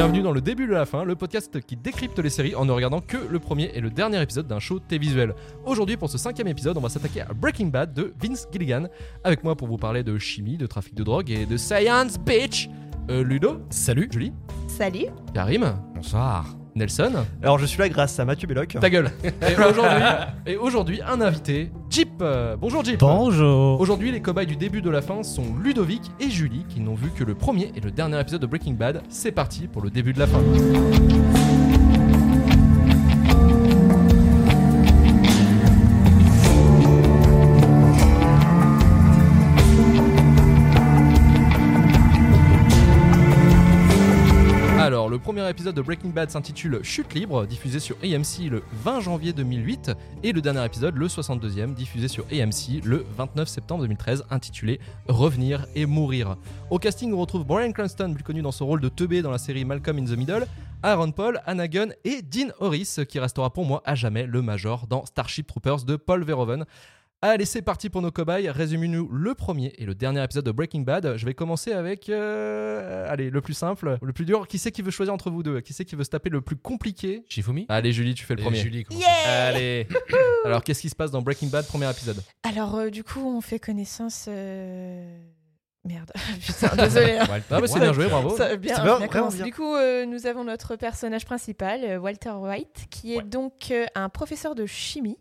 [0.00, 2.72] Bienvenue dans le début de la fin, le podcast qui décrypte les séries en ne
[2.72, 5.34] regardant que le premier et le dernier épisode d'un show télévisuel.
[5.66, 8.86] Aujourd'hui, pour ce cinquième épisode, on va s'attaquer à Breaking Bad de Vince Gilligan.
[9.24, 12.70] Avec moi pour vous parler de chimie, de trafic de drogue et de science, bitch.
[13.10, 13.60] Euh, Ludo.
[13.68, 14.08] Salut.
[14.10, 14.32] Julie.
[14.68, 15.08] Salut.
[15.34, 15.74] Karim.
[15.94, 18.76] Bonsoir Nelson Alors je suis là grâce à Mathieu Belloc.
[18.80, 20.04] Ta gueule Et aujourd'hui,
[20.46, 22.22] et aujourd'hui un invité, Jeep
[22.60, 26.64] Bonjour Jeep Bonjour Aujourd'hui, les cobayes du début de la fin sont Ludovic et Julie
[26.68, 29.02] qui n'ont vu que le premier et le dernier épisode de Breaking Bad.
[29.08, 30.40] C'est parti pour le début de la fin.
[45.50, 49.90] Épisode de Breaking Bad s'intitule Chute libre, diffusé sur AMC le 20 janvier 2008,
[50.22, 55.66] et le dernier épisode, le 62e, diffusé sur AMC le 29 septembre 2013, intitulé Revenir
[55.74, 56.36] et mourir.
[56.70, 59.38] Au casting, on retrouve Brian Cranston, plus connu dans son rôle de teubé dans la
[59.38, 60.46] série Malcolm in the Middle,
[60.84, 64.86] Aaron Paul, Anna Gunn et Dean Horris, qui restera pour moi à jamais le Major
[64.86, 66.64] dans Starship Troopers de Paul Verhoeven.
[67.22, 68.48] Allez, c'est parti pour nos cobayes.
[68.48, 71.18] Résumez-nous le premier et le dernier épisode de Breaking Bad.
[71.18, 74.48] Je vais commencer avec, euh, allez, le plus simple, le plus dur.
[74.48, 75.60] Qui c'est qui veut choisir entre vous deux?
[75.60, 77.22] Qui c'est qui veut se taper le plus compliqué?
[77.28, 78.56] Shifumi Allez, Julie, tu fais le premier.
[78.56, 79.86] Julie, comment Yeah Allez.
[80.46, 82.22] Alors, qu'est-ce qui se passe dans Breaking Bad, premier épisode?
[82.42, 84.24] Alors, euh, du coup, on fait connaissance.
[84.26, 85.18] euh,
[85.84, 86.10] Merde,
[86.46, 87.18] putain, désolé.
[87.18, 87.26] hein.
[87.28, 87.82] Walter Ah, bah, c'est White.
[87.82, 88.34] bien joué, bravo.
[88.34, 89.36] Ça bien, C'est bien vraiment commencé.
[89.36, 89.44] bien.
[89.46, 93.24] Du coup, euh, nous avons notre personnage principal, euh, Walter White, qui est Ouais.
[93.24, 95.18] donc euh, un professeur de chimie,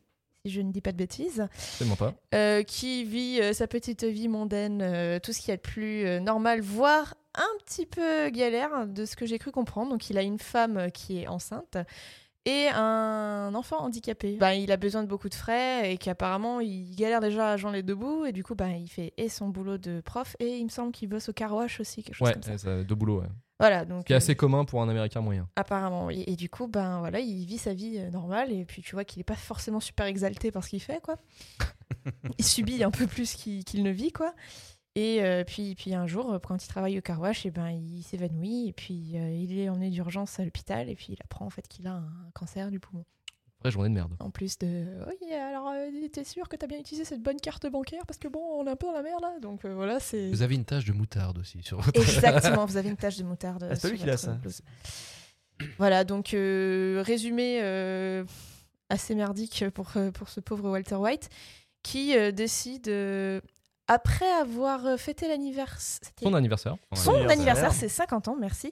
[0.50, 2.14] si je ne dis pas de bêtises, Absolument pas.
[2.34, 5.62] euh, qui vit euh, sa petite vie mondaine, euh, tout ce qu'il y a de
[5.62, 9.92] plus normal, voire un petit peu galère, de ce que j'ai cru comprendre.
[9.92, 11.78] Donc, il a une femme qui est enceinte
[12.46, 14.38] et un enfant handicapé.
[14.38, 17.76] Ben, il a besoin de beaucoup de frais et qu'apparemment, il galère déjà à joindre
[17.76, 18.26] les deux bouts.
[18.26, 20.92] Et du coup, ben, il fait et son boulot de prof et il me semble
[20.92, 23.28] qu'il bosse au car wash aussi, quelque chose Ouais, comme ça- deux boulots, ouais.
[23.60, 24.06] Voilà, donc.
[24.06, 25.50] Qui est euh, assez commun pour un américain moyen.
[25.56, 26.24] Apparemment, oui.
[26.28, 29.04] Et du coup, ben voilà, il vit sa vie euh, normale et puis tu vois
[29.04, 31.18] qu'il est pas forcément super exalté par ce qu'il fait, quoi.
[32.38, 34.34] il subit un peu plus qu'il ne vit, quoi.
[34.96, 38.04] Et euh, puis, puis un jour, quand il travaille au car wash, et ben, il
[38.04, 41.50] s'évanouit et puis euh, il est emmené d'urgence à l'hôpital et puis il apprend en
[41.50, 43.06] fait qu'il a un cancer du poumon.
[43.62, 44.16] Vraie journée de merde.
[44.20, 47.68] En plus de, oui, alors euh, t'es sûr que t'as bien utilisé cette bonne carte
[47.68, 48.06] bancaire?
[48.08, 50.30] Parce que bon, on est un peu dans la merde là, donc euh, voilà, c'est.
[50.30, 52.00] Vous avez une tache de moutarde aussi sur votre.
[52.00, 53.68] Exactement, vous avez une tache de moutarde.
[53.70, 54.32] Ah, c'est lui qui l'a, votre ça.
[54.34, 54.62] blouse.
[55.78, 58.24] Voilà, donc euh, résumé euh,
[58.88, 61.30] assez merdique pour, pour ce pauvre Walter White
[61.84, 63.42] qui euh, décide, euh,
[63.90, 66.10] après avoir euh, fêté l'anniversaire.
[66.22, 66.76] Son anniversaire.
[66.94, 67.74] Son anniversaire.
[67.74, 68.72] c'est 50 ans, merci.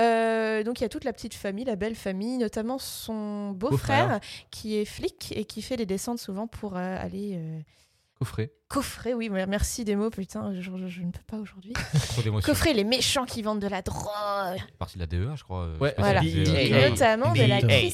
[0.00, 4.08] Euh, donc il y a toute la petite famille, la belle famille, notamment son beau-frère
[4.08, 4.20] Beau-frère.
[4.50, 7.60] qui est flic et qui fait les descentes souvent pour euh, aller euh,
[8.18, 8.52] Coffret.
[8.68, 9.12] coffrer.
[9.12, 11.72] Oui, merci des mots, putain, je, je- je ne peux pas aujourd'hui.
[12.42, 14.58] Coffrer les méchants qui vendent de la drogue.
[14.78, 15.68] Partie de la DEA, je crois.
[15.80, 16.22] Ouais, Voilà.
[16.24, 17.90] Et notamment de la Hey.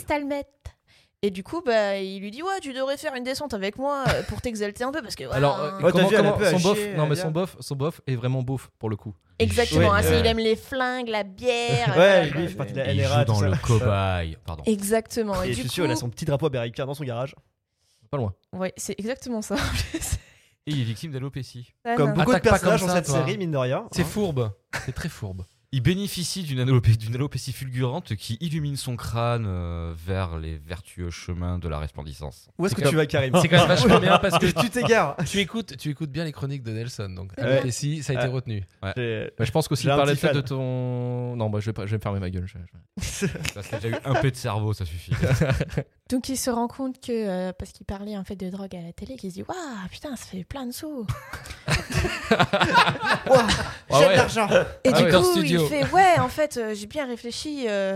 [1.22, 4.04] Et du coup, bah, il lui dit Ouais, tu devrais faire une descente avec moi
[4.08, 5.25] euh, pour t'exalter un peu parce que.
[5.25, 5.81] voilà, Alors, euh.
[5.82, 6.16] Ouais, comment, vu,
[6.47, 8.88] son bof, chier, non mais elle son a- bof, son bof est vraiment beauf pour
[8.88, 9.14] le coup.
[9.38, 11.88] Exactement, Ouais, hein, euh, il aime les flingues, la bière.
[11.88, 13.19] Ouais, voilà, lui, il fait partie de la Il NRA.
[13.20, 13.48] joue dans ça.
[13.48, 14.38] le cobaye.
[14.47, 14.62] Pardon.
[14.66, 15.42] Exactement.
[15.42, 17.04] Et, Et je du suis coup, sûr, il a son petit drapeau américain dans son
[17.04, 17.34] garage.
[18.10, 18.32] Pas loin.
[18.54, 19.56] ouais, c'est exactement ça.
[20.66, 21.72] Et il est victime d'alopécie.
[21.84, 22.16] Ah, Comme non.
[22.16, 23.14] beaucoup de Attaque personnages dans cette toi.
[23.19, 23.87] série, mine de rien.
[23.92, 24.04] C'est hein.
[24.06, 24.52] fourbe.
[24.84, 25.44] C'est très fourbe.
[25.72, 31.10] Il bénéficie d'une alopé- d'une alopécie fulgurante qui illumine son crâne euh, vers les vertueux
[31.10, 32.48] chemins de la resplendissance.
[32.58, 34.69] Où est-ce que comme- tu vas, Karim C'est quand même vachement bien parce que tu
[34.69, 35.14] t'égares.
[35.31, 37.44] tu écoutes, tu écoutes bien les chroniques de Nelson, donc Ouais.
[37.44, 38.31] alopécie, ça a été Ouais.
[38.32, 38.64] retenu.
[38.97, 41.36] J'ai- Bah, je pense qu'aussi J'ai parler petit peut-être de ton.
[41.36, 42.47] Non, bah, je vais pas, je vais me fermer ma gueule.
[42.48, 42.58] je-
[43.54, 45.12] Parce qu'il a déjà eu un peu de cerveau, ça suffit.
[46.10, 48.81] Donc il se rend compte que, euh, parce qu'il parlait en fait de drogue à
[48.82, 51.06] la télé, qu'il se dit Waouh, putain, ça fait plein de sous.
[52.28, 52.37] Ah
[53.91, 54.12] J'ai ouais.
[54.12, 54.48] de l'argent.
[54.84, 55.10] Et Ah du ouais.
[55.10, 55.16] coup,
[55.69, 57.65] fait Ouais, en fait, euh, j'ai bien réfléchi.
[57.69, 57.94] euh,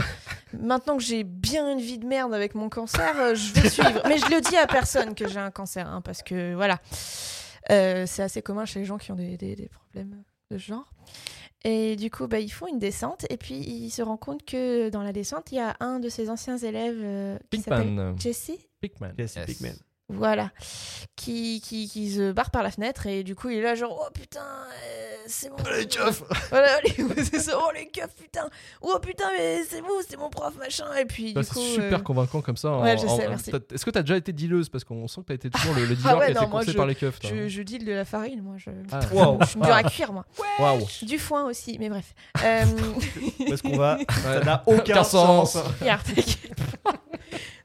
[0.52, 4.02] maintenant que j'ai bien une vie de merde avec mon cancer, euh, je vais suivre.
[4.08, 6.78] Mais je le dis à personne que j'ai un cancer, hein, parce que voilà.
[7.70, 10.64] Euh, c'est assez commun chez les gens qui ont des, des- des problèmes de ce
[10.66, 10.90] genre.
[11.66, 14.90] Et du coup, bah, ils font une descente, et puis il se rend compte que
[14.90, 18.18] dans la descente, il y a un de ses anciens élèves euh, qui s'appelle Pinkman.
[18.18, 18.50] Jesse.
[18.82, 19.12] Pinkman.
[19.18, 19.60] Yes, Yes.
[20.10, 20.50] Voilà.
[21.16, 24.04] Qui, qui, qui se barre par la fenêtre et du coup il est là genre
[24.06, 26.22] oh putain euh, c'est mon Allez, keuf.
[26.50, 28.48] voilà les, c'est ça oh les keufs putain
[28.82, 32.00] oh putain mais c'est vous c'est mon prof machin et puis Bah, du c'est super
[32.00, 32.70] euh, convaincant comme ça.
[32.72, 33.50] en- Ouais, je en- sais, merci.
[33.50, 35.86] t'as- Est-ce que t'as déjà été dealeuse Parce qu'on sent que t'as été toujours le,
[35.86, 37.18] le dealer Ah ouais, qui a été conseillé par les keufs.
[37.22, 39.00] je, je deal de la farine moi je, Ah.
[39.12, 39.38] Wow.
[39.40, 40.26] je suis dur à cuire moi
[41.02, 42.12] du foin aussi mais bref
[42.44, 42.64] euh,
[43.40, 43.98] Où est-ce qu'on va?
[44.22, 45.52] Ça n'a aucun Aucun sens.
[45.52, 45.64] sens.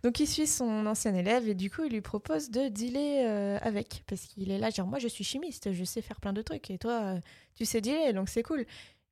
[0.04, 3.58] Donc il suit son ancien élève et du coup il lui propose de dealer euh,
[3.62, 6.42] avec parce qu'il est là genre moi je suis chimiste, je sais faire plein de
[6.42, 7.20] trucs et toi euh,
[7.56, 8.66] tu sais dealer donc c'est cool.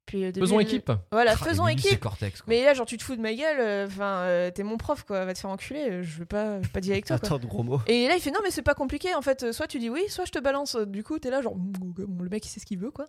[0.06, 0.90] Puis, début, Faisons équipe.
[1.12, 2.00] Voilà, faisons équipe.
[2.00, 2.46] Cortex, quoi.
[2.50, 3.60] Mais là, genre, tu te fous de ma gueule.
[3.60, 5.26] euh, Enfin, euh, t'es mon prof, quoi.
[5.26, 5.82] Va te faire enculer.
[5.90, 7.18] euh, Je veux pas, je veux pas dire avec toi.
[7.18, 7.82] Attends de gros mots.
[7.88, 9.14] Et là, il fait non, mais c'est pas compliqué.
[9.16, 10.78] En fait, euh, soit tu dis oui, soit je te balance.
[10.78, 11.58] Du coup, t'es là, genre,
[11.98, 13.08] le mec, il sait ce qu'il veut, quoi.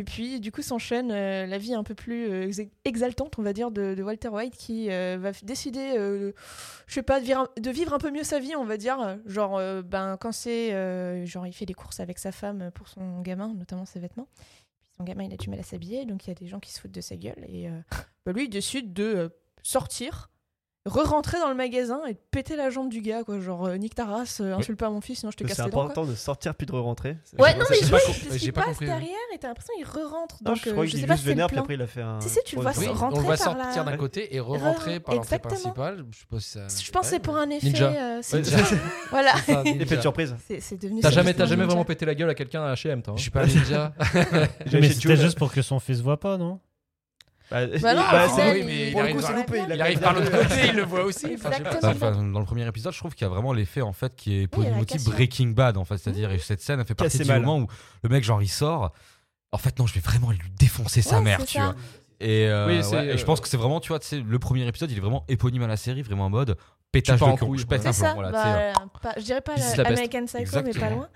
[0.00, 3.42] Et puis, du coup, s'enchaîne euh, la vie un peu plus euh, ex- exaltante, on
[3.42, 6.32] va dire, de, de Walter White qui euh, va décider, euh,
[6.86, 9.18] je sais pas, de vivre, un- de peu mieux sa vie, on va dire.
[9.26, 10.70] Genre, ben, quand c'est.
[11.26, 14.26] genre, il fait des courses avec sa femme pour son gamin, notamment ses vêtements.
[14.82, 16.60] Puis son gamin, il a du mal à s'habiller, donc il y a des gens
[16.60, 17.44] qui se foutent de sa gueule.
[17.46, 17.68] Et
[18.24, 19.30] bah, lui, il décide de
[19.62, 20.30] sortir,
[20.86, 23.38] re-rentrer dans le magasin et de péter la jambe du gars, quoi.
[23.40, 25.64] Genre, euh, nique ta race, euh, insulte pas mon fils, sinon je te casse C'est
[25.64, 25.74] les dents.
[25.76, 25.84] quoi.
[25.84, 27.18] important de sortir puis de re-rentrer.
[27.38, 29.74] Ouais, non, mais je pas vois com- j'ai pas passe compris, derrière et t'as l'impression
[29.76, 30.36] qu'il re-rentre.
[30.42, 31.54] Non, Donc, je euh, crois qu'il sais est pas juste si c'est le vénère, puis
[31.56, 31.62] plan.
[31.64, 32.20] après il a fait un.
[32.20, 33.64] Si, si, tu le vois Oui, se on rentrer le voit par là.
[33.64, 35.54] sortir d'un côté et re-rentrer par l'entrée Exactement.
[35.54, 36.04] principale.
[36.10, 36.60] Je sais pas si ça.
[36.84, 37.66] Je pense que c'est pour un effet.
[37.66, 37.90] Ninja.
[37.90, 38.78] euh, c'est- Ouais,
[39.10, 39.32] voilà.
[39.44, 39.82] C'est ça, ninja.
[39.82, 40.34] Effet de surprise.
[40.48, 41.00] C'est c'est devenu.
[41.02, 41.66] T'as ça, jamais, t'as jamais ninja.
[41.66, 43.12] vraiment pété la gueule à quelqu'un à H&M, toi.
[43.12, 43.92] hein Je suis pas un ninja.
[44.66, 45.20] J'ai Mais c'était Jules.
[45.20, 46.58] juste pour que son fils voit pas, non?
[47.50, 49.58] Bah, Bah non, bah, c'est- oui, mais il pour le arrive coup, par- c'est loupé.
[49.68, 51.34] il Il arrive par l'autre côté, il le voit aussi.
[51.34, 51.50] Enfin.
[51.82, 54.34] Enfin, dans le premier épisode, je trouve qu'il y a vraiment l'effet en fait qui
[54.42, 55.12] est Oui, la éponym cassure.
[55.12, 57.42] Breaking Bad en fait, c'est-à-dire et cette scène elle fait partie Cassé du mal.
[57.42, 57.68] moment où
[58.02, 58.92] le mec genre il sort.
[59.52, 61.64] En fait non, je vais vraiment lui défoncer sa Ouais, mère, tu ça.
[61.64, 61.74] vois.
[62.20, 64.66] Et, euh, Oui, ouais, et je euh, pense que c'est vraiment, tu vois, le premier
[64.66, 66.56] épisode, il est vraiment éponyme à la série, vraiment en mode
[66.92, 69.54] pétage de couille, je pète C'est un plomb, bah, pas- je dirais pas.
[69.86, 71.08] American Psycho, mais pas loin.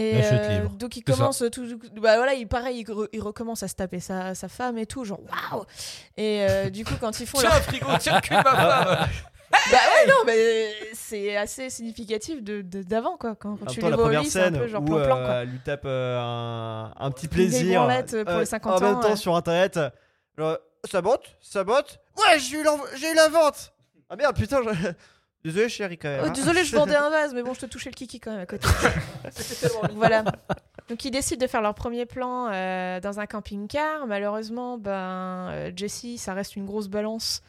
[0.00, 0.70] Et La chute euh, libre.
[0.76, 1.66] donc il commence tout,
[2.00, 4.86] bah voilà, il pareil, il, re- il recommence à se taper sa, sa femme et
[4.86, 5.20] tout, genre
[5.52, 5.64] waouh.
[6.16, 8.44] Et euh, du coup quand ils font Tiens, leur frigo, tiens le cul de ma
[8.54, 9.08] femme
[9.50, 13.34] Bah ouais, non, mais c'est assez significatif de d'avant, quoi.
[13.34, 14.82] Quand, quand tu même temps, les la vois au lit, c'est un scène peu genre
[14.82, 15.24] où plan-plan, quoi.
[15.26, 19.00] euh, lui tape euh, un, un petit plaisir branlettes pour les 50 en même ans,
[19.00, 19.16] temps ouais.
[19.16, 19.80] sur internet.
[20.36, 20.58] Genre,
[20.88, 23.72] ça botte Ça botte Ouais, j'ai eu, eu la vente
[24.10, 24.88] Ah merde, putain, je-
[25.44, 26.20] désolé chérie quand même.
[26.24, 26.32] Oh, hein.
[26.32, 28.46] désolé, je vendais un vase, mais bon, je te touchais le kiki quand même à
[28.46, 28.66] côté.
[29.94, 30.24] voilà.
[30.88, 34.06] Donc ils décident de faire leur premier plan euh, dans un camping-car.
[34.06, 37.42] Malheureusement, ben euh, Jesse, ça reste une grosse balance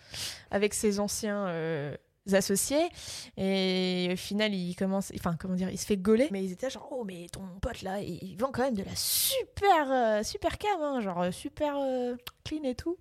[0.51, 1.95] avec ses anciens euh,
[2.33, 2.89] associés.
[3.38, 6.27] Et au final, il commence, enfin comment dire, il se fait gauler.
[6.31, 8.95] Mais ils étaient genre, oh mais ton pote là, il, vend quand même de la
[8.95, 12.97] super, euh, super cam, hein, genre super euh, clean et tout.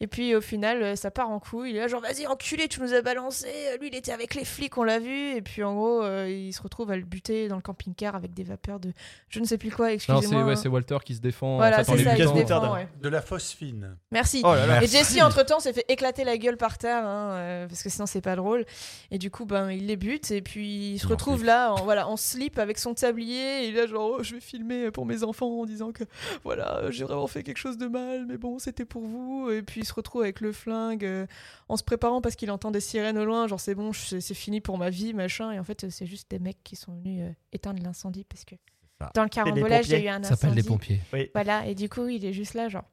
[0.00, 1.70] Et puis au final, euh, ça part en couille.
[1.70, 3.46] Il est là, genre, vas-y, enculé, tu nous as balancé.
[3.48, 5.34] Euh, Lui, il était avec les flics, on l'a vu.
[5.36, 8.34] Et puis en gros, euh, il se retrouve à le buter dans le camping-car avec
[8.34, 8.92] des vapeurs de
[9.28, 10.22] je ne sais plus quoi, Non, excusez-moi.
[10.22, 11.56] c'est ouais, c'est Walter qui se défend.
[11.56, 12.34] Voilà, en fait, c'est les ça, il se butant.
[12.34, 12.44] butant.
[12.60, 12.88] défend, Putain, ouais.
[13.02, 13.96] De la phosphine.
[14.10, 14.42] Merci.
[14.44, 14.82] Oh là là.
[14.82, 18.06] Et Jesse, entre-temps, s'est fait éclater la gueule par terre, hein, euh, parce que sinon,
[18.06, 18.64] c'est pas drôle.
[19.10, 21.46] Et du coup, ben, il les bute, et puis il se retrouve slip.
[21.46, 24.90] là, en, voilà, en slip avec son tablier, et là, genre, oh, je vais filmer
[24.90, 26.04] pour mes enfants en disant que,
[26.44, 29.50] voilà, j'ai vraiment fait quelque chose de mal, mais bon, c'était pour vous.
[29.50, 31.26] Et puis il se retrouve avec le flingue, euh,
[31.68, 34.60] en se préparant parce qu'il entend des sirènes au loin, genre, c'est bon, c'est fini
[34.60, 35.50] pour ma vie, machin.
[35.52, 38.54] Et en fait, c'est juste des mecs qui sont venus euh, éteindre l'incendie, parce que
[39.14, 40.62] dans le carambolage, il y a eu un Ça s'appelle incendie.
[40.62, 41.30] les pompiers.
[41.34, 42.84] Voilà, et du coup, il est juste là, genre,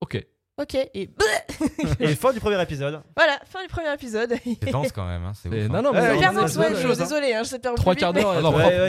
[0.00, 0.24] Ok.
[0.58, 1.10] Ok, et
[2.00, 3.00] Et fin du premier épisode.
[3.16, 4.34] voilà, fin du premier épisode.
[4.62, 5.82] C'est dense quand même, hein, c'est ouf, Non, hein.
[5.82, 6.08] non, mais Ouais,
[6.44, 7.04] besoin ouais, je- choses, hein.
[7.04, 8.34] désolé, hein, je sais pas Trois quarts d'heure.
[8.38, 8.62] Ah non, ouais.
[8.62, 8.88] propre, ouais,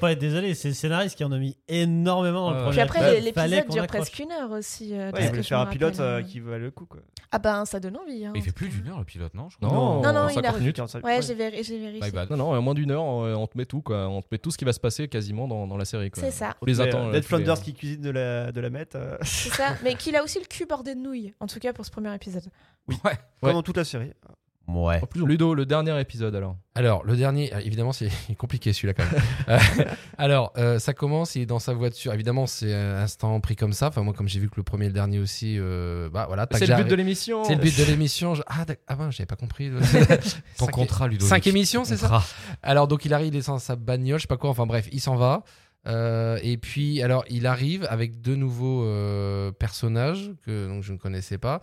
[0.00, 2.80] pas être désolé, c'est le scénariste qui en a mis énormément dans le premier Puis
[2.80, 4.94] après, l'épisode dure presque une heure aussi.
[4.94, 6.22] euh, Ouais, il voulait je faire un pilote euh, euh.
[6.22, 7.00] qui valait le coup quoi.
[7.30, 8.24] Ah ben, ça donne envie.
[8.24, 9.68] hein, Il fait plus d'une heure le pilote, non je crois.
[9.68, 10.76] Non, Non, non, 50 il a- minutes.
[10.76, 11.04] 45.
[11.04, 12.10] Ouais, j'ai véri- j'ai vérifié.
[12.30, 14.08] Non, non, en moins d'une heure, on on te met tout, quoi.
[14.08, 16.22] On te met tout ce qui va se passer quasiment dans, dans la série, quoi.
[16.22, 17.06] C'est ça, On les attend.
[17.06, 18.94] euh, euh, Ned Flanders qui cuisine de la, de la mette.
[18.94, 19.74] euh, c'est ça.
[19.84, 22.14] Mais qu'il a aussi le cul bordé de nouilles, en tout cas pour ce premier
[22.14, 22.44] épisode.
[22.88, 22.96] Ouais.
[23.04, 23.12] Ouais.
[23.42, 24.12] Comme dans toute la série.
[24.68, 25.00] Ouais.
[25.02, 26.56] En plus, Ludo, le dernier épisode alors.
[26.74, 29.22] Alors, le dernier, euh, évidemment, c'est compliqué celui-là quand même.
[29.48, 29.58] Euh,
[30.18, 32.12] alors, euh, ça commence, il est dans sa voiture.
[32.12, 33.88] Évidemment, c'est un instant pris comme ça.
[33.88, 36.46] Enfin, moi, comme j'ai vu que le premier et le dernier aussi, euh, bah voilà.
[36.52, 37.44] C'est le but de l'émission.
[37.44, 38.34] C'est le but de l'émission.
[38.34, 39.70] Je- Ah, ah ben, j'avais pas compris.
[40.58, 41.24] Ton Cinq- contrat, Ludo.
[41.24, 42.22] Cinq émissions, c'est ça.
[42.62, 44.50] Alors, donc, il arrive, il est dans sa bagnole, je sais pas quoi.
[44.50, 45.44] Enfin, bref, il s'en va.
[45.86, 50.98] Euh, et puis, alors, il arrive avec deux nouveaux euh, personnages que donc, je ne
[50.98, 51.60] connaissais pas.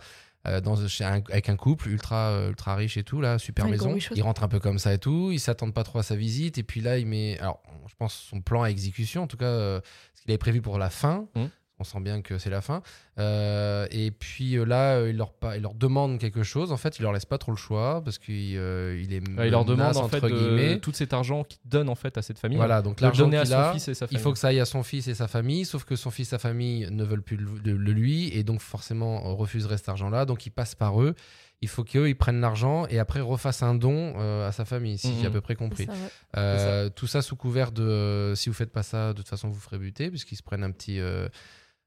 [0.48, 3.64] Euh, dans, chez un- avec un couple ultra, euh, ultra riche et tout, là, super
[3.66, 3.88] Ouais, maison.
[4.16, 5.30] Il rentre un peu comme ça et tout.
[5.32, 6.58] Il s'attendent pas trop à sa visite.
[6.58, 7.38] Et puis là, il met.
[7.40, 9.80] Alors, je pense son plan à exécution, en tout cas, euh,
[10.14, 11.26] ce qu'il avait prévu pour la fin.
[11.34, 11.50] Mhm.
[11.78, 12.80] On sent bien que c'est la fin.
[13.18, 16.72] Euh, et puis euh, là, euh, il leur, pa- il leur demande quelque chose.
[16.72, 19.20] En fait, il leur laisse pas trop le choix parce qu'il euh, il est.
[19.36, 20.78] Ouais, il leur demande en fait entre de, guillemets.
[20.80, 22.56] tout cet argent qu'il donne en fait à cette famille.
[22.56, 24.22] Voilà, donc l'argent donner à son a, fils et sa il famille.
[24.22, 26.30] faut que ça aille à son fils et sa famille, sauf que son fils et
[26.30, 30.24] sa famille ne veulent plus le, le- le lui et donc forcément refuseraient cet argent-là.
[30.24, 31.14] Donc il passe par eux.
[31.62, 34.98] Il faut qu'eux ils prennent l'argent et après refassent un don euh, à sa famille,
[34.98, 35.14] si Mhm.
[35.20, 35.86] j'ai à peu près compris.
[35.86, 36.08] C'est ça, ouais.
[36.36, 39.48] Euh, tout ça sous couvert de euh, si vous faites pas ça, de toute façon
[39.48, 41.00] vous ferez buter, puisqu'ils se prennent un petit.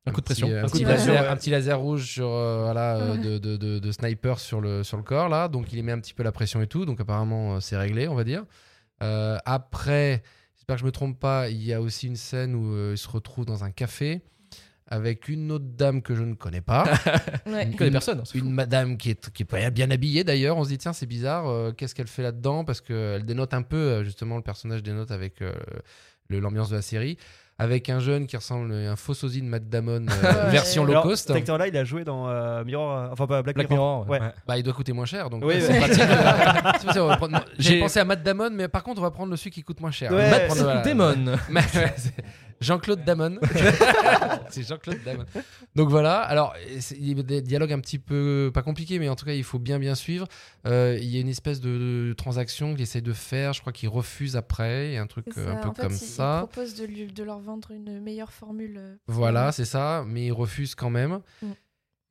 [0.06, 0.50] Un coup de petit, pression.
[0.50, 1.28] euh, Un un, coup petit de laser, pression, ouais.
[1.30, 3.18] un petit laser rouge sur euh, voilà euh, Ouais.
[3.20, 5.92] de, de, de- de sniper sur le sur le corps là donc il y met
[5.92, 8.44] un petit peu la pression et tout donc apparemment euh, c'est réglé on va dire
[9.04, 10.24] Euh, après
[10.56, 12.98] j'espère que je me trompe pas il y a aussi une scène où euh, il
[12.98, 14.22] se retrouve dans un café
[14.92, 16.84] avec une autre dame que je ne connais pas.
[17.46, 17.68] Ouais.
[17.70, 18.24] Il connaît personne.
[18.26, 18.50] c'est Une fou.
[18.50, 20.58] madame qui est, qui est bien habillée d'ailleurs.
[20.58, 22.66] On se dit, tiens, c'est bizarre, euh, qu'est-ce qu'elle fait là-dedans?
[22.66, 25.54] Parce qu'elle dénote un peu, justement, le personnage dénote avec euh,
[26.32, 27.18] l'ambiance de la série.
[27.62, 30.92] Avec un jeune qui ressemble à un faux sosie de Matt Damon, euh, version low
[30.92, 31.28] Alors, cost.
[31.28, 34.06] Cet acteur-là, il a joué dans euh, Mirror, euh, enfin pas Black, Black Mirror.
[34.06, 34.10] Mirror.
[34.10, 34.20] ouais.
[34.28, 34.34] Ouais.
[34.48, 36.98] Bah, il doit coûter moins cher, donc Oui, ouais, c'est pratique.
[37.18, 39.62] Prendre- J'ai pensé à Matt Damon, mais par contre, on va prendre le celui qui
[39.64, 40.12] coûte moins cher.
[40.12, 40.18] Ouais.
[40.18, 40.82] On va Matt prendre, voilà.
[40.82, 41.38] Damon.
[42.62, 43.38] Jean-Claude Damon.
[44.50, 45.26] c'est Jean-Claude Damon.
[45.76, 49.10] Donc voilà, alors c'est- il y a des dialogues un petit peu, pas compliqués, mais
[49.10, 50.28] en tout cas il faut bien bien suivre.
[50.68, 53.90] Euh, il y a une espèce de, transaction qu'il essaie de faire, je crois qu'il
[53.90, 56.42] refuse après, il y a un truc euh, un peu en fait, comme il, ça.
[56.44, 58.78] il propose de, lui- de leur vendre une meilleure formule.
[58.78, 61.20] euh, Voilà, c'est ça, mais il refuse quand même.
[61.42, 61.48] Mm.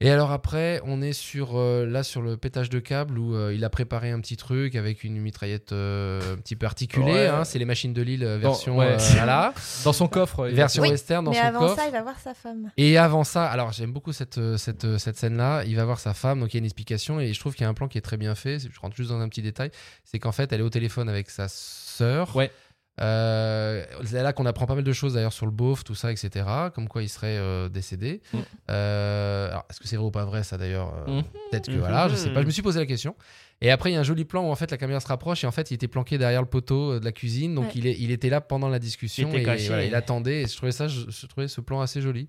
[0.00, 3.52] Et alors après, on est sur euh, là sur le pétage de câble où euh,
[3.52, 7.05] il a préparé un petit truc avec une mitraillette euh, un petit peu articulée.
[7.12, 7.26] Ouais.
[7.26, 8.93] hein, c'est les machines de Lille version ouais.
[8.93, 9.52] euh, voilà,
[9.85, 10.47] Dans son coffre.
[10.47, 11.76] version Oui, western dans Mais son avant coffre.
[11.76, 12.71] ça, il va voir sa femme.
[12.76, 15.64] Et avant ça, alors j'aime beaucoup cette, cette, cette scène-là.
[15.67, 17.19] Il va voir sa femme, donc il y a une explication.
[17.19, 18.61] Et je trouve qu'il y a un plan qui est très bien fait.
[18.61, 19.73] Je rentre juste dans un petit détail.
[20.05, 22.37] C'est qu'en fait, elle est au téléphone avec sa sœur.
[22.37, 22.52] Ouais.
[23.00, 26.11] Euh, c'est là qu'on apprend pas mal de choses d'ailleurs sur le beauf, tout ça,
[26.12, 26.45] etc.
[26.75, 28.21] Comme quoi il serait euh, décédé.
[28.33, 28.38] Mm.
[28.71, 31.23] Euh, alors, est-ce que c'est vrai ou pas vrai, ça d'ailleurs euh, Mhm.
[31.50, 32.40] Peut-être que voilà, je sais pas.
[32.43, 33.14] Je me suis posé la question.
[33.61, 35.43] Et après, il y a un joli plan où en fait la caméra se rapproche
[35.43, 37.55] et en fait il était planqué derrière le poteau de la cuisine.
[37.55, 37.73] Donc Ouais.
[37.75, 40.43] il, est, il était là pendant la discussion Il et voilà, il attendait.
[40.43, 42.28] Et je trouvais ça, je, je trouvais ce plan assez joli.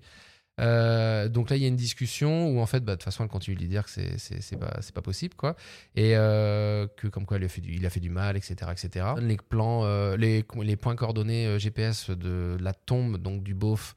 [0.60, 3.24] Euh, donc là, il y a une discussion où en fait, bah, de toute façon,
[3.24, 5.56] elle continue de lui dire que c'est c'est pas c'est pas possible quoi,
[5.96, 8.56] et euh, que comme quoi il a fait du il a fait du mal, etc.,
[8.72, 9.06] etc.
[9.18, 13.94] Les plans, euh, les les points coordonnés euh, GPS de la tombe donc du beauf.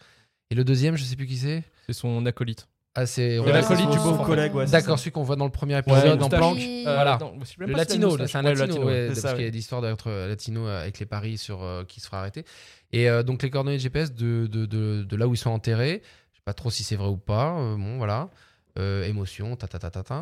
[0.52, 1.64] Et le deuxième, je sais plus qui c'est.
[1.88, 2.68] C'est son acolyte.
[2.96, 4.68] Ah, c'est C'est l'acolyte du en collègue, ouais.
[4.68, 6.40] D'accord, celui qu'on voit dans le premier Ouais, épisode en moustache.
[6.40, 6.60] planque.
[6.60, 7.18] Euh, Voilà.
[7.20, 9.52] non, Le latino, c'est un Ouais, latino, ouais, c'est parce qu'il y a ouais.
[9.52, 12.46] l'histoire d'être latino avec les paris sur euh, qui se fera arrêter.
[12.92, 16.04] Et euh, donc les coordonnées GPS de, de, de, de là où ils sont enterrés,
[16.46, 18.30] pas trop si c'est vrai ou pas, euh, bon voilà.
[18.80, 20.22] Euh, émotion, ta ta ta ta ta.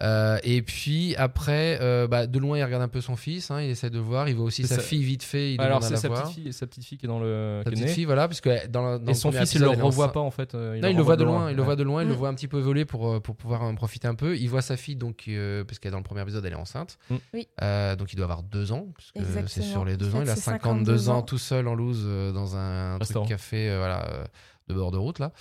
[0.00, 3.60] Euh, et puis après, euh, bah, de loin, il regarde un peu son fils, hein,
[3.60, 4.26] il essaie de voir.
[4.26, 4.80] Il voit aussi sa ça.
[4.80, 6.22] fille vite fait, il Alors c'est sa voir.
[6.22, 7.60] petite fille, sa petite fille qui est dans le.
[7.62, 7.90] Sa petite née.
[7.92, 10.54] fille, voilà, puisque dans, la- dans Et son fils, il le revoit pas en fait.
[10.54, 12.14] euh, Non, le il le voit de loin, il le voit de loin, il le
[12.14, 12.16] Mm.
[12.16, 14.34] voit un petit peu voler pour, pour pouvoir en profiter un peu.
[14.34, 16.96] Il voit sa fille, donc, euh, parce qu'elle dans le premier épisode, elle est enceinte.
[17.10, 17.16] Mm.
[17.34, 17.48] Oui.
[17.62, 20.22] Euh, donc il doit avoir deux ans, parce que c'est sur les deux ans.
[20.22, 24.06] Il a c'est 52 52 ans tout seul en loose dans un truc café voilà,
[24.10, 24.24] euh,
[24.70, 25.18] de bord de route.
[25.18, 25.32] là.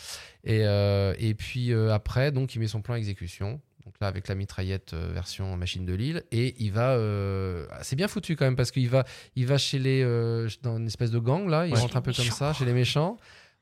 [0.43, 3.61] Et, euh, et puis euh, après, donc il met son plan à exécution.
[3.85, 6.23] Donc là, avec la mitraillette euh, version machine de Lille.
[6.31, 6.91] Et il va.
[6.91, 9.03] euh, C'est bien foutu quand même, parce qu'il va,
[9.35, 10.03] il va chez les.
[10.61, 11.65] dans une espèce de gang, là.
[11.65, 11.79] Il Ouais.
[11.79, 13.17] rentre un peu comme ça, chez les méchants.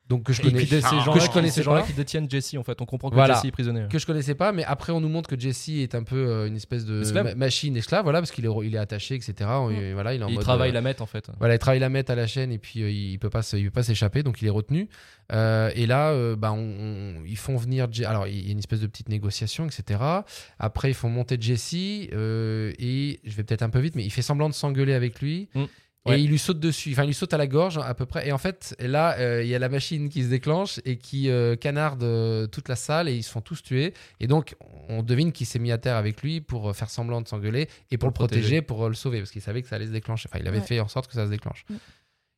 [0.08, 0.60] Donc que je connais.
[0.60, 2.80] ces que gens-là je qui- connaissais ces gens-là qui détiennent Jesse en fait.
[2.80, 3.34] On comprend que Voilà.
[3.34, 3.86] Jesse est prisonnier.
[3.90, 6.46] que je connaissais pas, mais après on nous montre que Jesse est un peu euh,
[6.48, 9.34] une espèce de ma- machine esclave, voilà, parce qu'il est, il est attaché, etc.
[9.70, 11.28] Et voilà, il est en il mode, travaille euh, la mettre en fait.
[11.38, 13.64] Voilà, il travaille la mettre à la chaîne et puis euh, il peut pas, il
[13.66, 14.88] peut pas s'échapper, donc il est retenu.
[15.30, 18.58] Euh, et là, euh, bah, on- on- ils font venir, alors il y a une
[18.58, 20.00] espèce de petite négociation, etc.
[20.58, 21.74] Après, ils font monter Jesse
[22.14, 25.20] euh, et je vais peut-être un peu vite, mais il fait semblant de s'engueuler avec
[25.20, 25.48] lui.
[26.14, 28.26] Et il lui saute dessus, enfin il lui saute à la gorge à peu près.
[28.28, 31.28] Et en fait, là, euh, il y a la machine qui se déclenche et qui
[31.30, 33.94] euh, canarde euh, toute la salle et ils se font tous tuer.
[34.20, 34.56] Et donc,
[34.88, 37.68] on devine qu'il s'est mis à terre avec lui pour euh, faire semblant de s'engueuler
[37.90, 39.92] et pour, le protéger, pour euh, le sauver parce qu'il savait que ça allait se
[39.92, 40.28] déclencher.
[40.30, 40.64] Enfin, il avait Ouais.
[40.64, 41.64] fait en sorte que ça se déclenche.
[41.70, 41.74] Mm.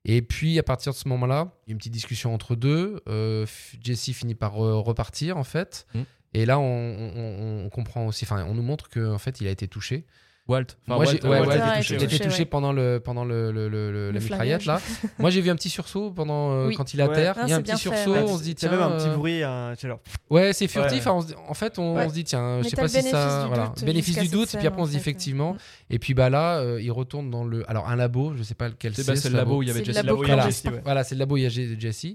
[0.06, 3.00] Et puis, à partir de ce moment-là, il y a une petite discussion entre deux.
[3.08, 3.44] Euh,
[3.82, 5.86] Jesse finit par repartir en fait.
[5.94, 6.00] Mm.
[6.32, 9.66] Et là, on- on comprend aussi, enfin, on nous montre qu'en fait, il a été
[9.68, 10.06] touché.
[10.48, 10.62] Walt.
[10.62, 12.44] Enfin, Moi, Walt, j'ai- euh, ouais, touché, ouais.
[12.44, 14.80] pendant le pendant le, le- le- le- la Le mitraillette là.
[15.20, 16.74] Moi j'ai vu un petit sursaut pendant euh, Oui.
[16.74, 17.14] quand il est à Ouais.
[17.14, 17.36] terre.
[17.44, 18.24] Il y a un c'est petit fait, sursaut, ouais.
[18.26, 18.70] on se dit C'est tiens.
[18.72, 19.74] même un petit euh, bruit, un,
[20.28, 21.06] Ouais, c'est furtif.
[21.06, 21.12] Ouais.
[21.12, 22.04] hein, se en fait, on, Ouais.
[22.04, 24.52] on se dit tiens, je sais pas si ça, voilà, bénéfice du doute.
[24.54, 25.10] Et puis après on se dit en fait.
[25.10, 25.56] effectivement.
[25.88, 28.68] Et puis bah là, euh, il retourne dans le, alors un labo, je sais pas
[28.68, 29.08] lequel C'est c'est.
[29.12, 30.64] bah, c'est ce le labo où il y avait C'est Jesse.
[30.84, 31.04] Voilà.
[31.04, 32.06] C'est le labo où il y a Jesse.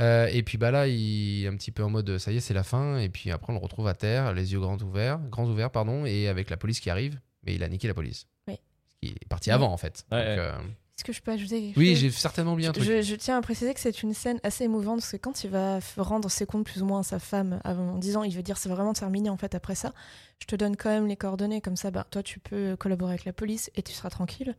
[0.00, 2.40] Euh, et puis bah là, il est un petit peu en mode ça y est,
[2.40, 2.98] c'est la fin.
[2.98, 6.04] Et puis après, on le retrouve à terre, les yeux grands ouverts, grands ouverts, pardon,
[6.06, 7.18] et avec la police qui arrive.
[7.44, 8.26] Mais il a niqué la police.
[8.46, 8.58] Oui.
[9.02, 10.04] Il est parti avant en fait.
[10.10, 10.38] Ouais, Donc, ouais.
[10.38, 10.58] euh,
[10.96, 12.84] Est-ce que je peux ajouter quelque oui, chose j'ai certainement oublié un truc.
[12.84, 15.50] Je, je tiens à préciser que c'est une scène assez émouvante parce que quand il
[15.50, 18.42] va rendre ses comptes plus ou moins à sa femme avant- en disant il veut
[18.42, 19.92] dire c'est vraiment terminé en fait après ça,
[20.40, 23.24] je te donne quand même les coordonnées comme ça, bah, toi tu peux collaborer avec
[23.24, 24.56] la police et tu seras tranquille.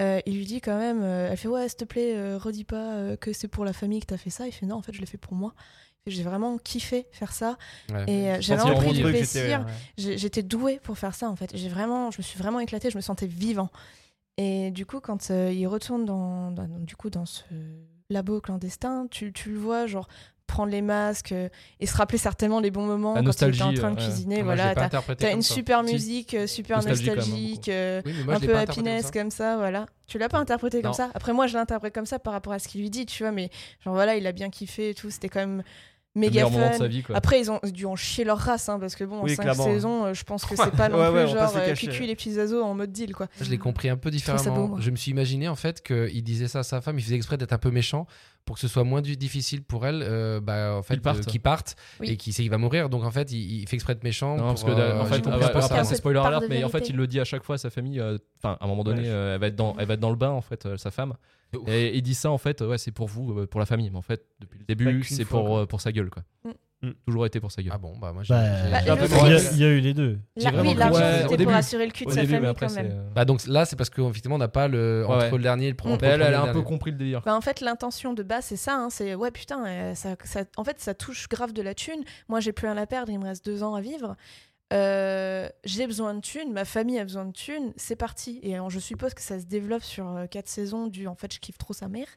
[0.00, 2.64] Euh, il lui dit quand même, euh, elle fait ouais s'il te plaît euh, redis
[2.64, 4.46] pas euh, que c'est pour la famille que t'as fait ça.
[4.46, 5.54] Il fait non en fait je l'ai fait pour moi.
[6.06, 7.56] J'ai vraiment kiffé faire ça
[7.90, 8.04] Ouais.
[8.06, 9.64] et euh, j'ai vraiment en pris du plaisir.
[9.96, 10.16] ouais.
[10.18, 11.50] J'étais douée pour faire ça en fait.
[11.56, 13.70] J'ai vraiment, je me suis vraiment éclatée, je me sentais vivant.
[14.36, 17.44] Et du coup, quand euh, il retourne dans, dans- du coup, dans ce
[18.10, 20.08] labo clandestin, tu, tu le vois genre
[20.46, 21.48] prendre les masques euh,
[21.80, 24.00] et se rappeler certainement les bons moments La quand il était en train de euh,
[24.00, 24.06] ouais.
[24.06, 24.36] cuisiner.
[24.36, 25.54] L'ai voilà, t'as comme une ça.
[25.54, 25.92] super Si.
[25.94, 29.10] musique, euh, super Nostalgie nostalgique, euh, Oui, mais moi, un peu interprété comme happiness ça.
[29.10, 29.86] comme ça, voilà.
[30.06, 31.10] Tu l'as pas interprété comme ça?
[31.14, 33.32] Après, moi, je l'interprète comme ça par rapport à ce qu'il lui dit, tu vois.
[33.32, 33.48] Mais
[33.82, 35.08] genre voilà, il a bien kiffé et tout.
[35.10, 35.62] C'était quand même
[36.14, 36.78] méga moment de fun.
[36.78, 37.02] sa vie.
[37.02, 37.16] Quoi.
[37.16, 39.42] Après, ils ont dû en chier leur race, hein, parce que bon, en Oui, 5
[39.42, 39.64] clairement.
[39.64, 41.56] saisons, euh, je pense que c'est pas non Ouais, plus ouais, genre se
[41.86, 43.26] le euh, les petits oiseaux en mode deal, quoi.
[43.40, 44.68] Je l'ai compris un peu différemment.
[44.68, 47.16] beau, je me suis imaginé en fait qu'il disait ça à sa femme, il faisait
[47.16, 48.06] exprès d'être un peu méchant
[48.44, 51.18] pour que ce soit moins difficile pour elle, euh, bah, en fait, Qu'il parte.
[51.20, 52.10] euh, qu'il parte Oui.
[52.10, 52.90] et qu'il sait qu'il va mourir.
[52.90, 54.36] Donc en fait, il, il fait exprès d'être méchant.
[54.36, 57.06] Non, parce que euh, en fait, ah c'est spoiler alert, mais en fait, il le
[57.06, 57.98] dit à chaque fois à sa famille.
[58.00, 59.08] euh, Enfin, à un moment donné, Ouais.
[59.08, 60.90] euh, elle va être dans, elle va être dans le bain en fait, euh, sa
[60.90, 61.14] femme.
[61.66, 63.90] Et il dit ça en fait, ouais, c'est pour vous, euh, pour la famille.
[63.90, 66.22] Mais en fait, depuis le début, c'est pour euh, pour sa gueule, quoi.
[66.44, 66.50] Mm.
[66.82, 66.92] Mm.
[67.06, 67.72] Toujours été pour sa gueule.
[67.74, 68.34] Ah bon, bah moi j'ai.
[68.34, 70.18] Bah, j'ai- Bah, j'ai Il y, a, il y a eu les deux.
[70.36, 70.98] J'ai vraiment oui, l'argent.
[71.00, 71.52] Ouais, au c'était pour début.
[71.52, 72.88] assurer le cul de Au sa famille, après, quand même.
[72.90, 75.30] euh, Bah donc là, c'est parce qu'effectivement, on n'a pas le Ouais, entre ouais.
[75.38, 75.94] le dernier et le premier.
[75.96, 76.00] Mm.
[76.04, 77.22] Elle, elle a un peu compris le délire.
[77.24, 78.76] Bah, en fait, l'intention de base, c'est ça.
[78.76, 82.02] hein, c'est ouais, putain, euh, ça, ça- en fait, ça touche grave de la thune.
[82.28, 83.10] Moi, j'ai plus rien à perdre.
[83.10, 84.14] Il me reste deux ans à vivre.
[84.72, 86.52] Euh, j'ai besoin de thunes.
[86.52, 87.72] Ma famille a besoin de thunes.
[87.76, 88.40] C'est parti.
[88.42, 90.86] Et je suppose que ça se développe sur euh, quatre saisons.
[90.86, 92.08] Du en fait, je kiffe trop sa mère.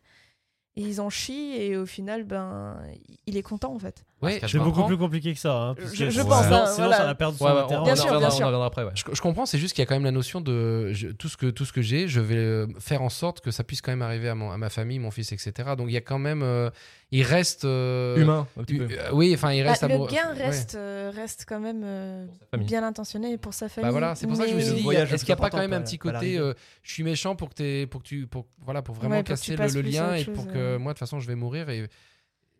[0.75, 1.55] Et ils en chient.
[1.55, 2.81] Et au final, ben,
[3.25, 4.05] il est content en fait.
[4.19, 4.87] Ouais, C'est beaucoup comprends.
[4.87, 5.53] plus compliqué que ça.
[5.55, 6.97] hein, parce Je- que je sinon- pense, hein, Sinon, voilà.
[6.97, 7.83] ça va perdre son Ouais, ouais, on, intérêt.
[7.83, 8.45] Bien on sûr, reviendra- bien on sûr.
[8.47, 8.83] reviendra après.
[8.83, 8.91] Ouais.
[8.95, 11.29] Je, je comprends, c'est juste qu'il y a quand même la notion de je- tout
[11.29, 13.79] ce que tout ce que j'ai, je vais euh, faire en sorte que ça puisse
[13.81, 15.51] quand même arriver à, mon, à ma famille, mon fils, etc.
[15.77, 16.71] Donc il y a quand même, euh,
[17.11, 18.87] il reste euh, Humain, un petit peu.
[18.89, 20.45] euh, oui, enfin il Bah, reste le amoureux- gain ouais.
[20.45, 22.25] reste, euh, reste quand même euh,
[22.57, 23.85] bien intentionné pour sa famille.
[23.87, 25.33] Bah voilà, c'est pour ça que je me suis le dit, le est-ce qu'il n'y
[25.33, 26.37] a pas quand même un petit côté,
[26.81, 29.67] je suis méchant pour que t'aies- pour que tu, pour voilà, pour vraiment casser le,
[29.67, 31.87] le lien et pour que moi de toute façon je vais mourir et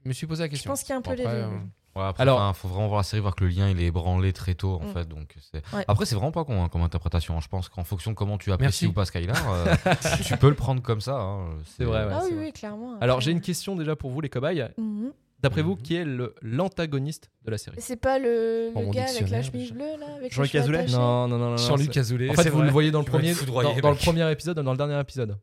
[0.04, 0.70] je me suis posé la Je question.
[0.72, 1.30] pense qu'il y a un peu les deux.
[1.30, 1.48] euh,
[1.96, 3.86] Ouais, après, Alors- enfin, faut vraiment voir la série, voir que le lien il est
[3.88, 4.94] ébranlé très tôt en Mm.
[4.94, 5.08] fait.
[5.08, 5.36] Donc.
[5.74, 5.84] Ouais.
[5.88, 7.36] Après, c'est vraiment pas con hein, comme interprétation.
[7.36, 7.40] hein.
[7.42, 8.88] Je pense qu'en fonction de comment tu apprécies Merci.
[8.88, 9.66] ou pas Skylar, euh,
[10.24, 11.16] tu peux le prendre comme ça.
[11.20, 11.48] hein.
[11.76, 12.12] C'est vrai, ouais.
[12.14, 12.46] ah oui, vrai.
[12.46, 13.00] oui, clairement.
[13.02, 14.70] Alors j'ai une question déjà pour vous les cobayes.
[14.78, 15.12] Mhm.
[15.40, 15.82] D'après vous, Mhm.
[15.82, 17.78] qui est le- l'antagoniste de la série?
[17.80, 19.74] C'est pas le, le mon gars avec la chemise déjà.
[19.74, 21.58] bleue là avec Jean-Luc attachés Non, non, non, non.
[21.58, 22.30] Jean-Luc Azoulay.
[22.30, 22.66] En fait, vous vrai.
[22.68, 25.38] le voyez dans le premier, dans, dans le premier épisode, dans le dernier épisode.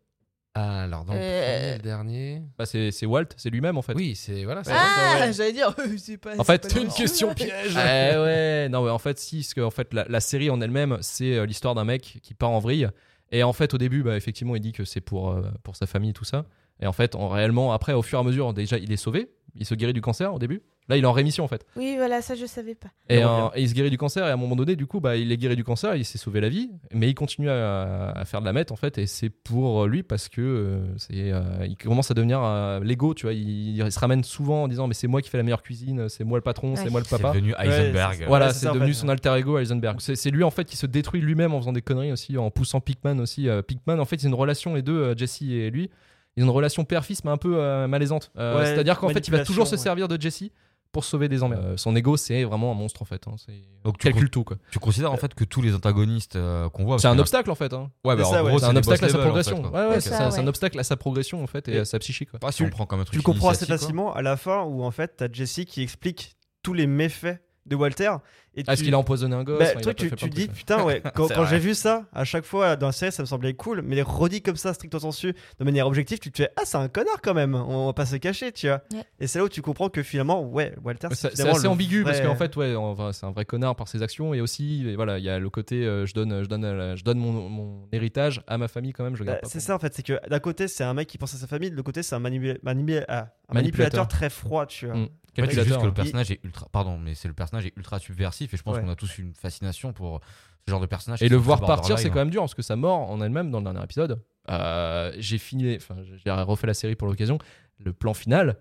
[0.57, 2.43] Ah, alors dans le Euh, premier, le dernier.
[2.57, 3.95] Bah, c'est c'est Walt, c'est lui-même en fait.
[3.95, 4.63] Oui, c'est voilà.
[4.63, 6.39] c'est- Ah, j'allais dire, c'est pas.
[6.39, 7.75] En fait, c'est pas une question piège.
[7.77, 10.61] Eh ouais, non, mais en fait, si, parce que en fait, la, la série en
[10.61, 12.89] elle-même, c'est euh, l'histoire d'un mec qui part en vrille.
[13.33, 15.87] Et en fait, au début, bah, effectivement, il dit que c'est pour, euh, pour sa
[15.87, 16.45] famille, tout ça.
[16.81, 19.31] Et en fait, en, réellement, après, au fur et à mesure, déjà, il est sauvé.
[19.57, 20.63] Il se guérit du cancer au début.
[20.89, 21.65] Là, il est en rémission en fait.
[21.77, 22.89] Oui, voilà, ça je savais pas.
[23.09, 23.51] Et, Il revient.
[23.55, 24.27] et il se guérit du cancer.
[24.27, 25.95] Et à un moment donné, du coup, bah, il est guéri du cancer.
[25.97, 26.73] Il s'est sauvé la vie.
[26.93, 28.99] Mais il continue à, à faire de la mette en fait.
[28.99, 33.15] Et c'est pour lui parce que euh, c'est, euh, il commence à devenir euh, l'ego.
[33.15, 35.45] Tu vois, il, il se ramène souvent en disant Mais c'est moi qui fais la
[35.45, 36.09] meilleure cuisine.
[36.11, 36.75] C'est moi le patron.
[36.77, 37.33] C'est moi le C'est papa.
[37.33, 38.17] devenu Heisenberg.
[38.19, 38.99] c'est- Voilà, Ouais, c'est c'est en devenu fait.
[38.99, 40.01] son alter ego Heisenberg.
[40.01, 42.51] C'est c'est lui en fait qui se détruit lui-même en faisant des conneries aussi, en
[42.51, 43.49] poussant Pikman aussi.
[43.49, 45.89] Euh, Pikman, en fait, c'est une relation les deux, euh, Jesse et lui.
[46.37, 48.31] Ils ont une relation père-fils mais un peu euh, malaisante.
[48.39, 50.45] Euh, Ouais, C'est-à-dire qu'en fait, il va toujours se servir de Jesse
[50.93, 51.65] pour sauver des emmerdes.
[51.65, 53.27] Euh, son ego, c'est vraiment un monstre en fait.
[53.27, 53.35] hein.
[53.37, 53.53] C'est
[53.85, 54.57] Donc, tu calcule tout quoi.
[54.71, 57.01] Tu considères en fait que tous les antagonistes euh, qu'on voit.
[57.01, 57.73] C'est un obstacle en fait.
[57.73, 57.91] hein.
[58.05, 58.51] Ouais, bah, C'est en ça, ouais.
[58.51, 59.63] gros, C'est un des obstacle à sa level, en fait, progression.
[59.71, 59.71] quoi.
[59.81, 60.49] ouais, ouais, C'est c'est ça, ça, c'est un ouais.
[60.51, 62.31] obstacle à sa progression en fait et Et- à sa psychique.
[62.31, 62.39] quoi.
[62.39, 63.79] Pas si on prend comme un Tu truc le comprends assez initiatique, quoi.
[63.87, 67.77] facilement à la fin où en fait t'as Jesse qui explique tous les méfaits de
[67.77, 68.13] Walter.
[68.57, 70.85] Et Ah, Est-ce tu- qu'il a empoisonné un gosse Bah, toi, tu, tu dis, putain,
[70.85, 73.83] ouais, quand, j'ai vu ça, à chaque fois dans la série, ça me semblait cool,
[73.83, 76.77] mais les redits comme ça, stricto sensu, de manière objective, tu te fais, ah, c'est
[76.77, 78.81] un connard quand même, on va pas se cacher, tu vois.
[78.93, 79.03] Ouais.
[79.19, 82.21] Et c'est là où tu comprends que finalement, ouais, Walter, c'est C'est assez ambigu parce
[82.21, 85.19] qu'en fait, ouais, enfin, c'est un vrai connard par ses actions et aussi, et voilà,
[85.19, 87.89] il y a le côté, euh, je donne, je donne, euh, je donne mon, mon
[87.91, 89.17] héritage à ma famille quand même.
[89.17, 91.09] Je Bah, garde pas c'est ça en fait, c'est que d'un côté c'est un mec
[91.09, 93.55] qui pense à sa famille, de l'autre côté c'est un, manipula- manipula- ah, un Manipulateur.
[93.55, 94.95] manipulateur très froid, tu vois.
[94.97, 95.09] Mm.
[95.43, 95.93] En fait, c'est juste que le hein.
[95.93, 96.69] personnage est ultra.
[96.71, 98.83] Pardon, mais c'est le personnage est ultra subversif et je pense Ouais.
[98.83, 100.21] qu'on a tous une fascination pour
[100.67, 101.23] ce genre de personnage.
[101.23, 102.13] Et le voir partir, c'est borderline.
[102.13, 104.23] quand même dur parce que sa mort en elle-même dans le dernier épisode.
[104.51, 107.39] euh, j'ai fini, enfin, j'ai refait la série pour l'occasion.
[107.79, 108.57] Le plan final,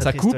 [0.00, 0.36] Ça coupe.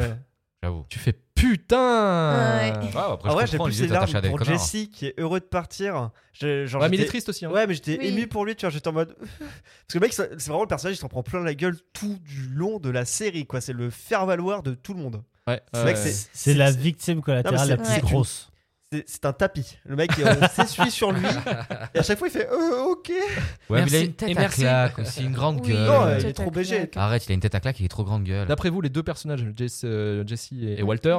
[0.62, 0.84] J'avoue.
[0.90, 1.76] tu fais putain.
[1.76, 2.90] Ouais.
[2.94, 4.44] Ah, après, En vrai, j'ai à larmes pour.
[4.44, 6.10] Jesse qui est heureux de partir.
[6.34, 7.46] Je- genre, Ouais, mais il est triste aussi.
[7.46, 7.50] hein.
[7.50, 8.08] Ouais, mais j'étais Oui.
[8.08, 9.14] ému pour lui, tu vois, j'étais en mode.
[9.38, 9.40] Parce
[9.88, 12.18] que le mec, c'est c'est vraiment le personnage, il s'en prend plein la gueule tout
[12.26, 13.60] du long de la série, quoi.
[13.62, 15.22] C'est le faire-valoir de tout le monde.
[15.48, 16.10] Ouais, C'est ouais, vrai que ouais.
[16.12, 18.46] c'est- C'est la victime collatérale Non, la plus c'est- grosse.
[18.92, 19.78] C'est c'est un tapis.
[19.84, 21.24] Le mec, on s'essuie sur lui.
[21.94, 23.08] Et à chaque fois, il fait euh, Ok.
[23.68, 25.86] Ouais, mais il a une tête Et à claque aussi, une grande Oui, gueule.
[25.86, 26.90] Non, euh, il est trop BG.
[26.96, 28.48] Arrête, il a une tête à claque, il est trop grande gueule.
[28.48, 29.44] D'après vous, les deux personnages,
[29.84, 31.16] euh, Jesse et, et Walter,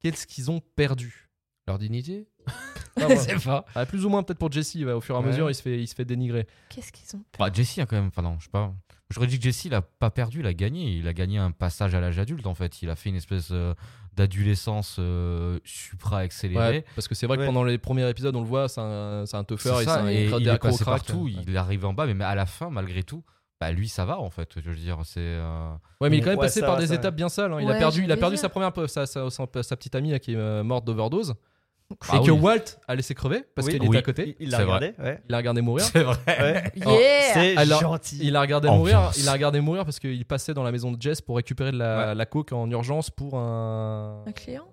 [0.00, 1.28] qu'est-ce qu'ils ont perdu?
[1.66, 2.26] Leur dignité?
[3.00, 3.16] Ah, ouais.
[3.16, 3.64] sais pas.
[3.74, 5.28] Ah, Plus ou moins peut-être pour Jesse, ouais, au fur et à Ouais.
[5.28, 6.46] mesure, il se fait, il se fait dénigrer.
[6.70, 8.08] Qu'est-ce qu'ils ont Bah, Jesse a quand même.
[8.08, 8.74] Enfin, non, je sais pas.
[9.10, 10.92] J'aurais dit que Jesse, il a pas perdu, il a gagné.
[10.92, 12.80] Il a gagné un passage à l'âge adulte, en fait.
[12.82, 13.74] Il a fait une espèce euh,
[14.16, 16.68] d'adolescence euh, supra-accélérée.
[16.78, 19.24] Ouais, parce que c'est vrai que pendant les premiers épisodes, on le voit, c'est un,
[19.26, 21.04] c'est un tougher, C'est et ça, c'est un et il est passé crack.
[21.04, 23.24] partout, il est arrivé en bas, mais à la fin, malgré tout,
[23.60, 24.52] bah lui, ça va, en fait.
[24.62, 25.20] Je veux dire, c'est.
[25.20, 26.94] euh, Ouais, mais il est quand même Ouais, passé ça par va, des va.
[26.94, 27.52] étapes bien sales.
[27.52, 27.58] hein.
[27.60, 30.18] Il, a perdu, il a perdu sa première, sa, sa, sa- sa petite amie là,
[30.18, 31.34] qui est morte d'overdose.
[32.08, 32.38] Ah et que oui.
[32.40, 33.72] Walt a laissé crever parce Oui.
[33.74, 33.96] qu'il était Oui.
[33.96, 34.36] à côté.
[34.38, 35.20] Il, l'a C'est regardé, ouais.
[35.28, 35.84] Il a regardé mourir.
[35.84, 36.16] C'est vrai.
[36.26, 36.72] ouais.
[36.76, 38.18] Yeah C'est Alors, gentil.
[38.22, 38.78] Il a regardé Ambiance.
[38.88, 39.12] mourir.
[39.18, 41.78] Il a regardé mourir parce qu'il passait dans la maison de Jess pour récupérer de
[41.78, 44.22] la, la coke en urgence pour un.
[44.26, 44.64] Un client?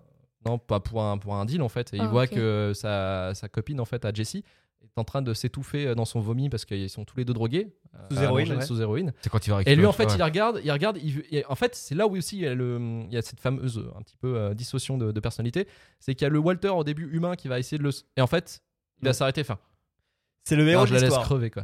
[0.46, 1.94] Non, pas pour un, pour un deal en fait.
[1.94, 4.44] Et il Ah, voit que sa, sa copine en fait, à Jessie,
[4.84, 7.74] est en train de s'étouffer dans son vomi parce qu'ils sont tous les deux drogués.
[8.12, 8.62] Sous héroïne, ouais.
[8.66, 9.14] Sous héroïne.
[9.22, 10.16] C'est quand il va Et lui en fait, ouais.
[10.18, 10.98] il regarde, il regarde.
[11.04, 13.18] il veut- et en fait, c'est là où aussi il y a, le, il y
[13.18, 15.68] a cette fameuse euh, un petit peu euh, dissociation de, de personnalité.
[16.00, 17.90] C'est qu'il y a le Walter au début humain qui va essayer de le.
[18.16, 18.62] Et en fait,
[19.02, 19.44] il va s'arrêter.
[19.44, 19.58] Fin.
[20.44, 21.64] C'est le héros je de la laisse crever quoi.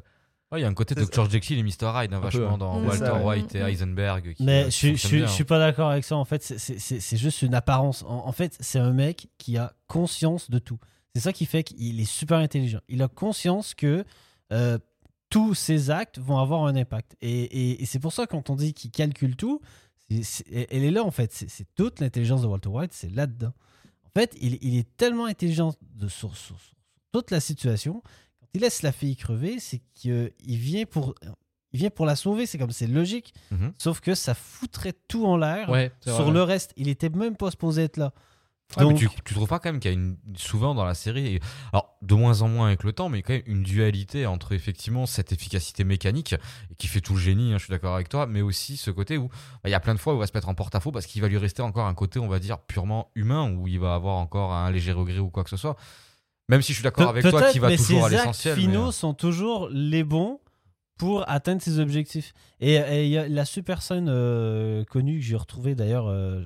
[0.52, 1.28] Ouais, il y a un côté C'est Dr.
[1.30, 1.91] Jekyll et Mr.
[1.95, 2.58] Hyde, hein, vachement hein.
[2.60, 3.23] dans Walter ça, ouais.
[3.23, 3.60] White et.
[3.60, 4.34] Heisenberg.
[4.36, 6.15] qui, Mais euh, je, suis- je, je suis pas d'accord avec ça.
[6.15, 8.04] En fait, c'est- c'est c'est- c'est juste une apparence.
[8.04, 10.78] En, en fait, c'est un mec qui a conscience de tout.
[11.15, 12.80] C'est ça qui fait qu'il est super intelligent.
[12.89, 14.04] Il a conscience que
[14.52, 14.78] euh,
[15.30, 17.15] tous ses actes vont avoir un impact.
[17.21, 19.62] Et, et- et c'est pour ça, quand on dit qu'il calcule tout,
[20.10, 21.32] elle est là, en fait.
[21.32, 23.54] C'est toute l'intelligence de Walter White, c'est là-dedans.
[24.06, 26.76] En fait, il, il est tellement intelligent de, sur, sur- sur
[27.12, 28.02] toute la situation.
[28.39, 31.15] Quand il laisse la fille crever, c'est qu'il vient pour.
[31.76, 33.34] Il vient pour la sauver, c'est comme c'est logique.
[33.49, 33.73] Mhm.
[33.80, 35.91] Sauf que ça foutrait tout en l'air Ouais.
[36.02, 36.71] sur vrai, le reste.
[36.78, 38.13] Il était même pas supposé être là.
[38.77, 40.86] Ouais, mais Donc, tu, tu trouves pas quand même qu'il y a une, souvent dans
[40.86, 41.39] la série,
[41.71, 45.05] alors de moins en moins avec le temps, mais quand même une dualité entre effectivement
[45.05, 46.36] cette efficacité mécanique
[46.77, 49.17] qui fait tout le génie, hein, je suis d'accord avec toi, mais aussi ce côté
[49.17, 50.91] où bah, il y a plein de fois où il va se mettre en porte-à-faux
[50.91, 53.79] parce qu'il va lui rester encore un côté, on va dire, purement humain, où il
[53.79, 55.75] va avoir encore un léger regret ou quoi que ce soit.
[56.49, 58.57] Même si je suis d'accord Pe- avec toi qui va mais toujours à l'essentiel.
[58.57, 60.39] finaux mais, euh, sont toujours les bons
[60.97, 62.33] pour atteindre ses objectifs.
[62.59, 66.45] Et et il y a la super scène euh, connue que j'ai retrouvée d'ailleurs euh,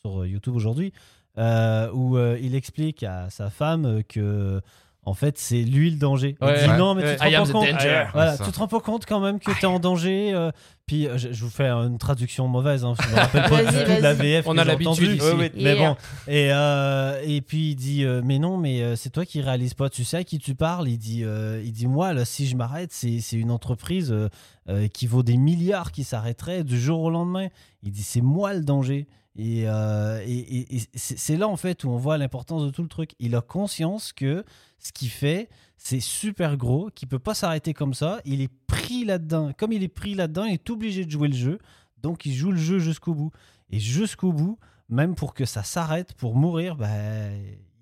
[0.00, 0.92] sur YouTube aujourd'hui,
[1.38, 4.60] euh, où euh, il explique à sa femme que
[5.06, 6.36] en fait c'est lui le danger.
[6.40, 6.78] Il dit ouais.
[6.78, 7.16] non mais Ouais.
[7.16, 7.68] tu te rends compte.
[8.14, 10.32] Voilà, tu te rends pas compte quand même que tu es en danger.
[10.34, 10.50] euh,
[10.86, 13.84] puis je, je vous fais une traduction mauvaise, hein, je me rappelle pas Vas-y, du
[13.84, 14.32] tout de la vas-y.
[14.32, 14.46] VF.
[14.46, 15.22] On que a j'ai l'habitude.
[15.56, 15.96] Mais bon,
[16.28, 19.74] et, euh, et puis il dit euh, mais non mais euh, c'est toi qui réalise
[19.74, 20.88] pas tu sais à qui tu parles?
[20.88, 24.28] Il dit euh, il dit moi là si je m'arrête c'est c'est une entreprise euh,
[24.70, 27.48] euh, qui vaut des milliards qui s'arrêterait du jour au lendemain
[27.82, 31.84] il dit c'est moi le danger et, euh, et, et- et c'est là en fait
[31.84, 34.44] où on voit l'importance de tout le truc il a conscience que
[34.78, 39.04] ce qu'il fait c'est super gros qu'il peut pas s'arrêter comme ça il est pris
[39.04, 41.58] là-dedans comme il est pris là-dedans il est obligé de jouer le jeu
[42.00, 43.32] donc il joue le jeu jusqu'au bout
[43.70, 44.58] et jusqu'au bout
[44.90, 46.86] même pour que ça s'arrête, pour mourir, bah,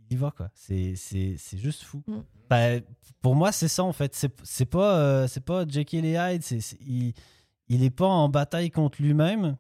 [0.09, 0.51] il y va quoi.
[0.55, 0.95] C'est,
[1.55, 2.03] juste fou.
[2.07, 2.19] Mm.
[2.49, 2.59] Bah,
[3.21, 4.15] pour moi, c'est ça en fait.
[4.45, 6.45] C'est, pas, euh, c'est pas Jekyll et Hyde.
[6.87, 7.13] Il,
[7.69, 9.57] il est pas en bataille contre lui-même,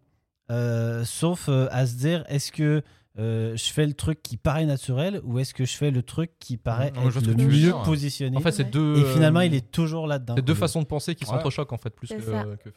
[0.50, 2.83] euh, sauf euh, à se dire est-ce que
[3.18, 6.31] euh, je fais le truc qui paraît naturel ou est-ce que je fais le truc
[6.38, 7.85] qui paraît Non, être le mieux dire, ouais.
[7.85, 8.70] positionné En fait, c'est Ouais.
[8.70, 8.96] deux.
[8.98, 10.35] Et finalement, euh, il est toujours là-dedans.
[10.37, 11.31] C'est deux façons de penser qui Ouais.
[11.31, 12.22] s'entrechoquent en fait, plus C'est que,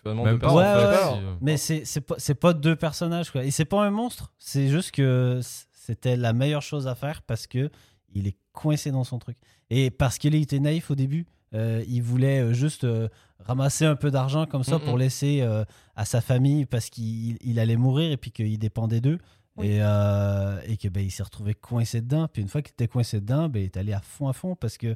[0.01, 0.57] finalement Même deux pas, personnes.
[0.57, 1.31] Ouais, en ouais, fait, ouais.
[1.31, 3.45] si, Mais c'est c'est pas, c'est pas deux personnages, quoi.
[3.45, 4.33] Et c'est pas un monstre.
[4.37, 5.39] C'est juste que
[5.71, 7.69] c'était la meilleure chose à faire parce que
[8.13, 9.37] il est coincé dans son truc.
[9.69, 13.07] Et parce qu'il était naïf au début, euh, il voulait euh, juste euh,
[13.39, 15.63] ramasser un peu d'argent comme ça pour laisser euh,
[15.95, 19.19] à sa famille parce qu'il il allait mourir et puis qu'il dépendait d'eux.
[19.57, 19.67] Oui.
[19.67, 22.27] Et, euh, et que ben, il s'est retrouvé coincé dedans.
[22.27, 24.55] Puis une fois qu'il était coincé dedans, ben, il est allé à fond à fond
[24.55, 24.95] parce que le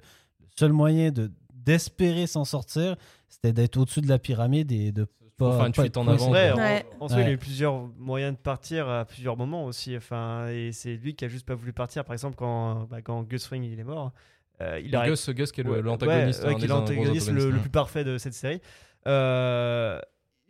[0.57, 2.95] seul moyen de d'espérer s'en sortir,
[3.27, 5.07] c'était d'être au-dessus de la pyramide et de
[5.37, 6.31] pas, faire une fuite en avant.
[6.31, 6.85] Ouais, en- Ouais.
[6.99, 9.95] en, soi, il a eu plusieurs moyens de partir à plusieurs moments aussi.
[9.95, 12.03] Enfin, et c'est lui qui a juste pas voulu partir.
[12.03, 14.11] Par exemple, quand, bah, quand Gus Fring il est mort,
[14.83, 16.43] il a Gus, Gus qui est l'antagoniste.
[16.43, 18.61] ouais, ouais, le, plus parfait de cette série.
[19.07, 19.99] Euh,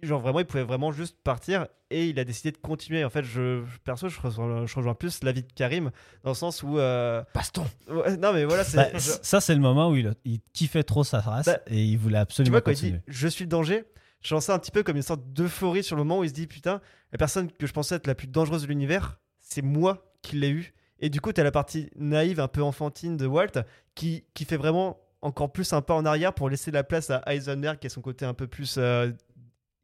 [0.01, 3.03] genre vraiment, il pouvait vraiment juste partir et il a décidé de continuer.
[3.03, 5.91] En fait, je je- perso, je rejoins, je rejoins plus l'avis de Karim
[6.23, 6.77] dans le sens où.
[6.79, 8.77] euh, Baston ouais, non, mais voilà, c'est.
[8.77, 11.59] Bah, je- ça, c'est le moment où il, a- il kiffait trop sa race Bah,
[11.67, 13.01] et il voulait tu absolument vois, quand il dit continuer.
[13.07, 13.83] je suis le danger,
[14.21, 16.33] je ça un petit peu comme une sorte d'euphorie sur le moment où il se
[16.33, 20.11] dit putain, la personne que je pensais être la plus dangereuse de l'univers, c'est moi
[20.21, 20.73] qui l'ai eu.
[20.99, 23.63] Et du coup, tu as la partie naïve, un peu enfantine de Walt
[23.95, 27.21] qui, qui fait vraiment encore plus un pas en arrière pour laisser la place à
[27.25, 29.11] Heisenberg qui a son côté un peu plus euh,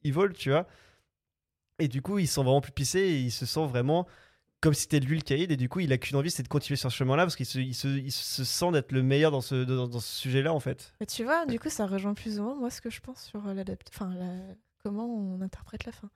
[0.04, 0.68] evil, tu vois.
[1.80, 4.08] Et du coup, il se sent vraiment plus pissé et il se sent vraiment
[4.62, 5.52] comme si c'était lui le caïd.
[5.52, 7.46] Et du coup, il a qu'une envie, c'est de continuer sur ce chemin-là parce qu'il
[7.46, 10.54] se, il se, il se sent d'être le meilleur dans ce, dans, dans ce sujet-là,
[10.54, 10.94] en fait.
[11.00, 13.24] Mais tu vois, du coup, ça rejoint plus ou moins moi ce que je pense
[13.24, 13.90] sur euh, l'adapt...
[13.94, 16.10] Enfin, la- comment on interprète la fin.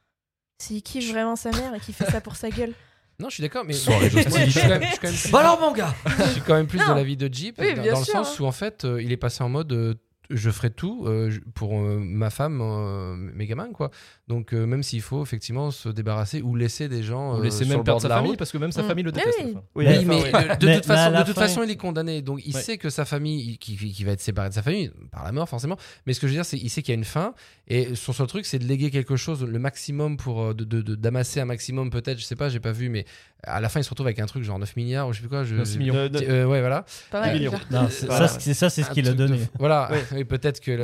[0.62, 2.73] S'il kiffe vraiment sa mère et qu'il fait ça pour sa gueule.
[3.19, 5.32] Non, je suis d'accord, mais Soirée je suis quand même, je suis quand même plus,
[5.32, 6.89] Bah alors mon gars je suis quand même plus Non.
[6.89, 8.43] de l'avis de Jeep, Oui, dans, le sens hein.
[8.43, 9.93] où en fait, euh, il est passé en mode euh,
[10.29, 13.89] je ferai tout euh, pour euh, ma femme, euh, mes gamins, quoi.
[14.29, 17.65] Donc euh, même s'il faut effectivement se débarrasser ou laisser des gens Ou euh, laisser
[17.65, 18.39] sur même le perdre bord sa de la famille route.
[18.39, 18.87] parce que même sa Mm.
[18.87, 19.39] famille le déteste.
[19.43, 19.55] oui.
[19.75, 22.21] Oui, mais de, de Mais- toute façon, la de toute fin- façon, il est condamné.
[22.21, 22.61] Donc, il Ouais.
[22.61, 25.77] sait que sa famille, qui, va être séparée de sa famille, par la mort, forcément.
[26.05, 27.33] Mais ce que je veux dire, c'est qu'il sait qu'il y a une fin.
[27.67, 30.41] Et son seul truc, c'est de léguer quelque chose, le maximum pour.
[30.43, 33.05] euh, de- d'amasser un maximum, peut-être, je sais pas, j'ai pas vu, mais
[33.45, 35.21] À la fin, il se retrouve avec un truc genre 9 milliards ou je sais
[35.21, 35.45] plus quoi.
[35.45, 35.95] Je, 9 je- millions.
[35.95, 36.83] Euh, ouais, voilà.
[37.09, 37.53] Pas millions.
[37.71, 38.27] Non, Voilà.
[38.27, 39.39] ça, c'est ça, c'est ce qu'il a donné.
[39.57, 40.19] Voilà, Ouais.
[40.19, 40.77] et peut-être que.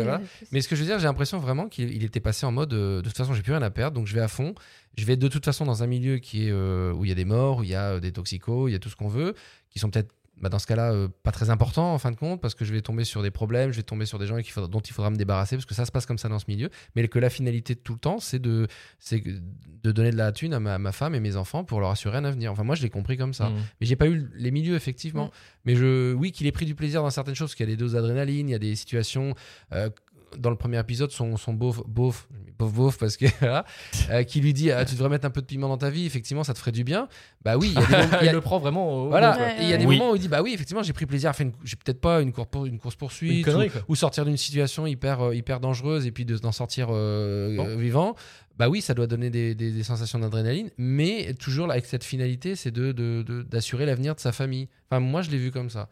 [0.53, 2.69] Mais ce que je veux dire, j'ai l'impression vraiment qu'il il était passé en mode
[2.69, 4.55] de toute façon, j'ai plus rien à perdre, donc je vais à fond.
[4.97, 7.15] Je vais de toute façon dans un milieu qui est euh, où il y a
[7.15, 9.09] des morts, où il y a euh, des toxicos, il y a tout ce qu'on
[9.09, 9.35] veut,
[9.69, 12.41] qui sont peut-être bah, dans ce cas-là euh, pas très importants en fin de compte,
[12.41, 14.67] parce que je vais tomber sur des problèmes, je vais tomber sur des gens faudra-
[14.69, 16.69] dont il faudra me débarrasser, parce que ça se passe comme ça dans ce milieu.
[16.95, 18.67] Mais que la finalité de tout le temps, c'est de,
[18.99, 21.89] c'est de donner de la thune à ma, ma femme et mes enfants pour leur
[21.89, 22.51] assurer un avenir.
[22.51, 23.49] Enfin, moi, je l'ai compris comme ça.
[23.49, 23.55] Mm.
[23.79, 25.27] Mais j'ai pas eu les milieux, effectivement.
[25.27, 25.31] Mm.
[25.65, 27.73] Mais je, oui, qu'il ait pris du plaisir dans certaines choses, parce qu'il y a
[27.73, 29.35] des doses d'adrénaline, il y a des situations.
[29.71, 29.89] euh,
[30.37, 32.27] dans le premier épisode, son, son beauf, beauf,
[32.59, 33.65] beauf, beauf, parce que voilà,
[34.11, 36.05] euh, qui lui dit ah, Tu devrais mettre un peu de piment dans ta vie,
[36.05, 37.07] effectivement, ça te ferait du bien.
[37.43, 38.17] Bah oui, il y a des moments.
[38.21, 39.37] il y il a- le prend vraiment au voilà.
[39.37, 39.97] Ouais, et il y a des Oui.
[39.97, 41.53] moments où il dit Bah oui, effectivement, j'ai pris plaisir à faire une.
[41.63, 43.45] J'ai peut-être pas une, cour pour, une course poursuite.
[43.47, 47.55] Une ou sortir d'une situation hyper, euh, hyper dangereuse et puis de- d'en sortir euh,
[47.55, 47.65] Bon.
[47.67, 48.15] euh, vivant,
[48.57, 52.55] bah oui, ça doit donner des, des- des sensations d'adrénaline, mais toujours avec cette finalité,
[52.55, 54.69] c'est de, de- de- d'assurer l'avenir de sa famille.
[54.89, 55.89] Enfin, moi, je l'ai vu comme ça.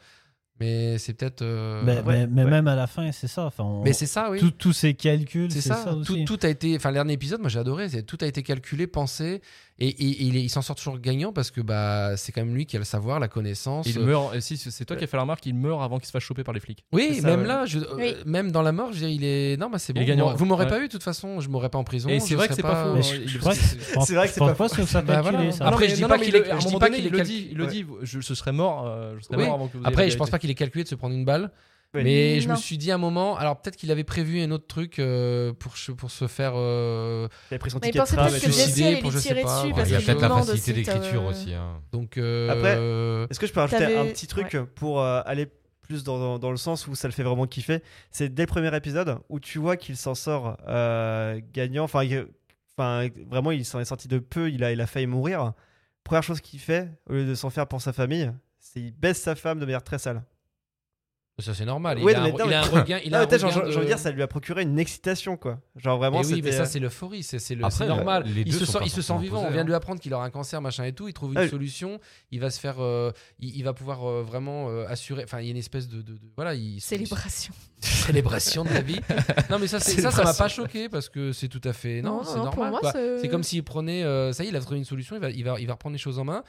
[0.60, 1.42] Mais c'est peut-être.
[1.42, 2.50] euh, Mais, Ouais, mais- mais ouais.
[2.52, 3.46] même à la fin, c'est ça.
[3.46, 4.40] Enfin, on- Mais c'est ça, oui.
[4.40, 6.26] tout- tous ces calculs, C'est ça, tout, aussi.
[6.26, 6.76] tout a été.
[6.76, 7.90] Enfin, le dernier épisode, moi j'ai adoré.
[7.90, 9.42] c'est- Tout a été calculé, pensé,
[9.80, 12.42] et, et- et il, est- il s'en sort toujours gagnant parce que bah c'est quand
[12.46, 13.88] même lui qui a le savoir, la connaissance.
[13.88, 15.98] Il euh, meurt, et si c'est toi qui as fait la remarque, il meurt avant
[15.98, 16.86] qu'il se fasse choper par les flics.
[16.92, 17.48] Oui, ça, même ouais.
[17.48, 18.14] là, je- euh, Oui.
[18.26, 19.58] même dans la mort, je veux dire, il est.
[19.58, 20.02] Non, bah c'est Il bon.
[20.02, 20.70] est gagnant, Vous- m'aurez ouais.
[20.70, 22.10] pas eu de toute façon, je m'aurais pas en prison.
[22.10, 22.90] Et c'est vrai que c'est pas faux.
[22.92, 23.56] Hein, il- il- c'est- vrai
[24.28, 24.68] que c'est pas faux.
[24.70, 25.52] que ça Bah, calculé, voilà.
[25.54, 25.68] ça.
[25.68, 27.48] Après, je dis pas qu'il il est- je dis pas qu'il est il le dit,
[27.52, 29.16] il le dit, je, serais mort, euh,
[29.84, 31.52] Après, je pense pas qu'il ait calculé de se prendre une balle.
[31.96, 32.04] Oui.
[32.04, 34.66] Mais je me suis dit à un moment, alors peut-être qu'il avait prévu un autre
[34.68, 36.54] truc euh, pour, se- pour se faire.
[36.56, 38.40] euh, Il a pris son Mais ticket de tout.
[38.52, 39.42] Suicider pour je sais pas.
[39.62, 41.54] dessus Ouais, parce il y a peut-être la facilité d'écriture aussi.
[41.54, 41.82] hein.
[41.92, 42.18] donc.
[42.18, 45.48] euh, Après, Est-ce que je peux rajouter un petit truc pour euh, aller
[45.82, 47.82] plus dans, dans- dans le sens où ça le fait vraiment kiffer?
[48.10, 51.84] C'est dès le premier épisode où tu vois qu'il s'en sort euh, gagnant.
[51.84, 52.04] Enfin,
[53.30, 54.50] vraiment, il s'en est sorti de peu.
[54.50, 55.54] Il a, il a failli mourir.
[56.04, 59.22] Première chose qu'il fait, au lieu de s'en faire pour sa famille, c'est il baisse
[59.22, 60.24] sa femme de manière très sale.
[61.40, 61.98] Ça c'est normal.
[61.98, 63.00] Ouais, il, a mais un, non, il a un regain.
[63.04, 65.60] Il Non, a un regain de de- dire, ça lui a procuré une excitation, quoi.
[65.76, 68.24] Genre vraiment, Mais oui, mais ça c'est l'euphorie, c'est le- Après, normal.
[68.28, 69.44] les il se sent, il se sent vivant.
[69.44, 69.64] On vient hein.
[69.64, 71.08] de lui apprendre qu'il aura un cancer, machin et tout.
[71.08, 72.00] Il trouve une Ah solution.
[72.30, 75.24] Il va se faire, euh, il, il va pouvoir euh, vraiment euh, assurer.
[75.24, 77.54] Enfin, il y a une espèce de, de- de- voilà, il Célébration.
[77.82, 79.00] célébration de la vie.
[79.50, 82.18] Non, mais ça, ça, ça m'a pas choqué parce que c'est tout à fait non,
[82.18, 82.74] Non, c'est normal.
[82.92, 85.16] c'est- C'est comme s'il prenait, ça y est, il a trouvé une solution.
[85.16, 86.44] Il va, il va, il va reprendre les choses en main.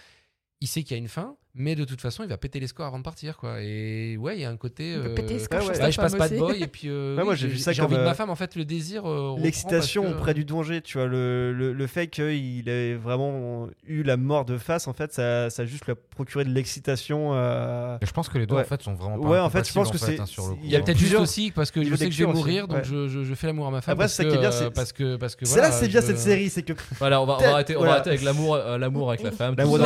[0.61, 2.66] Il sait qu'il y a une fin, mais de toute façon, il va péter les
[2.66, 3.60] scores avant de partir, quoi.
[3.62, 4.94] Et ouais, il y a un côté.
[4.94, 5.92] Euh, péter les scores sur ouais.
[5.92, 7.82] je passe pas de boy et puis euh, Ouais, moi, oui, j'ai vu ça j'ai
[7.82, 10.80] envie de euh, ma femme en fait le désir euh, L'excitation que- auprès du danger,
[10.82, 14.92] tu vois, le, le, le fait qu'il ait vraiment eu la mort de face, en
[14.92, 17.30] fait, ça, ça a juste lui a procuré de l'excitation.
[17.34, 18.62] euh, je pense que les deux Ouais.
[18.62, 20.24] en fait sont vraiment pas Ouais, en fait, je pense que c'est- hein,
[20.62, 22.66] Il y a peut-être juste plusieurs aussi parce que je sais que je vais mourir,
[22.68, 23.92] donc je, fais l'amour à ma femme.
[23.92, 25.60] Après, parce c'est ça que, qui est bien, euh, c'est- parce que parce que C'est
[25.60, 27.78] là, c'est bien cette série, c'est que Voilà, on va, on va Peut-être, arrêter, on
[27.78, 27.92] voilà.
[27.92, 29.54] va arrêter avec l'amour, l'amour avec la femme.
[29.56, 29.78] L'amour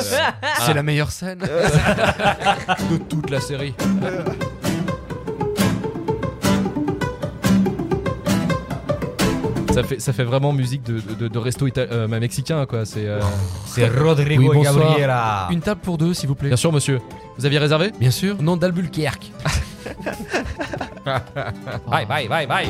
[0.00, 0.16] c'est-
[0.66, 1.38] C'est la meilleure scène.
[2.90, 3.74] de toute la série.
[9.72, 12.86] Ça fait, ça fait vraiment musique de, de, de resto euh, mexicain, quoi.
[12.86, 13.20] C'est, euh,
[13.66, 14.62] C'est Rodrigo Oui.
[14.62, 15.48] Gabriela.
[15.50, 16.48] Une table pour deux, s'il vous plaît.
[16.48, 16.98] Bien sûr, monsieur.
[17.36, 17.92] Vous aviez réservé?
[18.00, 18.40] Bien sûr.
[18.40, 19.32] Nom d'Albuquerque.
[21.86, 22.68] Bye, bye, bye, bye.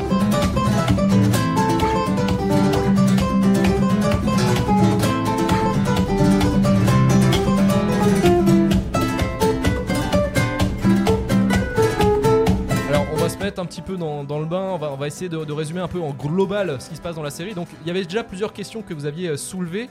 [13.57, 14.71] Un petit peu dans, dans le bain.
[14.73, 17.01] On va, on va essayer de, de résumer un peu en global ce qui se
[17.01, 17.53] passe dans la série.
[17.53, 19.89] Donc, il y avait déjà plusieurs questions que vous aviez euh, soulevées,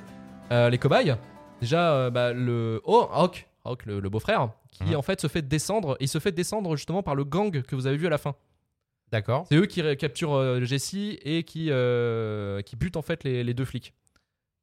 [0.53, 1.16] euh, les cobayes.
[1.61, 2.81] Déjà, euh, bah, le.
[2.85, 4.97] Oh, Hawk, Hawk, le, le beau-frère, qui Mhm.
[4.97, 5.97] en fait se fait descendre.
[6.01, 8.35] Il se fait descendre justement par le gang que vous avez vu à la fin.
[9.11, 9.47] D'accord.
[9.49, 11.71] C'est eux qui capturent Jessie et qui,
[12.66, 13.95] qui butent en fait les, les deux flics.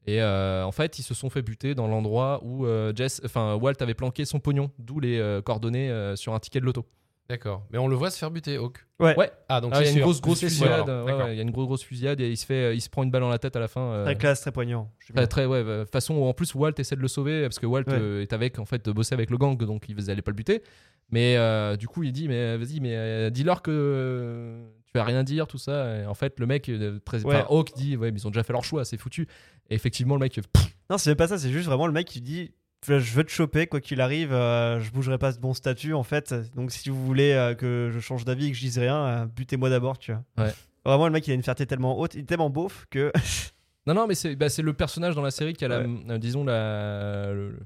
[0.06, 3.56] Et euh, en fait, ils se sont fait buter dans l'endroit où euh, Jess, enfin
[3.56, 6.86] Walt avait planqué son pognon, d'où les euh, coordonnées sur un ticket de loto.
[7.30, 7.66] D'accord.
[7.72, 8.86] Mais on le voit se faire buter, Hawk.
[9.00, 9.16] Ouais.
[9.18, 9.32] Ouais.
[9.48, 10.90] Ah, donc Ah, il y a une grosse fusillade.
[10.90, 12.90] ouais, ouais, il y a une grosse grosse fusillade et il se fait, il se
[12.90, 13.82] prend une balle dans la tête à la fin.
[13.82, 14.92] euh, très classe, très poignant.
[15.16, 15.58] Très très ouais.
[15.60, 17.94] euh, façon où en plus Walt essaie de le sauver parce que Walt Ouais.
[17.94, 20.36] euh, est avec en fait de bosser avec le gang donc ils allaient pas le
[20.36, 20.64] buter.
[21.12, 25.04] Mais euh, du coup il dit mais vas-y mais euh, dis-leur que euh, tu vas
[25.06, 26.00] rien dire tout ça.
[26.02, 28.54] Et en fait le mec euh, très, Hawk dit ouais mais ils ont déjà fait
[28.54, 29.28] leur choix c'est foutu.
[29.70, 32.20] Et effectivement le mec pff, Non, c'est pas ça, c'est juste vraiment le mec qui
[32.22, 32.52] dit
[32.88, 36.04] je veux te choper, quoi qu'il arrive, euh, je bougerai pas de bon statut en
[36.04, 36.34] fait.
[36.56, 39.26] Donc si vous voulez euh, que je change d'avis et que je dise rien, euh,
[39.26, 40.24] butez-moi d'abord, tu vois.
[40.46, 40.54] Ouais.
[40.86, 43.12] Vraiment, le mec il a une fierté tellement haute, il est tellement beauf que.
[43.86, 45.90] Non, non, mais c'est bah, c'est le personnage dans la série qui a la, Ouais.
[46.10, 47.60] euh, disons, la, le, le-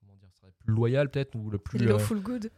[0.00, 1.78] comment dire, ça serait plus loyal peut-être, ou le plus.
[1.78, 2.50] Il est euh, au full good.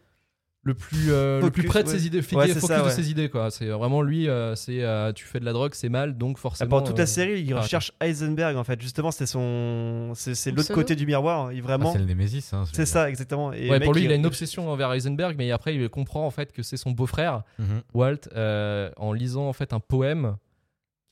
[0.64, 1.94] Le plus euh, le plus près de ouais.
[1.98, 3.51] ses idées, Ouais, c'est focus ça, de ses idées quoi.
[3.51, 6.70] C'est vraiment lui, euh, c'est euh, tu fais de la drogue, c'est mal, donc forcément.
[6.70, 8.81] Pendant toute euh, la série, il recherche Heisenberg en fait.
[8.81, 11.53] Justement, c'était son, c'est c'est l'autre côté du miroir.
[11.53, 12.53] Il Ah, vraiment, c'est le Némésis.
[12.53, 13.53] hein, c'est ça exactement.
[13.53, 16.25] Et Ouais, le pour lui, il a une obsession envers Heisenberg, mais après, il comprend
[16.27, 17.83] en fait que c'est son beau-frère, Mhm.
[17.94, 20.37] Walt, euh, en lisant en fait un poème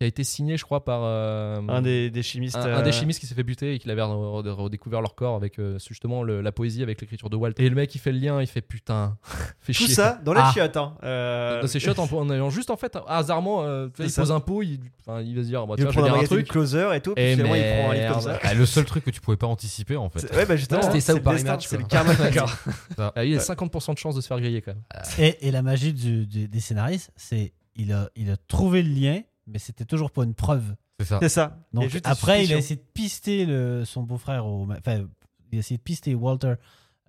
[0.01, 2.57] qui a été signé, je crois, par euh, Un des, des chimistes.
[2.57, 5.03] un, un des euh, chimistes qui s'est fait buter et qui avait re- re- redécouvert
[5.03, 7.53] leur corps avec euh, justement le- la poésie, avec l'écriture de Walt.
[7.59, 9.19] Et le mec, il fait le lien, il fait putain,
[9.61, 9.95] fait Tout chier.
[9.95, 10.53] ça dans les Ah.
[10.55, 10.79] chiottes.
[10.79, 10.95] Hein.
[11.03, 14.23] Euh, Dans ses shots en, en ayant juste en fait hasardement euh, il ça.
[14.23, 16.25] pose un pot il, va se dire bah, Il tu vois, je vais prendre un
[16.25, 17.13] truc closer et tout.
[17.19, 18.23] Et Puis il prend un livre comme merde.
[18.23, 18.39] ça.
[18.43, 20.21] Ah, le seul truc que tu pouvais pas anticiper en fait.
[20.21, 20.81] C'est- Ouais, bah justement.
[20.81, 22.15] C'était ça ou destin, Match, C'est le karma.
[22.19, 22.51] D'accord.
[22.97, 25.61] Ah, il y a 50% de chances de se faire griller quand même Et, la
[25.61, 30.25] magie des scénaristes, c'est il a, il a trouvé le lien, mais c'était toujours pas
[30.25, 30.75] une preuve.
[30.99, 31.19] C'est ça.
[31.23, 31.59] C'est ça.
[31.73, 35.05] Donc après, il a essayé de pister le- son beau-frère, enfin,
[35.53, 36.55] il a essayé de pister Walter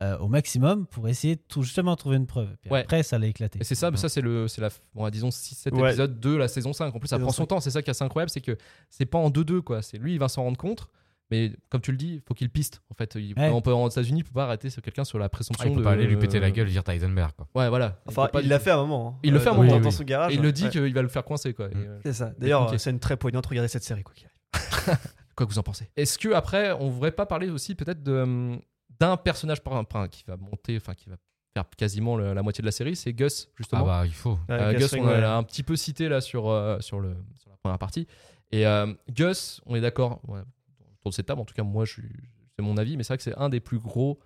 [0.01, 2.49] euh, au maximum pour essayer de tout- justement trouver une preuve.
[2.61, 2.79] Puis Ouais.
[2.79, 3.59] après, ça l'a éclaté.
[3.61, 5.89] et c'est ça mais ça c'est le c'est la bon, disons 6 7 Ouais.
[5.89, 7.47] épisodes de la saison 5 en plus ça Saison prend son 5.
[7.47, 8.57] temps c'est ça qui est assez incroyable c'est que
[8.89, 10.87] c'est pas en 2-2 quoi c'est lui il va s'en rendre compte
[11.31, 13.49] mais comme tu le dis il faut qu'il piste en fait il, Ouais.
[13.49, 15.73] on peut, en États-Unis il peut pas arrêter sur quelqu'un sur la Ah, présomption il
[15.73, 17.31] peut de- pas aller lui péter la gueule et dire Heisenberg.
[17.35, 17.47] Quoi.
[17.55, 19.15] ouais voilà Enfin, il l'a fait à un moment.
[19.15, 19.19] hein.
[19.23, 20.31] Il le fait à un dans- moment, dans son garage.
[20.31, 20.69] et il le dit Ouais.
[20.69, 21.71] qu'il va le faire coincer quoi Mm.
[21.75, 22.31] euh, C'est ça.
[22.37, 23.45] D'ailleurs, c'est une très poignante.
[23.45, 24.03] Regardez cette série.
[24.03, 24.13] Quoi.
[25.35, 28.11] Quoi que vous en pensez Est-ce que après, on voudrait pas parler aussi peut-être de,
[28.21, 28.59] hum,
[28.99, 31.15] d'un personnage par- qui va monter, enfin qui va
[31.53, 33.85] faire quasiment le- la moitié de la série, c'est Gus Ah justement.
[33.85, 34.37] bah il faut.
[34.49, 37.49] Euh, Ouais, Gus, on l'a un petit peu cité là sur euh, sur le sur
[37.49, 38.07] la première partie.
[38.51, 40.41] Et euh, Gus, on est d'accord, ouais,
[41.01, 43.23] autour de cette table, en tout cas moi, c'est mon avis, mais c'est vrai que
[43.23, 44.19] c'est un des plus gros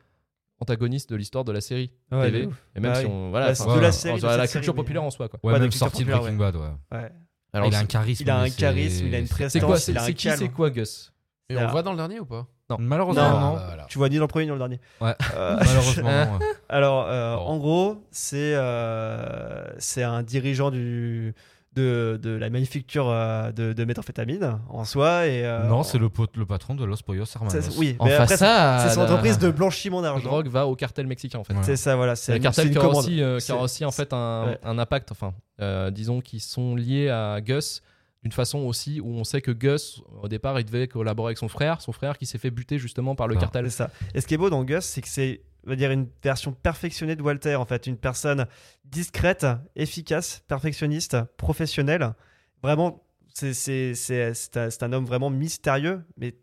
[0.59, 2.49] antagonistes de l'histoire de la série Ouais, TV.
[2.75, 4.75] Et même Bah si on voilà, Bah, enfin, de la série, de la culture série,
[4.75, 5.39] populaire mais- en soi quoi.
[5.43, 6.55] Ouais, Ouais, même de sorti de Breaking Bad.
[6.55, 6.61] Ouais.
[6.91, 7.11] Ouais.
[7.53, 8.23] Alors, il a un charisme.
[8.23, 9.79] il a un charisme, il a une c'est- prestance.
[9.79, 11.11] c'est qui, c'est quoi Gus?
[11.49, 12.47] Et on le voit dans le dernier ou pas?
[12.79, 13.51] Malheureusement, Non, non.
[13.51, 13.55] non.
[13.59, 13.85] Ah, voilà.
[13.87, 14.79] Tu vois ni dans le premier ni dans le dernier.
[14.99, 15.13] Ouais.
[15.35, 16.45] Euh, Malheureusement, non, ouais.
[16.67, 17.41] Alors, euh, Bon.
[17.43, 21.35] en gros, c'est euh, c'est un dirigeant du,
[21.75, 25.27] de, de la manufacture euh, de, de méthamphétamine en soi.
[25.27, 27.59] Et, euh, Non, c'est le, patron de Los Pollos Hermanos.
[27.59, 30.29] c'est- Oui, En mais face après, ça, c'est son la- entreprise de blanchiment la d'argent.
[30.29, 31.53] drogue va au cartel mexicain en fait.
[31.53, 31.63] Ouais.
[31.63, 32.15] C'est ça, voilà.
[32.15, 34.59] C'est le cartel qui a, aussi, euh, qui a aussi en fait un, ouais.
[34.63, 37.81] un impact, enfin, euh, disons qu'ils sont liés à Gus
[38.23, 41.47] d'une façon aussi où on sait que Gus, au départ, il devait collaborer avec son
[41.47, 43.39] frère, son frère qui s'est fait buter justement par le Ah.
[43.41, 43.69] cartel.
[43.69, 43.91] C'est ça.
[44.15, 47.15] Et ce qui est beau dans Gus, c'est que c'est va dire une version perfectionnée
[47.15, 48.45] de Walter en fait, une personne
[48.83, 52.13] discrète, efficace, perfectionniste, professionnelle.
[52.61, 56.35] Vraiment, c'est c'est c'est c'est un, c'est un homme vraiment mystérieux, mais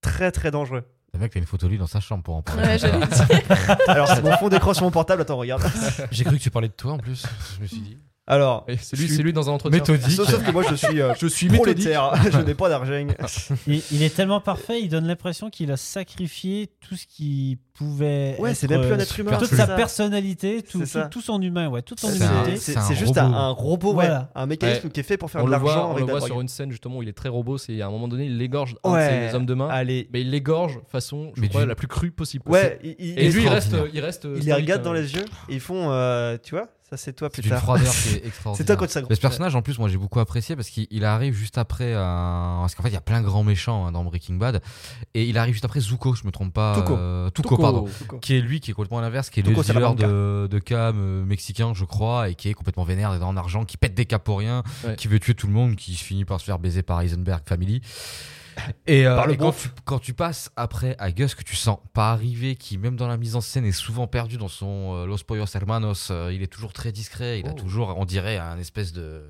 [0.00, 0.84] très très dangereux.
[1.12, 2.62] Le mec, t'as une photo de lui dans sa chambre pour en parler.
[2.62, 2.78] Ouais.
[3.88, 5.22] Alors c'est mon fond d'écran sur mon portable.
[5.22, 5.62] Attends, regarde.
[6.10, 7.24] J'ai cru que tu parlais de toi en plus.
[7.56, 7.98] Je me suis dit.
[8.26, 9.78] Alors, C'est lui, suis lui dans un entretien.
[9.78, 10.10] Méthodique.
[10.10, 11.90] sauf, sauf que moi je suis euh, Je suis méthodique.
[11.90, 12.94] prolétaire, je n'ai pas d'argent.
[13.66, 18.36] Il, il est tellement parfait, il donne l'impression qu'il a sacrifié tout ce qui pouvait.
[18.38, 19.36] Ouais, c'est même plus un euh, être humain.
[19.36, 19.74] Toute sa ça.
[19.76, 22.56] personnalité, tout, tout, tout son humain, ouais, toute son C'est C'est un- humanité.
[22.56, 23.36] c'est- juste un, robot.
[23.36, 24.30] un robot, ouais, Voilà.
[24.34, 24.90] un mécanisme Ouais.
[24.92, 26.96] qui est fait pour faire On de l'argent on le voit sur une scène justement
[26.98, 27.58] où il est très robot.
[27.58, 29.24] C'est à un moment donné, il l'égorge un Ouais.
[29.24, 29.68] de ses hommes de main.
[29.68, 32.44] Allez, Mais il l'égorge façon, je crois, la plus crue possible.
[32.50, 34.26] ouais, Et lui, il reste, il reste.
[34.36, 37.40] il les regarde dans les yeux ils font, euh, tu vois, ça c'est toi C'est
[37.42, 37.62] plus une tard.
[37.62, 38.56] froideur qui est extraordinaire.
[38.56, 40.86] C'est toi quand ça Mais ce personnage, en plus, moi j'ai beaucoup apprécié parce qu'il
[40.90, 41.94] il arrive juste après.
[41.94, 44.62] un- Parce qu'en fait, il y a plein de grands méchants hein, dans Breaking Bad.
[45.14, 46.76] Et il arrive juste après Zuko, je me trompe pas.
[46.80, 46.94] Tuco.
[46.96, 47.86] euh, Tuco, pardon.
[47.98, 48.18] Tuco.
[48.18, 50.96] Qui est lui, qui est complètement à l'inverse, qui est le dealer de, de cam
[50.98, 54.06] euh, mexicain, je crois, et qui est complètement vénère, dans en argent, qui pète des
[54.06, 54.96] caps pour rien, Ouais.
[54.96, 57.80] qui veut tuer tout le monde, qui finit par se faire baiser par Heisenberg Family.
[58.86, 62.10] Et, euh, et quand, tu, quand tu passes après à Gus, que tu sens pas
[62.12, 65.18] arriver, qui même dans la mise en scène est souvent perdu dans son euh, Los
[65.26, 67.54] Pollos Hermanos, euh, il est toujours très discret, il a Oh.
[67.54, 69.24] toujours, on dirait, un espèce de.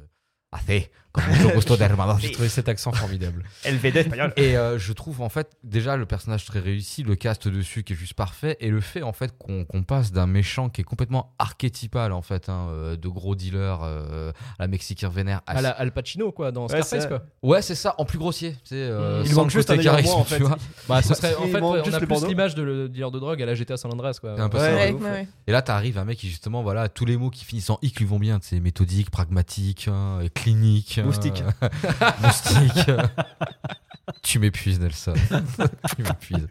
[0.52, 2.18] Hace, comme.
[2.20, 3.44] J'ai trouvé cet accent formidable.
[3.64, 4.32] LVD espagnol.
[4.36, 7.92] Et euh, je trouve en fait déjà le personnage très réussi, le cast dessus qui
[7.92, 11.34] est juste parfait, et le fait en fait qu'on passe d'un méchant qui est complètement
[11.38, 15.40] archétypal en fait, hein, euh, de gros dealer euh, à la mexicain vénère.
[15.46, 17.22] à- À la Al Pacino, quoi, dans Ouais, Scarface, c'est- quoi.
[17.42, 18.56] Ouais, c'est ça, en plus grossier.
[18.64, 20.36] C'est euh, Il sans juste un charisme, en fait.
[20.38, 20.56] tu vois.
[20.88, 23.46] Bah, ce serait, en fait, on a plus l'image de le dealer de drogue à
[23.46, 24.34] la GTA San Andreas, quoi.
[24.36, 24.64] C'est un peu Ouais.
[24.64, 24.74] ça.
[24.74, 25.02] Ouais, ouf.
[25.02, 25.28] ouais, ouais.
[25.46, 27.90] Et là, t'arrives un mec qui justement, voilà, tous les mots qui finissent en i
[27.90, 31.42] qui lui vont bien, c'est méthodique, pragmatique, hein, clinique, Moustique.
[32.22, 32.90] moustique.
[34.22, 35.14] tu m'épuises, Nelson.
[35.96, 36.48] tu m'épuises.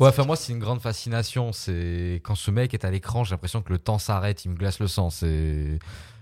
[0.00, 1.52] Ouais, enfin moi, c'est une grande fascination.
[1.52, 4.56] C'est quand ce mec est à l'écran, j'ai l'impression que le temps s'arrête, il me
[4.56, 5.10] glace le sang.
[5.10, 5.78] C'est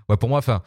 [0.08, 0.62] ouais, pour moi, enfin.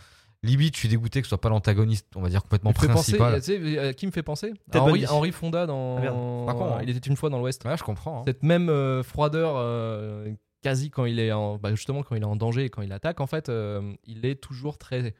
[0.45, 3.35] Limite, je suis dégoûté que ce soit pas l'antagoniste, on va dire complètement penser, principal.
[3.39, 5.07] tu sais, à qui me fait penser À Bundy.
[5.07, 5.95] Henry Fonda dans.
[5.95, 6.45] Ah, merde.
[6.45, 6.79] Pas con, hein.
[6.83, 7.63] Il était une fois dans l'Ouest.
[7.63, 8.19] Ouais, je comprends.
[8.19, 8.23] hein.
[8.27, 10.29] Cette même euh, froideur, euh,
[10.61, 12.91] quasi quand il est en, bah, justement quand il est en danger et quand il
[12.91, 15.13] attaque, en fait, euh, il est toujours très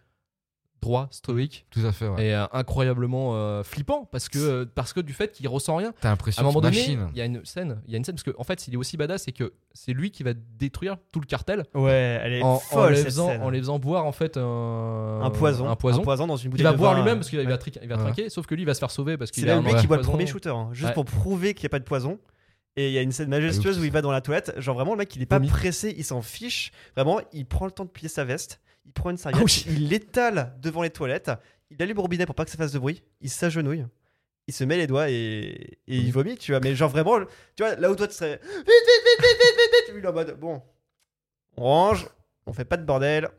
[0.83, 2.27] droit, stoïque Tout à fait, ouais.
[2.27, 5.93] et euh, incroyablement euh, flippant parce que euh, parce que du fait qu'il ressent rien.
[6.01, 6.77] T'as À l'impression un moment donné,
[7.11, 8.73] il y a une scène, il y a une scène parce qu'en en fait, il
[8.75, 12.33] est aussi badass, c'est que c'est lui qui va détruire tout le cartel Ouais, elle
[12.33, 13.41] est en, en folle les cette faisant, scène.
[13.41, 16.27] en les faisant boire en fait un, un poison, un poison.
[16.27, 17.57] dans une Il bouteille va de boire lui-même parce qu'il va, ouais.
[17.57, 18.01] tri- il va Ouais.
[18.03, 19.97] trinquer, sauf que lui il va se faire sauver parce qu'il C'est lui qui boit
[19.97, 20.11] le poison.
[20.11, 20.93] premier shooter, hein, juste Ouais.
[20.93, 22.19] pour prouver qu'il n'y a pas de poison.
[22.75, 24.51] Et il y a une scène majestueuse Ah, où il va dans la toilette.
[24.57, 26.71] Genre vraiment, le mec, il est pas pressé, il s'en fiche.
[26.95, 29.65] Vraiment, il prend le temps de plier sa veste, il prend une serviette, Ah oui.
[29.67, 31.31] il l'étale devant les toilettes,
[31.69, 33.85] il allume le robinet pour pas que ça fasse de bruit, il s'agenouille,
[34.47, 36.59] il se met les doigts et, et il vomit, tu vois.
[36.59, 37.19] Mais genre vraiment,
[37.55, 40.01] tu vois, là où toi tu serais vite, vite, vite, vite, vite, vite, vite, lui
[40.01, 40.61] il est en mode bon,
[41.57, 42.07] on range,
[42.45, 43.29] on fait pas de bordel,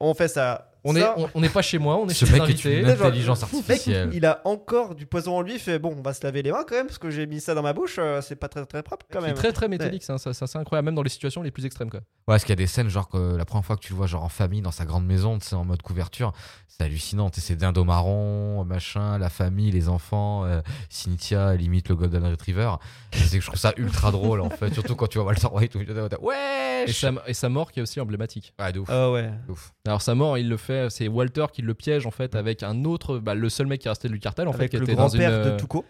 [0.00, 0.71] on fait ça.
[0.84, 1.14] On est, ça.
[1.16, 3.52] on on n'est pas chez moi, on est Ce chez mec est une intelligence mec,
[3.54, 4.10] artificielle.
[4.12, 5.54] il a encore du poison en lui.
[5.54, 7.40] Il fait bon, on va se laver les mains quand même parce que j'ai mis
[7.40, 7.96] ça dans ma bouche.
[7.98, 9.34] euh, c'est pas très très propre quand C'est même.
[9.36, 11.90] très très méthodique, ça, ça, ça, c'est incroyable, même dans les situations les plus extrêmes
[11.90, 12.00] quoi.
[12.00, 13.96] Ouais, parce qu'il y a des scènes, genre que la première fois que tu le
[13.96, 16.32] vois, genre en famille, dans sa grande maison, tu sais, en mode couverture,
[16.68, 17.30] c'est hallucinant.
[17.30, 22.24] Tu sais, c'est dindos marron, machin, la famille, les enfants, euh, Cynthia, limite le Golden
[22.26, 22.72] Retriever.
[23.12, 24.72] Et C'est que je trouve ça ultra drôle, en fait.
[24.72, 27.72] Surtout quand tu vois Walter White, où il est ouais, Et sa, et sa mort
[27.72, 28.54] qui est aussi emblématique.
[28.60, 28.88] Ouais, de ouf.
[28.90, 29.30] Ah ouais.
[29.46, 29.72] de ouf.
[29.86, 32.84] Alors sa mort, il le fait, c'est Walter qui le piège en fait avec un
[32.84, 34.82] autre, bah, le seul mec qui est resté du cartel en fait, Avec qui le
[34.84, 35.84] était dans une, euh, de Tuco.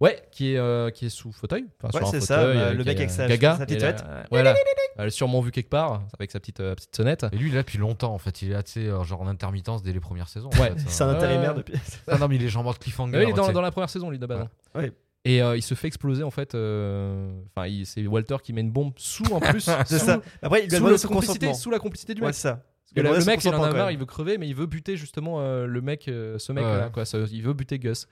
[0.00, 1.66] Ouais, qui est, euh, qui est sous fauteuil.
[1.82, 3.80] Enfin, Ouais, c'est ça, bah, euh, le mec est, avec euh, sa- Gaga, sa petite
[3.80, 4.04] et, euh, sonnette.
[4.30, 4.54] voilà.
[4.98, 7.26] Elle a sûrement vu quelque part avec sa petite, euh, petite sonnette.
[7.32, 8.42] Et lui, il est là depuis longtemps, en fait.
[8.42, 10.50] Il est là, tu sais, euh, genre en intermittence dès les premières saisons.
[10.54, 10.72] Ouais.
[10.72, 10.82] en fait.
[10.88, 11.16] C'est un Ouais.
[11.16, 11.74] intérimaire depuis.
[12.08, 13.16] Ah non, mais il est genre mort de cliffhanger.
[13.16, 14.40] Ouais, il est dans, la première saison, lui, de base.
[14.40, 14.46] Ouais.
[14.74, 14.80] hein.
[14.80, 14.92] Ouais.
[15.26, 16.54] Et euh, il se fait exploser en fait.
[16.54, 19.70] euh, Enfin, c'est Walter qui met une bombe sous en plus.
[19.86, 20.20] C'est ça.
[20.42, 22.34] Après, il lui a Sous, la complicité, sous la complicité du Ouais, mec.
[22.34, 22.60] c'est ça.
[22.94, 24.96] Que là, le mec, il en a marre, il veut crever, mais il veut buter
[24.96, 26.76] justement euh, le mec, euh, ce mec Ouais.
[26.78, 27.04] là, quoi.
[27.30, 28.06] il veut buter Gus.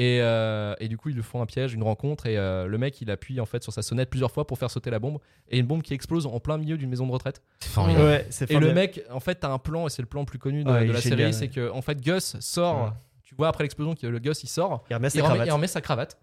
[0.00, 2.78] Et, euh, et du coup, ils lui font un piège, une rencontre, et euh, le
[2.78, 5.18] mec, il appuie en fait sur sa sonnette plusieurs fois pour faire sauter la bombe,
[5.48, 7.42] et une bombe qui explose en plein milieu d'une maison de retraite.
[7.60, 8.04] C'est formidable.
[8.04, 10.40] Ouais, Et le mec, en fait, t'as un plan, et c'est le plan le plus
[10.40, 12.84] connu de, Ouais, de il la série, c'est que en fait, Gus sort.
[12.86, 12.90] Ouais.
[13.22, 15.46] Tu vois après l'explosion que le Gus il sort, Il remet il sa remet, cravate.
[15.46, 16.18] il remet sa cravate.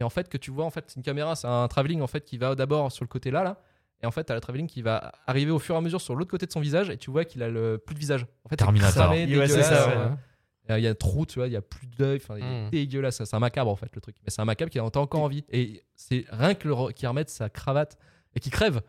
[0.00, 2.06] Et en fait, que tu vois, en fait, c'est une caméra, c'est un travelling en
[2.06, 3.58] fait qui va d'abord sur le côté là, là.
[4.04, 6.14] Et en fait, t'as le travelling qui va arriver au fur et à mesure sur
[6.14, 8.26] l'autre côté de son visage, et tu vois qu'il a le plus de visage.
[8.44, 9.10] En fait, c'est Terminator.
[9.10, 10.16] Ouais, euh, ouais.
[10.70, 12.66] euh, Il y a trop, tu vois, il y a plus d'œil, enfin, il est
[12.66, 12.70] Mm.
[12.70, 13.24] dégueulasse.
[13.24, 14.16] C'est un macabre en fait le truc.
[14.22, 15.42] Mais c'est un macabre qui a encore en vie.
[15.50, 17.96] Et c'est rien que le qu'il remette sa cravate
[18.36, 18.82] et qui crève.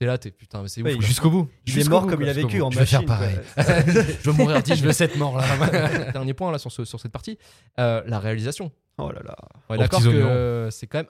[0.00, 1.04] T'es là, t'es putain, mais c'est Ouais, ouf.
[1.04, 1.48] Jusqu'au bout.
[1.66, 3.06] Il est mort bout, comme il a vécu en Je vais faire machine.
[3.06, 3.36] pareil.
[4.24, 6.10] je veux mourir dit, Je veux cette mort là.
[6.12, 7.38] Dernier point là sur, ce- sur cette partie,
[7.78, 8.72] Euh, la réalisation.
[8.98, 9.36] Oh là là.
[9.68, 11.06] On est Aux d'accord que euh, c'est quand même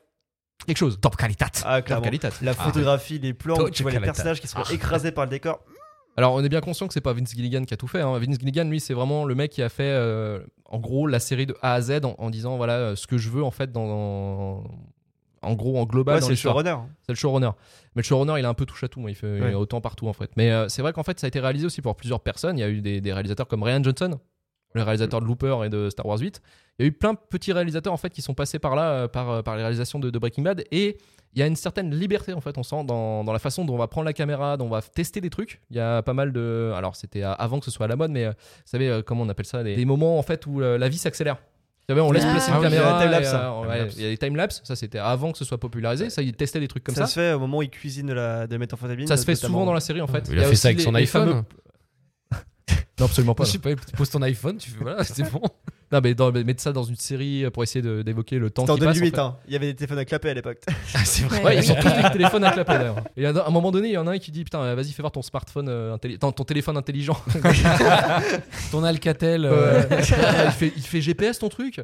[0.67, 0.99] quelque chose.
[1.01, 1.45] Top qualité.
[1.65, 2.05] Ah, Top.
[2.43, 5.31] La photographie, les plans, où Touch tu vois les personnages qui sont écrasés par le
[5.31, 5.61] décor.
[6.17, 8.01] Alors, on est bien conscient que c'est pas Vince Gilligan qui a tout fait.
[8.01, 8.19] hein.
[8.19, 11.47] Vince Gilligan, lui, c'est vraiment le mec qui a fait, euh, en gros, la série
[11.47, 13.71] de A à Z en, en disant voilà euh, ce que je veux en fait
[13.73, 14.65] dans,
[15.43, 16.17] en gros, en global.
[16.17, 16.77] Ouais, c'est le showrunner.
[17.07, 17.51] C'est le showrunner.
[17.95, 19.01] Mais le showrunner, il a un peu touche à tout.
[19.01, 19.11] moi.
[19.11, 19.55] Il fait Ouais.
[19.55, 20.31] autant partout en fait.
[20.37, 22.59] Mais euh, c'est vrai qu'en fait, ça a été réalisé aussi pour plusieurs personnes.
[22.59, 24.19] Il y a eu des, des réalisateurs comme Ryan Johnson,
[24.75, 26.41] le réalisateur de Looper et de Star Wars 8.
[26.79, 28.91] Il y a eu plein de petits réalisateurs en fait qui sont passés par là,
[28.93, 30.65] euh, par, euh, par les réalisations de, de Breaking Bad.
[30.71, 30.97] Et
[31.35, 33.75] il y a une certaine liberté en fait, on sent dans, dans la façon dont
[33.75, 35.61] on va prendre la caméra, dont on va tester des trucs.
[35.71, 36.73] Il y a pas mal de.
[36.75, 39.29] Alors c'était avant que ce soit à la mode, mais euh, vous savez comment on
[39.29, 41.37] appelle ça des, des moments en fait où la vie s'accélère.
[41.37, 43.05] Vous savez, on laisse Ah, placer ah une oui, caméra.
[43.05, 43.19] il y a
[43.49, 43.53] hein.
[43.53, 43.95] euh, ouais, Timelapse.
[43.97, 44.61] il y a des timelapse.
[44.63, 46.09] Ça, c'était avant que ce soit popularisé.
[46.09, 47.07] Ça, il testait des trucs comme ça, ça.
[47.09, 49.09] se fait au moment où il cuisine de la, de la méthamphétamine.
[49.09, 49.55] Ça se fait notamment.
[49.55, 50.29] souvent dans la série en fait.
[50.31, 51.29] Il a fait ça avec les- son iPhone.
[51.31, 51.43] fameux-
[53.01, 53.45] Non, absolument pas.
[53.45, 55.41] Je sais pas, tu poses ton iPhone, tu fais voilà, c'est bon.
[55.93, 58.73] Non, mais dans- mais mettre ça dans une série pour essayer d'évoquer le temps C'était
[58.73, 58.95] en qui passe.
[58.95, 59.37] 2008, en hein.
[59.49, 60.59] Il y avait des téléphones à clapper à l'époque.
[61.05, 61.43] c'est vrai.
[61.43, 63.03] Ouais, ils sont tous avec le téléphone à clapper d'ailleurs.
[63.17, 64.93] Et à un moment donné, il y en a un qui dit Putain, euh, vas-y,
[64.93, 67.21] fais voir ton smartphone, euh, ton, ton téléphone intelligent.
[68.71, 69.45] Ton Alcatel.
[69.45, 69.99] euh, Ouais.
[70.47, 71.81] il, fait, il fait GPS ton truc.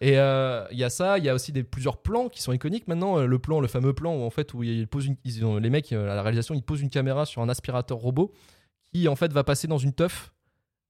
[0.00, 2.52] Et euh, il y a ça, il y a aussi des, plusieurs plans qui sont
[2.52, 3.18] iconiques maintenant.
[3.18, 5.56] Euh, Le plan, le fameux plan où en fait où ils posent une, ils ont-
[5.58, 8.32] les mecs euh, à la réalisation, ils posent une caméra sur un aspirateur robot
[8.92, 10.32] qui en fait va passer dans une teuf.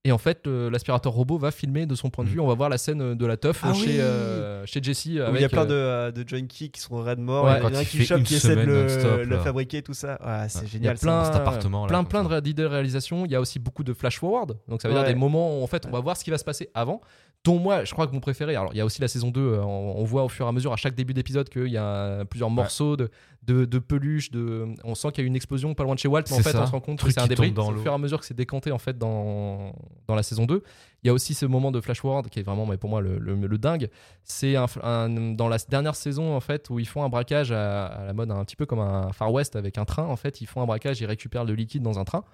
[0.09, 2.39] Et en fait, euh, l'aspirateur robot va filmer de son point de vue.
[2.39, 3.97] On va voir la scène euh, de la teuf Ah chez, oui.
[3.99, 5.07] euh, chez Jesse.
[5.07, 7.45] Où il y a plein euh, de, de junkies qui sont red morts.
[7.45, 9.95] Ouais, il y en a qui fait chope, qui essaie de le, le fabriquer, tout
[9.95, 10.19] ça.
[10.25, 10.67] Ouais, c'est Ouais.
[10.75, 10.99] Il y a génial.
[10.99, 11.03] ça.
[11.07, 12.37] plein, cet appartement, là, plein, plein ça.
[12.37, 13.25] de d'idées de réalisation.
[13.27, 14.57] Il y a aussi beaucoup de flash forward.
[14.69, 15.01] Donc ça veut Ouais.
[15.01, 17.01] dire des moments où en fait on va voir ce qui va se passer avant.
[17.45, 18.57] Dont moi, je crois que mon préféré.
[18.57, 19.41] Alors il y a aussi la saison 2.
[19.41, 21.77] euh, On, on voit au fur et à mesure à chaque début d'épisode qu'il y
[21.77, 23.11] a plusieurs morceaux de,
[23.47, 24.31] de, de peluche.
[24.31, 26.25] De, on sent qu'il y a eu une explosion pas loin de chez Walt.
[26.31, 26.63] Mais en fait, ça.
[26.63, 27.53] on se rend compte que c'est un débris.
[27.53, 29.73] dans au fur et à mesure que c'est décanté en fait dans,
[30.09, 30.63] dans la saison 2.
[31.03, 33.01] Il y a aussi ce moment de flash forward qui est vraiment, mais pour moi,
[33.01, 33.89] le, le, le dingue.
[34.25, 37.87] C'est un, un- dans la dernière saison en fait où ils font un braquage à,
[37.87, 40.05] à la mode un petit peu comme un Far West avec un train.
[40.05, 42.25] En fait, ils font un braquage, ils récupèrent le liquide dans un train.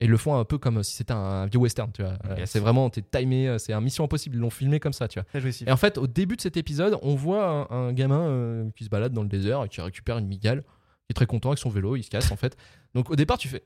[0.00, 2.12] Et ils le font un peu comme si c'était un vieux western, tu vois.
[2.26, 2.50] Euh, Yes.
[2.50, 4.36] C'est vraiment, t'es timé, euh, c'est un mission impossible.
[4.36, 5.26] Ils l'ont filmé comme ça, tu vois.
[5.66, 8.84] Et en fait, au début de cet épisode, on voit un, un gamin euh, qui
[8.84, 11.58] se balade dans le désert et qui récupère une migale, qui est très content avec
[11.58, 12.56] son vélo, il se casse en fait.
[12.94, 13.64] Donc au départ, tu fais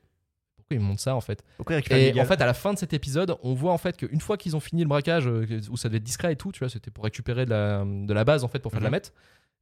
[0.55, 1.43] pourquoi ils montent ça en fait?
[1.57, 4.21] Pourquoi Et en fait, à la fin de cet épisode, on voit en fait qu'une
[4.21, 6.69] fois qu'ils ont fini le braquage, où ça devait être discret et tout, tu vois,
[6.69, 8.95] c'était pour récupérer de la, de la base en fait pour faire de la Mhm.
[8.95, 9.13] mette.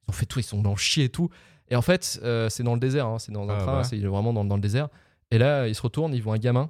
[0.08, 1.30] Ils ont fait tout, ils sont dans le chier et tout.
[1.70, 3.84] Et en fait, euh, c'est dans le désert, hein, c'est dans un Ah, train, bah.
[3.84, 4.90] c'est vraiment dans, dans le désert.
[5.32, 6.70] Et là, ils se retournent, ils voient un gamin.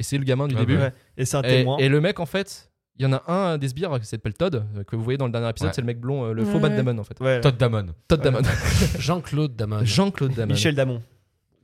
[0.00, 0.76] Et c'est le gamin du Ouais, début.
[0.76, 0.92] bah Ouais.
[1.16, 1.76] Et c'est un Et, témoin.
[1.78, 4.64] et le mec, en fait, il y en a un des sbires qui s'appelle Todd,
[4.76, 5.74] euh, que vous voyez dans le dernier épisode, Ouais.
[5.74, 6.60] c'est le mec blond, euh, le faux Ouais.
[6.60, 7.20] Matt Damon en fait.
[7.20, 7.40] Ouais.
[7.40, 7.86] Todd Damon.
[8.08, 8.40] Todd Damon.
[8.98, 9.84] Jean-Claude Daman.
[9.84, 10.52] Jean-Claude Damon.
[10.52, 11.02] Michel Damon.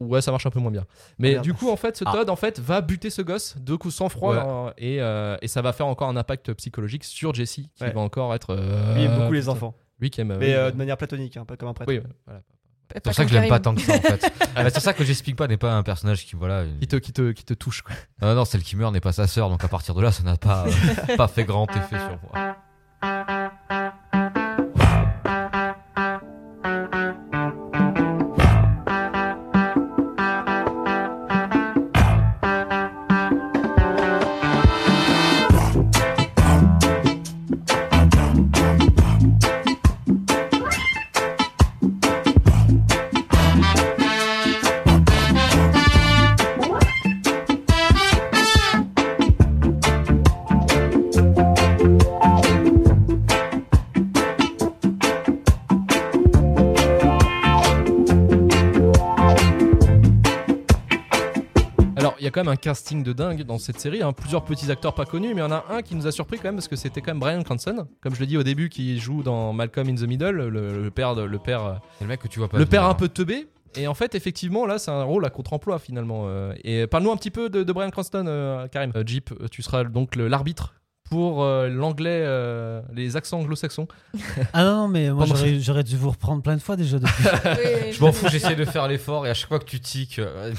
[0.01, 0.85] Ouais, ça marche un peu moins bien.
[1.19, 1.43] Mais Merde.
[1.45, 2.13] du coup, en fait, ce Ah.
[2.13, 4.43] Todd, en fait, va buter ce gosse de coups sans froid Ouais.
[4.47, 7.91] euh, et, euh, et ça va faire encore un impact psychologique sur Jesse qui Ouais.
[7.91, 8.51] va encore être.
[8.55, 9.75] euh, Lui, il aime beaucoup les enfants.
[9.99, 10.37] Lui qui aime.
[10.39, 11.91] Mais euh, de manière platonique, hein, pas comme un prêtre.
[11.91, 12.43] Oui, voilà.
[12.93, 14.33] C'est pour ça que je l'aime pas tant que ça en fait.
[14.57, 16.65] Ah, bah, c'est pour ça que j'explique pas n'est pas un personnage qui voilà.
[16.81, 17.83] Qui te, qui te, qui te touche.
[17.83, 17.95] Quoi.
[18.23, 20.23] Non non, celle qui meurt n'est pas sa sœur donc à partir de là ça
[20.23, 20.67] n'a pas
[21.17, 22.57] pas fait grand effet sur moi.
[62.49, 64.03] Même un casting de dingue dans cette série.
[64.03, 64.13] hein.
[64.13, 66.39] Plusieurs petits acteurs pas connus, mais il y en a un qui nous a surpris
[66.39, 67.87] quand même parce que c'était quand même Brian Cranston.
[68.03, 70.91] Comme je l'ai dit au début, qui joue dans Malcolm in the Middle, le, le
[70.91, 72.59] père, de- le père, euh, C'est le mec que tu vois pas.
[72.59, 73.49] le père un peu teubé.
[73.77, 76.23] Et en fait, effectivement, là, c'est un rôle à contre-emploi finalement.
[76.27, 78.93] Euh, Et parle-nous un petit peu de, de Brian Cranston, euh, Karim.
[78.97, 80.75] Euh, Jeep, tu seras donc l'arbitre
[81.11, 83.89] pour euh, l'anglais, euh, les accents anglo-saxons.
[84.53, 87.25] Ah non, mais moi j'aurais j'aurais dû vous reprendre plein de fois déjà depuis.
[87.93, 90.19] Je m'en fous, j'essaie de faire l'effort et à chaque fois que tu tiques.
[90.19, 90.53] euh,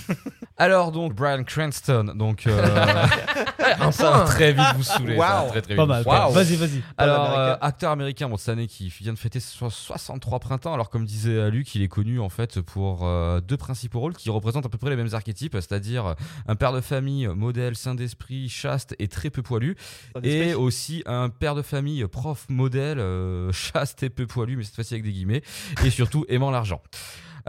[0.58, 2.62] Alors donc Brian Cranston, donc euh,
[3.80, 5.18] Un ça va très vite vous saouler.
[5.18, 5.50] ça va Wow.
[5.50, 6.04] très, très vite Pas mal.
[6.32, 6.82] Vas-y, vas-y.
[6.98, 10.74] Alors, euh, acteur américain, bon, cette année qui vient de fêter so- 63 printemps.
[10.74, 14.14] Alors, comme disait euh, Luc, il est connu en fait pour euh, deux principaux rôles
[14.16, 16.16] qui représentent à peu près les mêmes archétypes, c'est-à-dire
[16.48, 19.76] un père de famille, modèle, saint d'esprit, chaste et très peu poilu,
[20.24, 24.76] et aussi un père de famille, prof, modèle, euh, chaste et peu poilu, mais cette
[24.76, 25.42] fois-ci avec des guillemets,
[25.84, 26.82] et surtout aimant l'argent.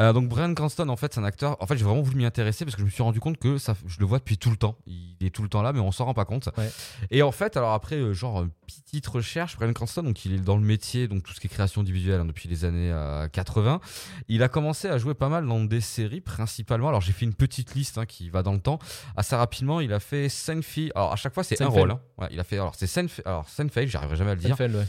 [0.01, 1.57] Euh, donc Brian Cranston, en fait, c'est un acteur.
[1.63, 3.59] En fait, j'ai vraiment voulu m'y intéresser parce que je me suis rendu compte que
[3.59, 4.77] ça, je le vois depuis tout le temps.
[4.87, 6.49] Il est tout le temps là, mais on s'en rend pas compte.
[6.57, 6.71] Ouais.
[7.11, 10.39] Et en fait, alors après, euh, genre euh, petite recherche, Brian Cranston, donc il est
[10.39, 13.29] dans le métier, donc tout ce qui est création individuelle hein, depuis les années euh,
[13.29, 13.81] 80.
[14.29, 16.89] Il a commencé à jouer pas mal dans des séries, principalement.
[16.89, 18.79] Alors j'ai fait une petite liste hein, qui va dans le temps.
[19.17, 20.93] Assez rapidement, il a fait Seinfeld.
[20.95, 21.91] Alors à chaque fois, c'est un rôle.
[21.91, 22.01] hein.
[22.19, 22.57] Ouais, il a fait.
[22.57, 23.27] Alors c'est Seinfeld.
[23.27, 24.57] Alors Seinfeld, j'arriverai jamais à le dire.
[24.57, 24.87] Seinfeld, ouais.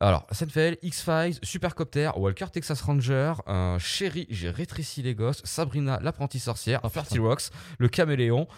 [0.00, 6.40] Alors, Seinfeld, X-Files, Supercopter, Walker Texas Ranger, euh, Chérie, j'ai rétréci les gosses, Sabrina, l'apprentie
[6.40, 7.42] sorcière, Oh, 30 Rocks,
[7.78, 8.48] le caméléon,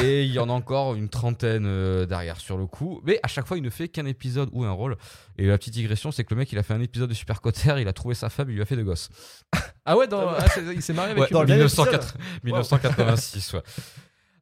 [0.00, 3.00] et il y en a encore une trentaine euh, derrière sur le coup.
[3.04, 4.96] Mais à chaque fois, il ne fait qu'un épisode ou un rôle.
[5.38, 7.74] Et la petite digression, c'est que le mec, il a fait un épisode de Supercopter,
[7.80, 9.10] il a trouvé sa femme, il lui a fait deux gosses.
[9.84, 13.62] Ah ouais, dans- ah, il s'est marié avec Ouais, dans le même 1904 1986, ouais.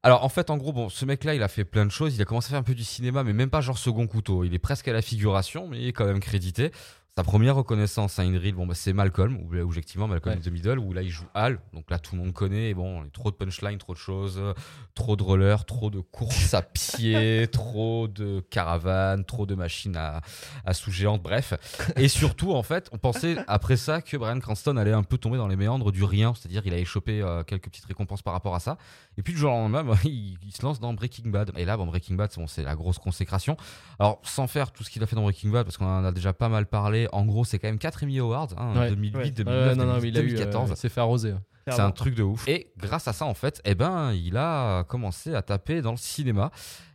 [0.03, 2.17] Alors en fait en gros bon ce mec là il a fait plein de choses.
[2.17, 4.45] Il a commencé à faire un peu du cinéma mais même pas genre second couteau.
[4.45, 6.73] Il est presque à la figuration mais il est quand même crédité
[7.21, 10.41] sa première reconnaissance à Indrid bon bah, c'est Malcolm ou objectivement Malcolm Ouais.
[10.41, 12.75] in the Middle où là il joue Hal donc là tout le monde connaît et
[12.75, 14.55] bon trop de punchline trop de choses euh,
[14.95, 20.21] trop de rollers trop de courses à pied trop de caravanes trop de machines à,
[20.65, 21.53] à sous-géantes bref
[21.97, 25.37] et surtout en fait on pensait après ça que Brian Cranston allait un peu tomber
[25.37, 28.55] dans les méandres du rien c'est-à-dire il allait choper euh, quelques petites récompenses par rapport
[28.55, 28.79] à ça
[29.19, 31.51] et puis le jour au lendemain, bah, il, il se lance dans Breaking Bad.
[31.57, 33.57] Et là, bon, Breaking Bad, c'est bon, c'est la grosse consécration.
[33.99, 36.13] Alors, sans faire tout ce qu'il a fait dans Breaking Bad, parce qu'on en a
[36.13, 38.89] déjà pas mal parlé, en gros, c'est quand même 4 Emmy Awards, hein, Ouais.
[38.91, 39.31] 2008, Ouais.
[39.31, 40.71] 2009, Ouais, non, non, mais il a eu, 2014.
[40.71, 41.33] euh, il s'est fait arroser.
[41.33, 41.39] ouais.
[41.69, 42.49] c'est un truc de ouf.
[42.49, 45.97] Et grâce à ça, en fait, eh ben, il a commencé à taper dans le
[45.97, 46.51] cinéma.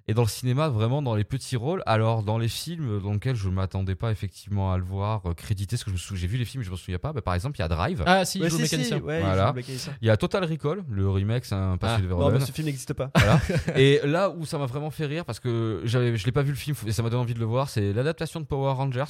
[0.08, 1.82] Et dans le cinéma, vraiment dans les petits rôles.
[1.88, 5.76] Alors, dans les films dans lesquels je m'attendais pas effectivement à le voir euh, crédité,
[5.76, 7.12] parce que je me sou- j'ai vu les films, je me souviens pas.
[7.12, 8.04] Bah, par exemple, il y a Drive.
[8.06, 9.00] Ah si, il joue si, le si, mécanicien.
[9.00, 9.42] ouais, il Voilà.
[9.48, 9.94] joue le mécanicien.
[10.02, 12.02] Il y a Total Recall, le remake, c'est un passé Ah.
[12.04, 13.10] de Non, mais ce film n'existe pas.
[13.16, 13.42] Voilà.
[13.76, 16.52] et là où ça m'a vraiment fait rire, parce que j'avais, je l'ai pas vu
[16.52, 19.04] le film et ça m'a donné envie de le voir, c'est l'adaptation de Power Rangers.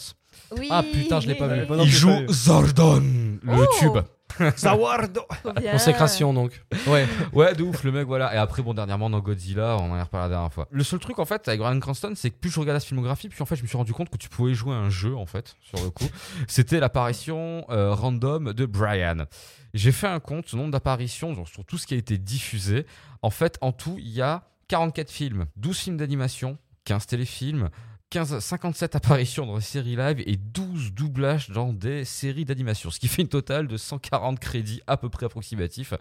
[0.57, 0.67] Oui.
[0.71, 1.65] Ah, putain, je l'ai pas vu.
[1.83, 2.25] Il joue.
[2.29, 3.01] Zordon,
[3.43, 3.65] le Oh.
[3.79, 3.97] tube.
[5.59, 5.71] Bien.
[5.71, 6.61] Consécration donc.
[6.87, 7.07] Ouais.
[7.33, 8.33] Ouais, de ouf, le mec, voilà.
[8.33, 10.67] Et après, bon, dernièrement, dans Godzilla, on en a reparlé la dernière fois.
[10.71, 13.29] Le seul truc, en fait, avec Brian Cranston, c'est que plus je regardais sa filmographie,
[13.29, 15.15] puis en fait, je me suis rendu compte que tu pouvais jouer à un jeu,
[15.15, 16.07] en fait, sur le coup.
[16.47, 19.25] C'était l'apparition euh, random de Brian.
[19.73, 22.85] J'ai fait un compte, ce nombre d'apparitions sur tout ce qui a été diffusé.
[23.21, 27.69] En fait, en tout, il y a 44 films, 12 films d'animation, 15 téléfilms,
[28.11, 32.99] 15, 57 apparitions dans des séries live et 12 doublages dans des séries d'animation, ce
[32.99, 35.93] qui fait une totale de 140 crédits à peu près approximatifs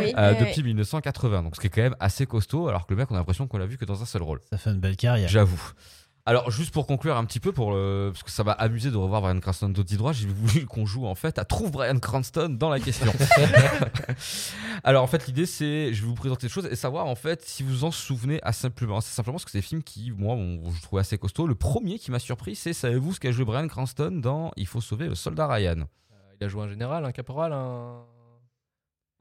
[0.00, 1.42] Oui, euh, oui, depuis 1980.
[1.42, 3.46] Donc ce qui est quand même assez costaud, alors que le mec, on a l'impression
[3.46, 4.40] qu'on l'a vu que dans un seul rôle.
[4.50, 5.28] Ça fait une belle carrière.
[5.28, 5.72] J'avoue.
[6.28, 8.10] Alors, juste pour conclure un petit peu, pour le...
[8.12, 11.06] parce que ça m'a amusé de revoir Brian Cranston d'autres droit, j'ai voulu qu'on joue
[11.06, 13.10] en fait à Trouve Brian Cranston dans la question.
[14.84, 17.42] Alors, en fait, l'idée c'est, je vais vous présenter des choses et savoir en fait
[17.46, 19.00] si vous en souvenez assez simplement.
[19.00, 21.46] C'est simplement parce que c'est des films qui, moi, on- je trouvais assez costaud.
[21.46, 24.82] Le premier qui m'a surpris, c'est savez-vous ce qu'a joué Brian Cranston dans Il faut
[24.82, 25.84] sauver le soldat Ryan?
[26.40, 28.02] Il a joué un général, un caporal, un.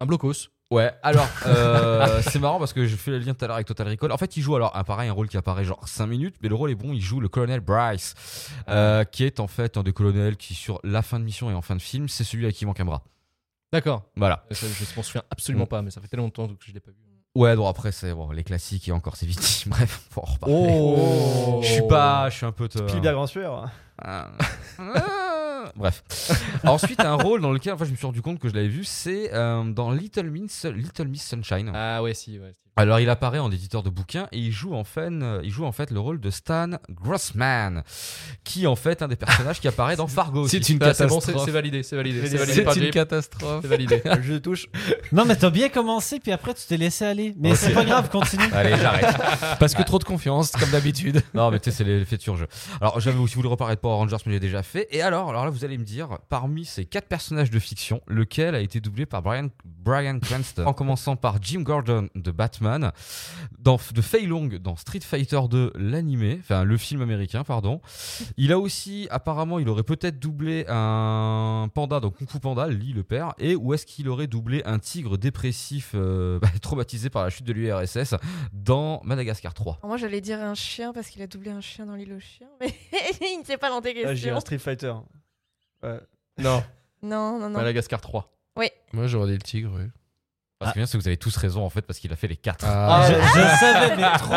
[0.01, 0.49] Un blocos.
[0.69, 3.67] Ouais, alors euh, c'est marrant parce que je fais le lien tout à l'heure avec
[3.67, 4.11] Total Recall.
[4.11, 6.49] En fait, il joue alors un pareil, un rôle qui apparaît genre 5 minutes, mais
[6.49, 6.91] le rôle est bon.
[6.91, 8.15] Il joue le colonel Bryce,
[8.67, 11.53] euh, qui est en fait un des colonels qui, sur la fin de mission et
[11.53, 13.03] en fin de film, c'est celui à qui manque un bras.
[13.71, 14.03] D'accord.
[14.17, 14.43] Voilà.
[14.51, 15.67] Euh, ça, Je m'en souviens absolument Mm.
[15.69, 16.97] pas, mais ça fait tellement longtemps que je l'ai pas vu.
[17.35, 19.63] Ouais, bon, après, c'est bon, les classiques et encore c'est vite.
[19.67, 20.55] Bref, faut en reparler.
[20.57, 22.67] Oh Je suis pas, je suis un peu.
[22.67, 23.69] te- Spielberg en sueur.
[25.75, 26.03] Bref.
[26.65, 28.83] Ensuite, un rôle dans lequel enfin, je me suis rendu compte que je l'avais vu,
[28.83, 31.71] c'est euh, dans Little Miss, Little Miss Sunshine.
[31.73, 32.51] Ah ouais, si, ouais.
[32.51, 32.61] si.
[32.79, 35.65] Alors il apparaît en éditeur de bouquins et il joue en fait, euh, il joue
[35.65, 37.81] en fait le rôle de Stan Grossman,
[38.43, 40.41] qui est en fait un des personnages qui apparaît dans Fargo.
[40.41, 40.61] aussi.
[40.63, 41.39] C'est une Ah, c'est bon, catastrophe.
[41.39, 42.27] c'est c'est validé, c'est validé.
[42.27, 43.61] C'est une catastrophe.
[43.63, 44.03] C'est validé.
[44.21, 44.67] Je touche.
[45.11, 47.33] Non, mais t'as bien commencé, puis après, tu t'es laissé aller.
[47.39, 48.43] Mais c'est pas grave, continue.
[48.53, 49.15] Allez, j'arrête.
[49.59, 51.23] Parce que trop de confiance, comme d'habitude.
[51.33, 52.45] non, mais tu sais, c'est l'effet de surjeu.
[52.79, 54.87] Alors, j'avais aussi voulu reparler de Power Rangers, mais j'ai déjà fait.
[54.91, 58.55] Et alors, alors là, vous allez me dire, parmi ces quatre personnages de fiction, lequel
[58.55, 62.91] a été doublé par Brian, Brian Cranston En commençant par Jim Gordon de Batman,
[63.59, 67.81] dans, de Fei Long dans Street Fighter 2, l'animé, enfin le film américain, pardon.
[68.37, 72.93] Il a aussi, apparemment, il aurait peut-être doublé un panda dans Kung Fu Panda, Lee
[72.93, 77.23] le père, et où est-ce qu'il aurait doublé un tigre dépressif euh, bah, traumatisé par
[77.23, 78.15] la chute de l'URSS
[78.53, 79.77] dans Madagascar 3.
[79.81, 82.19] Alors moi j'allais dire un chien parce qu'il a doublé un chien dans l'île aux
[82.19, 82.73] chiens, mais
[83.21, 84.35] il ne sait pas dans tes Ah, J'ai questions.
[84.35, 84.93] un Street Fighter.
[85.83, 85.99] Ouais.
[86.37, 86.63] Non,
[87.01, 87.59] Non, non, non.
[87.59, 88.33] Madagascar 3.
[88.93, 89.83] Moi, j'aurais dit le tigre, oui.
[90.59, 92.27] Parce que bien, c'est que vous avez tous raison en fait, parce qu'il a fait
[92.27, 92.65] les quatre.
[92.67, 94.33] Ah, je, je savais, mais trop.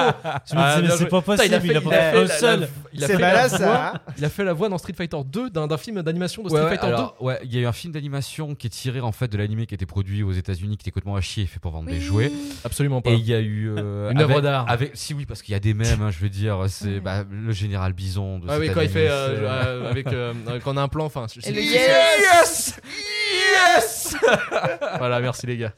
[0.51, 1.61] Je me Ah, disais, mais c'est pas possible.
[1.65, 2.69] Il a, pas fait seul.
[2.93, 3.93] il a C'est fait la voix- ça.
[4.19, 6.69] Il a fait la voix dans Street Fighter 2 d'un film d'animation de Street ouais,
[6.69, 9.29] Fighter alors, ouais, il y a eu un film d'animation qui est tiré en fait
[9.29, 11.73] de l'animé qui a été produit aux États-Unis, qui était complètement à chier, fait pour
[11.73, 12.29] vendre des jouets.
[12.29, 12.35] 2.
[12.65, 13.11] Absolument pas.
[13.11, 14.67] Et il y a eu euh, Une œuvre d'art.
[14.69, 17.25] Avec, si oui, parce qu'il y a des mèmes, hein, je veux dire, c'est bah,
[17.31, 18.41] le général Bison.
[18.41, 21.27] De Ah oui, quand il fait euh, euh, avec quand on a un plan, enfin.
[21.35, 24.17] le Yes yes Yes
[24.99, 25.73] Voilà, merci les gars.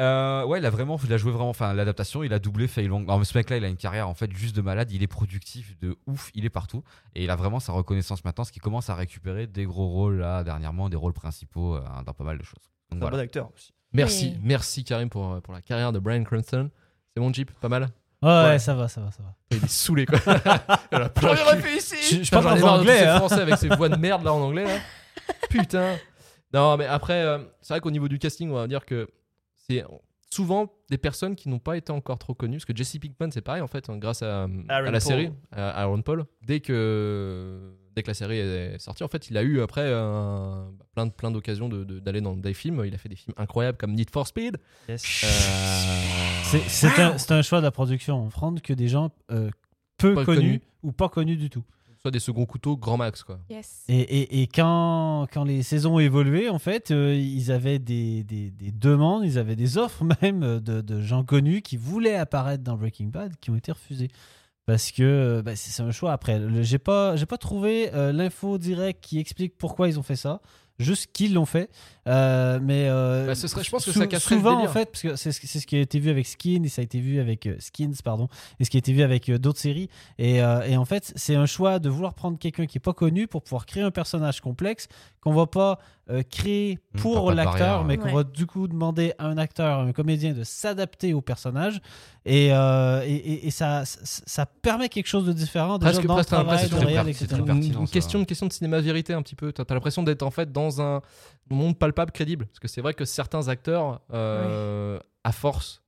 [0.00, 3.02] Euh, ouais, il a vraiment, il a joué vraiment, enfin, l'adaptation, il a doublé Long.
[3.04, 5.78] Alors, ce mec-là, il a une carrière en fait juste de malade, il est productif
[5.80, 6.82] de ouf, il est partout.
[7.14, 10.18] Et il a vraiment sa reconnaissance maintenant, ce qui commence à récupérer des gros rôles
[10.20, 12.70] là, dernièrement, des rôles principaux euh, dans pas mal de choses.
[12.90, 13.16] Un voilà.
[13.18, 13.72] bon acteur aussi.
[13.92, 14.40] Merci, Oui.
[14.42, 16.70] merci Karim pour, pour la carrière de Brian Cranston.
[17.14, 17.90] C'est mon Jeep, pas mal?
[18.22, 18.58] Ouais, ouais, Ouais.
[18.58, 19.34] ça va, ça va, ça va.
[19.50, 20.18] Il est saulé quoi.
[20.24, 22.24] Le cul.
[22.24, 22.98] Je, parle en anglais.
[23.00, 23.16] ces Hein.
[23.18, 24.78] français avec ces voix de merde là en anglais là.
[25.50, 25.96] Putain.
[26.54, 29.08] Non, mais après, euh, c'est vrai qu'au niveau du casting, on va dire que
[29.68, 29.84] c'est
[30.30, 32.56] souvent des personnes qui n'ont pas été encore trop connues.
[32.56, 35.00] Parce que Jesse Pinkman, c'est pareil en fait, hein, grâce à, la Paul.
[35.00, 36.24] série, à Aaron Paul.
[36.42, 40.70] Dès que, dès que la série est sortie, en fait, il a eu après un-
[40.94, 42.82] plein, de- plein d'occasions de- de- d'aller dans des films.
[42.86, 44.56] Il a fait des films incroyables comme Need for Speed.
[44.88, 45.02] Yes.
[45.24, 45.28] Euh,
[46.44, 48.28] C'est c'est un, c'est un choix de la production.
[48.28, 49.50] Prendre que des gens euh,
[49.98, 50.60] peu connus.
[50.82, 51.64] ou pas connus du tout.
[52.04, 53.38] Soit des seconds couteaux grand max quoi.
[53.48, 53.84] Yes.
[53.88, 58.24] Et, et- et quand, quand les saisons ont évolué, en fait, euh, ils avaient des,
[58.24, 62.64] des- des demandes, ils avaient des offres même de, de gens connus qui voulaient apparaître
[62.64, 64.08] dans Breaking Bad, qui ont été refusés.
[64.66, 66.40] Parce que euh, bah, c'est un choix après.
[66.64, 70.40] J'ai pas, j'ai pas trouvé euh, l'info directe qui explique pourquoi ils ont fait ça.
[70.78, 71.70] Juste qu'ils l'ont fait.
[72.08, 74.86] Euh, mais euh, Bah, ce serait- je pense que ça casserait le souvent, en fait,
[74.90, 76.84] parce que c'est ce c'est ce qui a été vu avec Skin et ça a
[76.84, 78.28] été vu avec euh, Skins, pardon,
[78.58, 79.88] et ce qui a été vu avec euh, d'autres séries.
[80.18, 82.92] Et, euh, et en fait, c'est un choix de vouloir prendre quelqu'un qui est pas
[82.92, 84.88] connu pour pouvoir créer un personnage complexe
[85.20, 85.78] qu'on va pas
[86.10, 88.14] euh, créer Mmh, pour l'acteur, barrière, mais qu'on Ouais.
[88.14, 91.80] va du coup demander à un acteur, à un comédien de s'adapter au personnage.
[92.26, 96.18] Et, euh, et, et- ça, ça, permet quelque chose de différent déjà Presque- dans le
[96.18, 99.12] presque, t'as travail, l'impression de que réel, une, une question, une question de cinéma vérité
[99.14, 99.52] un petit peu.
[99.52, 101.00] T'as as, l'impression d'être en fait dans un
[101.50, 102.46] monde palpable, crédible.
[102.46, 105.82] Parce que c'est vrai que certains acteurs, euh, à force,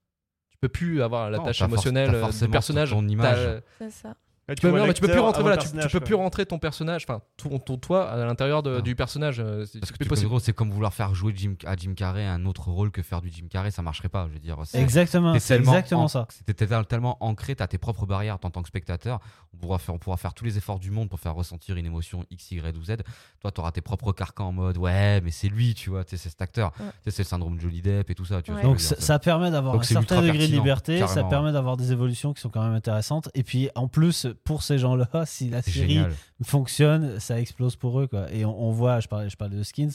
[0.50, 2.90] tu peux plus avoir la Non, tâche émotionnelle t'as du forcément personnage.
[2.90, 3.62] ton T'as- image.
[3.78, 4.14] C'est ça.
[4.48, 6.58] Tu peux, vois non, mais tu peux plus rentrer, voilà, tu, peux plus rentrer ton
[6.58, 8.82] personnage, enfin ton, ton toi à l'intérieur de- Ah.
[8.82, 9.40] du personnage.
[9.40, 10.30] euh, C'est Parce que plus possible.
[10.40, 13.30] c'est comme vouloir faire jouer Jim, à Jim Carrey un autre rôle que faire du
[13.32, 14.26] Jim Carrey, ça marcherait pas.
[14.28, 16.28] Je veux dire, c'est- Exactement, T'es c'est tellement exactement an- ça.
[16.44, 19.18] T'es tel- tellement ancré, t'as tes propres barrières en tant que spectateur.
[19.54, 21.86] On pourra, faire, on pourra faire tous les efforts du monde pour faire ressentir une
[21.86, 22.96] émotion X, Y ou Z.
[23.40, 26.42] Toi, t'auras tes propres carcans en mode ouais, mais c'est lui, tu vois, c'est cet
[26.42, 26.72] acteur.
[26.80, 26.86] Ouais.
[27.08, 28.42] C'est le syndrome Johnny Depp et tout ça.
[28.42, 28.62] Tu Ouais.
[28.62, 32.40] Donc ça, permet d'avoir un certain degré de liberté, ça permet d'avoir des évolutions qui
[32.42, 33.30] sont quand même intéressantes.
[33.34, 36.12] Et puis en plus, pour ces gens-là, si la série génial.
[36.42, 38.06] fonctionne, ça explose pour eux.
[38.06, 38.30] Quoi.
[38.32, 39.92] Et on, on voit, je parlais, je parlais de Skins,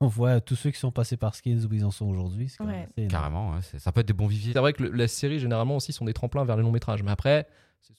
[0.00, 2.52] on voit tous ceux qui sont passés par Skins où ils en sont aujourd'hui.
[2.60, 2.88] Ouais.
[3.08, 4.52] Carrément, ouais, c'est- ça peut être des bons viviers.
[4.52, 7.02] C'est vrai que le- les séries, généralement, aussi, sont des tremplins vers les longs métrages.
[7.02, 7.48] Mais après,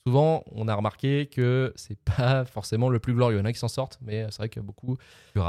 [0.08, 3.38] souvent, on a remarqué que c'est pas forcément le plus glorieux.
[3.38, 4.96] Il y en a qui s'en sortent, mais c'est vrai que beaucoup,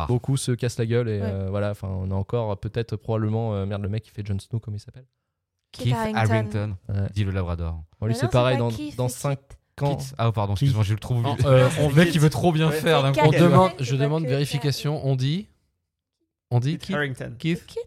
[0.08, 1.08] beaucoup se cassent la gueule.
[1.08, 1.26] Et Ouais.
[1.30, 4.38] euh, voilà, enfin, on a encore peut-être probablement, euh, merde, le mec qui fait Jon
[4.40, 5.06] Snow, comme il s'appelle?
[5.72, 6.16] Keith Harington.
[6.18, 7.08] Harrington, Ouais.
[7.14, 7.84] dit le Labrador.
[8.00, 9.56] Bon, lui, c'est pareil, dans, Keith, dans c'est 5 Kit.
[9.88, 11.34] Keith- Ah, pardon, excuse-moi, j'ai le trop oublié.
[11.44, 12.76] Euh, on mec, il veut trop bien Ouais.
[12.80, 13.04] faire.
[13.04, 13.38] On Kit.
[13.38, 15.00] demande, je demande vérification.
[15.06, 15.46] On dit
[16.50, 16.94] On dit Kit
[17.38, 17.78] Keith Kit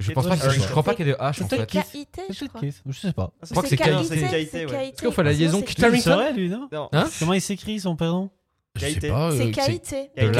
[0.00, 0.64] Je pense pas que Harrington.
[0.64, 1.66] je crois pas qu'il y ait de H en C'est fait.
[1.66, 2.60] K-I-T, je crois.
[2.60, 3.32] Keith, je sais pas.
[3.42, 4.16] Ah, crois que C'est K-I-T.
[4.28, 4.58] K-I-T.
[4.58, 6.88] Est-ce qu'il faut la liaison Kit saurait, lui, non Non.
[6.92, 8.30] Hein Comment il s'écrit son prénom
[8.76, 9.10] Je K.I.T.
[9.10, 9.96] euh, C'est c'est- K-I-T.
[9.96, 10.30] Ouais,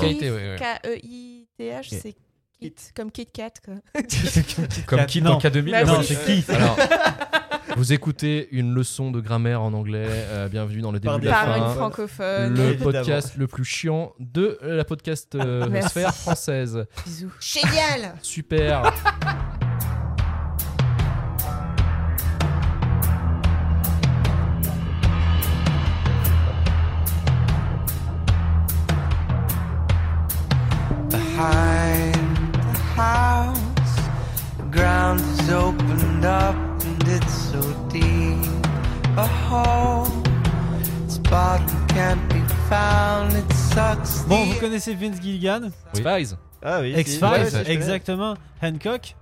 [0.00, 2.14] Keith, K.I.T., c'est
[2.60, 3.50] Kit, comme Kit Kat.
[3.64, 3.74] Quoi.
[4.86, 5.32] Comme Keith Non.
[5.32, 5.70] en K2000.
[5.70, 6.50] Bah, là, Non, c'est-.
[6.50, 6.76] Alors,
[7.76, 10.06] vous écoutez une leçon de grammaire en anglais.
[10.08, 11.56] euh, bienvenue dans le début Par de la Par fin.
[11.68, 12.54] une francophone.
[12.54, 12.84] le Évidemment.
[12.92, 16.86] podcast le plus chiant de la podcast euh, sphère française.
[17.04, 17.30] Bisous.
[17.40, 18.92] Génial Super.
[31.10, 32.14] behind
[32.54, 33.96] the house.
[34.58, 36.56] The ground has opened up
[37.12, 38.38] and it's so deep.
[39.16, 40.06] A hole,
[41.04, 43.32] its bottom can't be found.
[43.34, 44.24] It sucks.
[44.26, 46.34] Bon, vous connaissez Vince Gilligan Spies.
[46.62, 46.94] Ah oui.
[46.96, 48.34] X-Files, Ouais, exactement.
[48.62, 49.14] Hancock.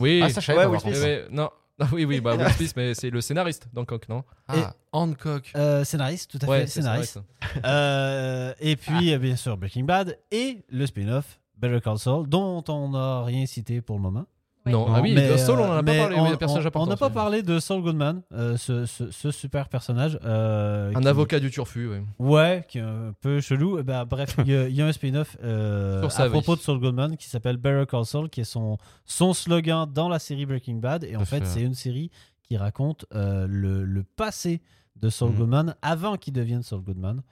[0.00, 0.20] Oui.
[0.24, 1.50] Ah, ça, je savais Ouais, pas, Will par Eh ouais, non.
[1.78, 5.52] Ah oui, oui, bah Will Smith, mais c'est le scénariste d'Hancock, non Ah, Hancock.
[5.56, 7.12] euh, scénariste, tout à fait, scénariste.
[7.38, 7.64] scénariste.
[7.64, 12.64] Euh, et puis, euh, bien sûr, Breaking Bad et le spin-off Better Call Saul, dont
[12.68, 14.24] on n'a rien cité pour le moment.
[14.64, 17.10] Non, Non, ah oui, mais, Saul, on en a pas parlé, on- personnage n'a pas
[17.10, 20.18] parlé de Saul Goodman, euh, ce, ce- ce super personnage.
[20.24, 21.96] euh, Un qui- avocat du turfu, oui.
[22.20, 23.78] Ouais, qui est un peu chelou.
[23.80, 26.58] Eh ben, bref, il y, a- il y a un spin-off euh, à propos vie.
[26.58, 30.20] de Saul Goodman qui s'appelle Better Call Saul, qui est son, son slogan dans la
[30.20, 31.02] série Breaking Bad.
[31.04, 31.46] Et en fait, fait.
[31.46, 32.10] c'est une série
[32.42, 34.60] qui raconte euh, le, le passé
[34.94, 35.36] de Saul Mhm.
[35.38, 37.22] Goodman avant qu'il devienne Saul Goodman.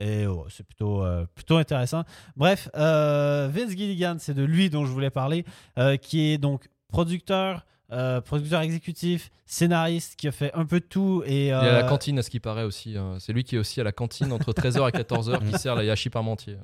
[0.00, 2.04] Et oh, c'est plutôt, euh, plutôt intéressant.
[2.36, 5.44] Bref, euh, Vince Gilligan, c'est de lui dont je voulais parler,
[5.78, 10.84] euh, qui est donc producteur, euh, producteur exécutif, scénariste, qui a fait un peu de
[10.86, 11.22] tout.
[11.26, 12.96] Et, Il est à la cantine, à ce qui paraît aussi.
[12.96, 13.16] hein.
[13.20, 15.84] C'est lui qui est aussi à la cantine entre 13h et 14h qui sert la
[15.84, 16.56] yashi parmentier.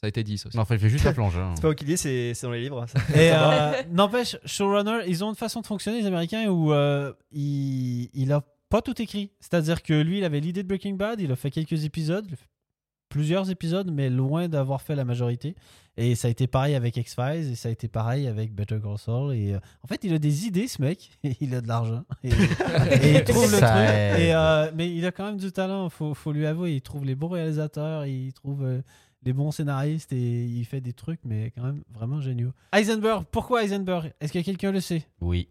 [0.00, 0.56] Ça a été dit, ça aussi.
[0.56, 1.36] Non, enfin, il fait juste la plonge.
[1.36, 1.52] hein.
[1.54, 2.86] C'est pas au qu'il c'est c'est dans les livres.
[2.88, 2.98] ça.
[3.14, 8.08] Et euh, n'empêche, showrunner, ils ont une façon de fonctionner, les Américains, où euh, il,
[8.14, 9.30] il a pas tout écrit.
[9.40, 12.32] C'est-à-dire que lui, il avait l'idée de Breaking Bad, il a fait quelques épisodes, il
[12.32, 12.48] a fait
[13.10, 15.54] plusieurs épisodes, mais loin d'avoir fait la majorité.
[15.98, 18.96] Et ça a été pareil avec X-Files, et ça a été pareil avec Better Call
[18.96, 19.34] Saul.
[19.34, 22.04] Et euh, en fait, il a des idées, ce mec, il a de l'argent.
[22.24, 22.32] Et, et
[23.18, 24.20] il trouve le Ça truc.
[24.22, 26.76] Et, euh, mais il a quand même du talent, faut, faut lui avouer.
[26.76, 28.80] Il trouve les bons réalisateurs, il trouve euh,
[29.24, 32.52] les bons scénaristes, et il fait des trucs, mais quand même vraiment géniaux.
[32.72, 35.02] Heisenberg, pourquoi Heisenberg Est-ce que quelqu'un le sait?
[35.20, 35.48] Oui.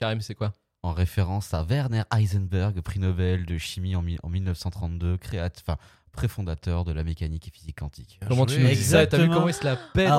[0.00, 0.52] Karim, c'est quoi?
[0.82, 5.78] En référence à Werner Heisenberg, prix Nobel de chimie en, mi- en 1932, créat- enfin,
[6.12, 8.20] préfondateur de la mécanique et physique quantique.
[8.28, 9.34] Comment tu nous ça T'as vu Exactement.
[9.34, 10.12] comment il se la pète Ouais.
[10.12, 10.16] euh, Oh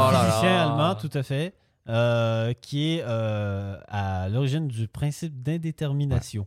[0.00, 0.62] un là physicien là.
[0.64, 1.54] allemand, tout à fait,
[1.88, 6.46] euh, qui est euh, à l'origine du principe d'indétermination.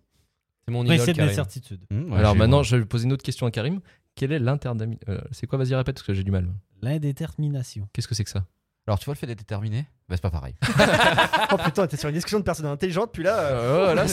[0.68, 1.82] C'est mon idole, Principe d'incertitude.
[1.91, 3.80] Mmh, ouais, Alors maintenant, je vais poser une autre question à Karim.
[4.16, 4.97] Quel est l'interdami...
[5.08, 6.47] euh, c'est quoi Vas-y, répète, parce que j'ai du mal.
[6.82, 7.88] L'indétermination.
[7.93, 8.45] Qu'est-ce que c'est que ça?
[8.88, 10.56] Alors, tu vois le fait d'être déterminé bah, C'est pas pareil.
[11.52, 14.06] Oh putain, t'es sur une discussion de personnes intelligentes, puis là, euh, Euh, là,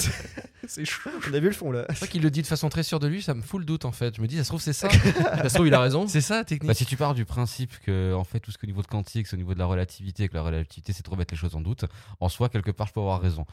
[0.66, 1.11] c'est chou.
[1.31, 1.85] on a vu le fond là.
[1.91, 3.66] C'est vrai qu'il le dit de façon très sûre de lui, ça me fout le
[3.66, 4.16] doute en fait.
[4.16, 4.89] Je me dis, ça se trouve, c'est ça.
[5.43, 6.07] Ça se trouve, il a raison.
[6.09, 6.68] c'est ça, technique.
[6.68, 9.27] Bah, si tu pars du principe que en fait tout ce qu'au niveau de quantique,
[9.27, 11.61] c'est au niveau de la relativité, que la relativité c'est de remettre les choses en
[11.61, 11.85] doute,
[12.20, 13.47] en soi quelque part je peux avoir raison.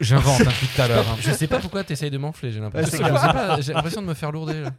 [0.00, 1.08] J'invente un truc tout à l'heure.
[1.08, 1.16] hein.
[1.20, 2.98] Je sais pas pourquoi t'essayes de m'enfler, j'ai l'impression.
[3.02, 4.60] Ouais, pas, j'ai l'impression de me faire lourder.
[4.62, 4.70] là.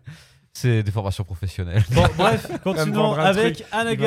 [0.56, 1.84] C'est des formations professionnelles.
[1.92, 4.00] Bon, bref, continuons avec truc.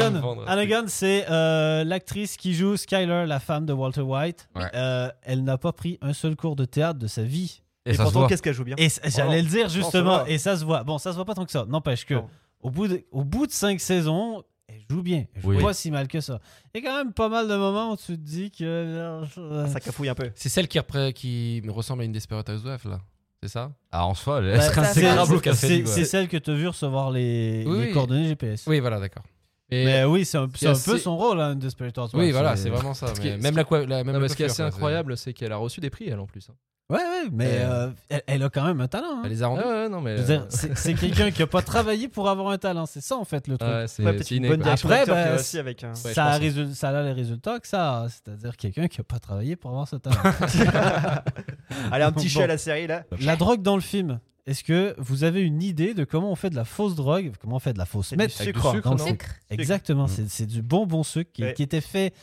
[0.70, 4.49] Gunn, c'est euh, l'actrice qui joue Skyler, la femme de Walter White.
[4.55, 4.62] Ouais.
[4.74, 7.62] Euh, elle n'a pas pris un seul cours de théâtre de sa vie.
[7.84, 10.57] Et, Et, pourtant, qu'est-ce qu'elle joue bien Et j'allais le dire ça justement, et ça
[10.57, 10.84] se voit.
[10.84, 11.64] Bon, ça se voit pas tant que ça.
[11.68, 12.28] N'empêche que Non.
[12.61, 15.24] au bout de, au bout de cinq saisons, elle joue bien.
[15.34, 15.62] Elle joue Oui.
[15.62, 16.40] pas si mal que ça.
[16.74, 19.66] Il y a quand même pas mal de moments où tu te dis que euh,
[19.68, 20.30] Ça cafouille un peu.
[20.36, 20.78] C'est celle qui,
[21.14, 23.01] qui ressemble à une Desperate Housewife là.
[23.43, 23.70] C'est ça?
[23.93, 25.84] Ah, en soi, elle bah, serait insécrable au café.
[25.87, 27.93] c'est celle que tu as vu recevoir les, Oui, les oui.
[27.93, 28.64] coordonnées GPS.
[28.66, 29.22] Oui, voilà, d'accord.
[29.70, 32.24] Et- Mais oui, c'est un, c'est un assez- peu son rôle, hein, Desperate Housewives.
[32.24, 33.09] oui, voilà, c'est vraiment ça.
[33.14, 34.62] Ce qui mais est- même la, la, même Non, mais la ce qui est assez
[34.62, 36.49] incroyable, c'est qu'elle a reçu des prix, elle en plus.
[36.51, 36.55] hein.
[36.89, 39.16] Ouais, ouais, mais Et, euh, elle, elle a quand même un talent.
[39.16, 39.22] hein.
[39.24, 39.62] Elle les a rendus.
[39.64, 40.22] Ah ouais, non, mais.
[40.22, 42.87] Dire, c'est quelqu'un qui a pas travaillé pour avoir un talent.
[42.87, 43.68] C'est ça, en fait, le truc.
[43.68, 45.89] Ouais, c'est Ouais, une bonne Après, d'acteur qui bah, va aussi avec un.
[45.89, 46.41] Ouais, je ça, a pense.
[46.47, 48.09] résul- ça a les résultats que ça a.
[48.09, 50.16] C'est-à-dire quelqu'un qui a pas travaillé pour avoir ce talent.
[51.91, 52.30] Allez, un petit Bon.
[52.30, 53.05] chien à la série là.
[53.20, 54.20] La drogue dans le film.
[54.47, 57.32] est-ce que vous avez une idée de comment on fait de la fausse drogue?
[57.41, 58.30] Comment on fait de la fausse meth?
[58.30, 59.07] sucre, dans le non?
[59.07, 59.24] sucre.
[59.26, 59.34] Sucre.
[59.51, 61.53] Exactement, c'est du bonbon sucre qui, Ouais.
[61.55, 62.14] qui était fait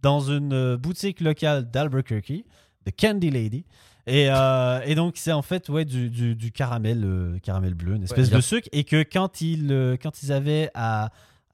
[0.00, 2.44] dans une euh, boutique locale d'Albuquerque,
[2.86, 3.66] de Candy Lady.
[4.06, 7.96] Et, euh, et donc, c'est en fait ouais, du, du, du caramel, euh, caramel bleu,
[7.96, 8.68] une espèce il a- de sucre.
[8.72, 11.06] Et que quand ils, euh, quand ils avaient à,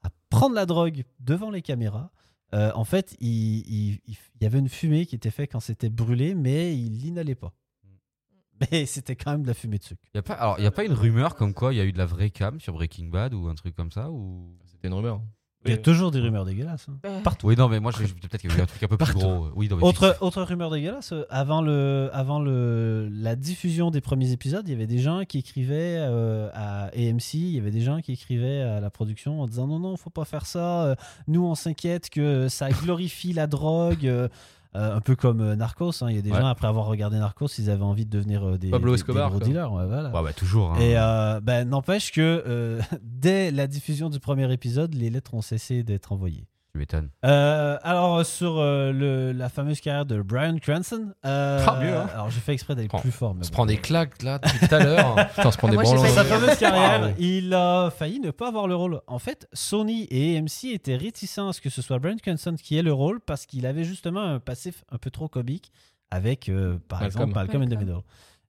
[0.03, 2.11] à prendre la drogue devant les caméras,
[2.53, 3.29] euh, en fait, il,
[3.67, 7.01] il- il- il y avait une fumée qui était faite quand c'était brûlé, mais ils
[7.01, 7.53] l'inhalaient pas.
[8.71, 10.03] Mais c'était quand même de la fumée de sucre.
[10.13, 11.85] Y a pas, alors, il n'y a pas une rumeur comme quoi il y a
[11.85, 14.55] eu de la vraie cam sur Breaking Bad ou un truc comme ça ou...
[14.65, 15.21] C'était une rumeur.
[15.65, 15.81] Il y a Oui.
[15.81, 16.87] toujours des rumeurs dégueulasses.
[16.89, 16.97] hein.
[17.05, 17.47] Euh, Partout.
[17.47, 19.13] Oui, non, mais moi, j'ai- peut-être qu'il y a eu un truc un peu plus
[19.13, 19.47] gros.
[19.55, 24.01] Oui, non, mais Autre, autre rumeur dégueulasse, euh, avant, le, avant le, la diffusion des
[24.01, 27.71] premiers épisodes, il y avait des gens qui écrivaient euh, à AMC, il y avait
[27.71, 30.83] des gens qui écrivaient à la production en disant non, non, faut pas faire ça,
[30.83, 30.95] euh,
[31.27, 34.27] nous on s'inquiète que ça glorifie la drogue, euh, euh,
[34.73, 36.07] un peu comme euh, Narcos, hein.
[36.09, 36.39] il y a des Ouais.
[36.39, 39.01] gens après avoir regardé Narcos, ils avaient envie de devenir euh, des, Pablo des- des
[39.01, 39.71] Escobar, gros dealers.
[39.71, 40.09] ouais, voilà.
[40.09, 40.71] Ouais, bah, toujours.
[40.71, 40.79] hein.
[40.79, 45.41] Et euh, ben, n'empêche que euh, dès la diffusion du premier épisode, les lettres ont
[45.41, 46.47] cessé d'être envoyées.
[46.73, 47.09] Tu m'étonnes.
[47.23, 52.09] Euh, alors sur euh, le, la fameuse carrière de Brian Cranston, euh, Ah, mieux, hein.
[52.11, 53.35] alors j'ai fait exprès d'aller Prends- plus fort.
[53.35, 53.53] mais On se bon.
[53.53, 55.15] prend des claques là depuis tout à l'heure.
[55.35, 56.01] Putain, on se prend des moi, j'ai branlants.
[56.09, 57.13] pas Sa dit- fameuse carrière, Waouh.
[57.19, 59.01] il a failli ne pas avoir le rôle.
[59.05, 62.75] En fait, Sony et AMC étaient réticents à ce que ce soit Brian Cranston qui
[62.75, 65.71] ait le rôle parce qu'il avait justement un passif un peu trop comique
[66.09, 67.05] avec, euh, par Malcolm.
[67.21, 67.77] exemple, Malcolm in the.
[67.79, 67.99] Middle.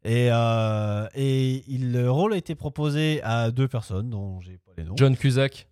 [0.07, 4.73] Et, euh, et il- le rôle a été proposé à deux personnes dont j'ai pas
[4.79, 4.95] les noms.
[4.97, 5.67] John Cusack,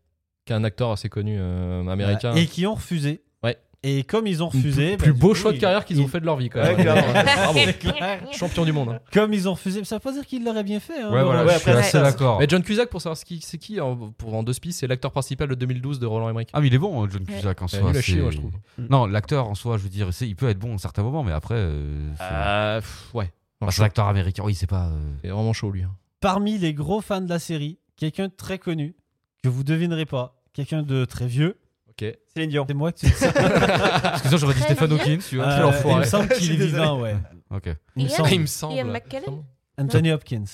[0.44, 2.34] qui est un acteur assez connu euh, américain.
[2.34, 3.22] Et qui ont refusé.
[3.42, 3.56] Ouais.
[3.84, 6.24] Et comme ils ont refusé, plus bah, beau choix de carrière qu'ils ont fait de
[6.26, 6.76] leur vie quand Ouais,
[7.54, 7.72] même.
[7.74, 8.20] clair.
[8.32, 8.90] Champion du monde.
[8.90, 9.00] hein.
[9.12, 11.00] Comme ils ont refusé, ça veut pas dire qu'ils l'auraient bien fait.
[11.02, 11.44] hein, Ouais, voilà.
[11.44, 12.38] Ouais, je suis après, assez d'accord.
[12.38, 14.86] Mais John Cusack, pour savoir ce qui- c'est qui, en, pour en deux spies, c'est
[14.86, 16.48] l'acteur principal de 2012 de Roland Emmerich.
[16.52, 17.34] Ah, mais il est bon, John Ouais.
[17.34, 17.92] Cusack en soi.
[18.00, 18.52] c'est- moi, je trouve.
[18.78, 21.24] Non, l'acteur en soi, je veux dire, c'est- il peut être bon à certains moments,
[21.24, 22.80] mais après, euh, Euh,
[23.14, 23.32] ouais.
[23.60, 24.42] Enfin, c'est un acteur américain.
[24.44, 24.86] Oui, c'est pas.
[24.86, 25.82] euh, C'est vraiment chaud lui.
[25.82, 25.90] hein.
[26.20, 28.94] Parmi les gros fans de la série, quelqu'un de très connu,
[29.42, 31.58] que vous devinerez pas, quelqu'un de très vieux,
[31.90, 32.06] Ok.
[32.34, 32.64] Céline Dion.
[32.66, 33.30] c'est moi qui dis ça.
[33.32, 34.98] Parce que ça, j'aurais dit Très Stephen bien.
[35.04, 35.44] Hawking, tu vois.
[35.46, 36.00] Euh, quel il enfoiré.
[36.00, 36.82] me semble Je qu'il suis est désolé.
[36.82, 37.16] vivant, ouais.
[37.50, 37.68] Ok.
[37.96, 38.32] Il me Ian semble.
[38.32, 38.74] Il me semble.
[38.76, 39.42] Ian McKellen
[39.78, 40.44] Anthony Hopkins.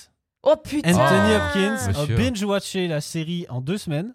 [0.43, 2.15] Oh putain Anthony Hopkins a Monsieur.
[2.17, 4.13] binge-watché la série en deux semaines.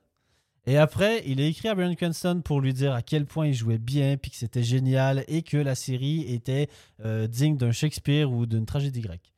[0.66, 3.54] Et après, il a écrit à Brian Cranston pour lui dire à quel point il
[3.54, 6.68] jouait bien, puis que c'était génial, et que la série était
[7.04, 9.33] euh, digne d'un Shakespeare ou d'une tragédie grecque.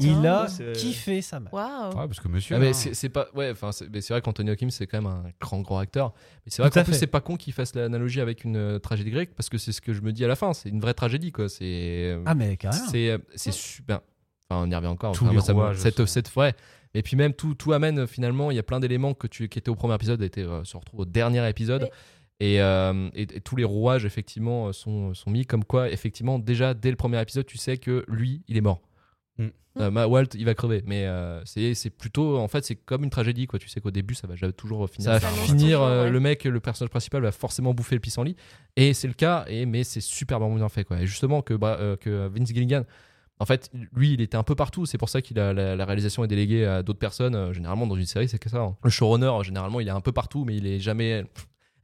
[0.00, 1.52] Il a c'est- kiffé sa mère.
[1.54, 1.60] Ouais,
[1.94, 2.56] parce que monsieur.
[2.56, 4.86] Ah, mais hein, c'est c'est pas ouais enfin c'est mais c'est vrai qu'Anthony Hopkins c'est
[4.86, 6.12] quand même un grand grand acteur.
[6.44, 6.98] Mais c'est vrai Tout qu'en plus fait.
[6.98, 9.80] c'est pas con qu'il fasse l'analogie avec une euh, tragédie grecque parce que c'est ce
[9.80, 11.48] que je me dis à la fin c'est une vraie tragédie quoi.
[11.48, 12.84] C'est Ah, mais carrément.
[12.90, 14.00] c'est euh, c'est super
[14.50, 16.52] enfin on y revient encore Tous Enfin, les moi, ça rouages cette cette ouais.
[16.94, 19.58] Et puis même tout tout amène finalement il y a plein d'éléments que tu qui
[19.60, 21.88] étaient au premier épisode étaient euh, se retrouvent au dernier épisode.
[22.38, 26.74] Et, euh, et, et tous les rouages effectivement sont sont mis comme quoi effectivement déjà
[26.74, 28.82] dès le premier épisode tu sais que lui il est mort
[29.38, 29.46] Mm.
[29.78, 33.10] Euh, ma- Walt il va crever mais euh, c'est plutôt en fait c'est comme une
[33.10, 35.78] tragédie quoi tu sais qu'au début ça va toujours finir ça Ça va annonce finir
[35.78, 36.10] toujours, euh, ouais.
[36.10, 38.36] le mec le personnage principal va forcément bouffer le pissenlit
[38.76, 41.76] et c'est le cas et mais c'est super bien fait quoi et justement que bah,
[41.78, 42.84] euh, que Vince Gilligan
[43.38, 44.86] en fait, lui, il était un peu partout.
[44.86, 47.52] C'est pour ça qu'il a la, la réalisation est déléguée à d'autres personnes.
[47.52, 48.62] Généralement, dans une série, c'est que ça.
[48.62, 48.76] hein.
[48.82, 51.22] Le showrunner, généralement, il est un peu partout, mais il est jamais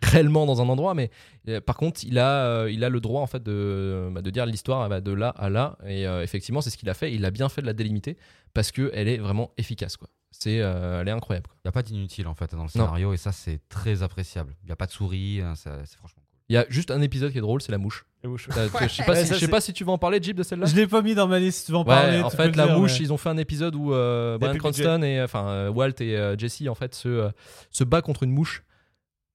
[0.02, 0.94] réellement dans un endroit.
[0.94, 1.10] Mais
[1.48, 4.30] euh, par contre, il a, euh, il a le droit en fait de, bah, de
[4.30, 5.78] dire l'histoire va de là à là.
[5.86, 7.12] Et euh, effectivement, c'est ce qu'il a fait.
[7.12, 8.16] Il a bien fait de la délimiter
[8.54, 9.96] parce que elle est vraiment efficace.
[9.96, 10.08] Quoi.
[10.30, 11.48] C'est, euh, elle est incroyable.
[11.56, 14.54] Il n'y a pas d'inutile en fait dans le scénario et ça c'est très appréciable.
[14.62, 16.28] Il n'y a pas de souris, hein, ça- c'est franchement cool.
[16.48, 18.04] Il y a juste un épisode qui est drôle, c'est la mouche.
[18.22, 18.48] La mouche.
[18.56, 20.18] Euh, Je sais pas, Ouais, si, ça, je sais pas si tu vas en parler,
[20.22, 20.66] Jeep, de celle-là?
[20.66, 22.20] Je l'ai pas mis dans ma liste, tu vas en Ouais, parler.
[22.22, 24.56] en fait, la dire, mouche, mais- ils ont fait un épisode où euh, Brian.
[24.58, 27.30] Cranston et enfin euh, Walt et euh, Jesse en fait se euh,
[27.70, 28.64] se bat contre une mouche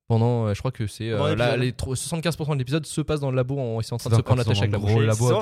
[0.08, 3.20] pendant, euh, je crois que c'est euh, là, les tro- 75% de l'épisode se passe
[3.20, 4.78] dans le labo en, ils sont en train de se prendre la tête avec la
[4.78, 5.42] gros labo marrant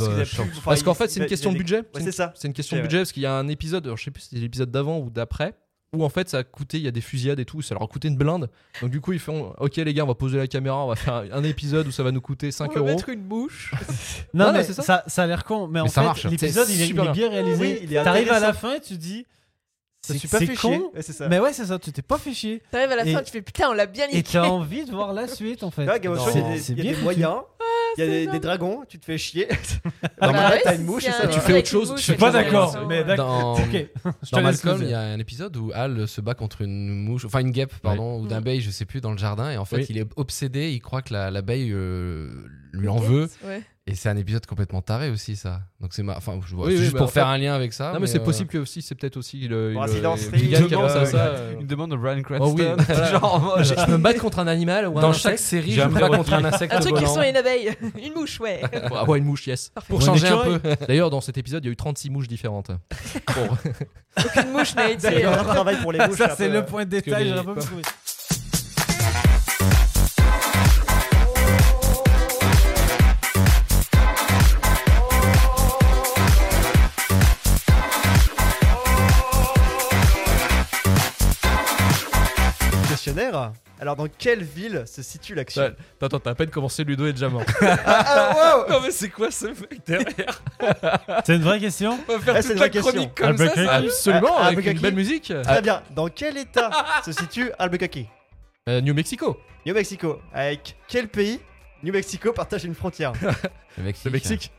[0.64, 1.80] parce qu'en fait, c'est une il- question de budget.
[1.94, 2.34] Ouais, c'est ça.
[2.36, 4.22] C'est une question de budget parce qu'il y a un épisode, alors, je sais plus
[4.24, 5.54] si c'est l'épisode d'avant ou d'après,
[5.94, 7.84] où en fait ça a coûté, il y a des fusillades et tout, ça leur
[7.84, 8.50] a coûté une blinde.
[8.82, 10.96] Donc du coup ils font, ok les gars, on va poser la caméra, on va
[10.96, 12.98] faire un épisode où ça va nous coûter 5 euros.
[13.08, 13.72] une mouche.
[14.34, 14.82] Non, Non, mais non, c'est ça.
[14.82, 15.04] ça.
[15.08, 16.26] Ça, a l'air con, mais, en Mais ça fait, marche.
[16.26, 17.62] l'épisode, il, est- il super est bien réalisé.
[17.88, 19.26] Oui, est T'arrives à la fin et tu dis.
[20.14, 20.92] C'est pas fait con.
[20.94, 21.28] Ouais, ça.
[21.28, 22.62] Mais ouais, c'est ça, tu t'es pas fait chier.
[22.72, 24.30] T'arrives à la Et- fin, tu fais putain, on l'a bien Et niqué.
[24.34, 25.84] t'as envie de voir la suite en fait.
[25.84, 27.38] Il y a des- moyens.
[27.98, 29.48] Il y a des, des dragons, tu te fais chier.
[30.22, 31.28] Ah Dans bah ma tête, ouais, t'as une mouche et ça.
[31.28, 33.58] Tu fais autre chose, Je suis pas d'accord, mais d'accord.
[34.32, 37.40] Dans, Malcolm, il y a un épisode où Hal se bat contre une mouche, enfin
[37.40, 38.28] une guêpe, pardon, ou Mm.
[38.28, 39.52] d'abeille, je sais plus, dans le jardin.
[39.52, 42.30] Et en fait, il est obsédé, il croit que la- l'abeille euh,
[42.74, 43.30] lui en veut.
[43.88, 45.62] Et c'est un épisode complètement taré aussi, ça.
[45.80, 46.18] Donc c'est ma...
[46.18, 47.92] enfin, je vois, Oui, oui, juste mais pour faire fait- un lien avec ça.
[47.94, 49.74] non, mais, c'est euh, possible que aussi, c'est peut-être aussi le.
[49.76, 51.04] Bon, le- une à demande, ça.
[51.28, 51.54] euh.
[51.60, 52.94] Une demande de Brian Oh oui, Cranston.
[53.12, 56.00] Genre, moi, Je me battre contre un animal ou un Dans chaque série, je me
[56.00, 57.14] bats contre un insecte Un truc qui volant.
[57.14, 57.76] sont une abeille.
[58.04, 58.62] Une mouche, ouais.
[58.92, 59.72] Ah ouais, une mouche, yes.
[59.88, 60.60] Pour changer un peu.
[60.88, 62.72] D'ailleurs, dans cet épisode, il y a eu 36 mouches différentes.
[63.36, 63.50] Bon.
[64.18, 65.22] Aucune mouche n'a été.
[65.22, 66.18] Travail pour les mouches.
[66.18, 67.36] Ça, c'est le point de détail.
[83.80, 85.74] Alors, dans quelle ville se situe l'action Ouais.
[86.02, 87.44] Attends, t'as à peine commencé, Ludo est déjà mort.
[87.62, 90.42] Ah, wow Non, mais c'est quoi ce mec derrière?
[91.26, 92.00] C'est une vraie question?
[92.08, 92.92] On va faire Ah, c'est toute une la vraie question.
[92.92, 93.44] chronique comme ça.
[93.44, 93.68] Albuquerque.
[93.68, 95.34] ça- Absolument, Ah, avec une belle musique.
[95.44, 95.82] Très bien.
[95.94, 96.70] Dans quel état
[97.06, 98.06] se situe Albuquerque?
[98.70, 99.38] Euh, New Mexico.
[99.66, 100.20] New Mexico.
[100.34, 101.40] Avec quel pays
[101.84, 103.12] New Mexico partage une frontière
[103.78, 104.06] Le Mexique.
[104.06, 104.52] Le Mexique.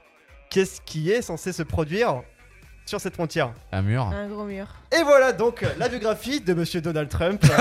[0.50, 2.22] Qu'est-ce qui est censé se produire
[2.86, 4.02] sur cette frontière Un mur.
[4.04, 4.66] Un gros mur.
[4.96, 7.42] Et voilà donc la biographie de Monsieur Donald Trump.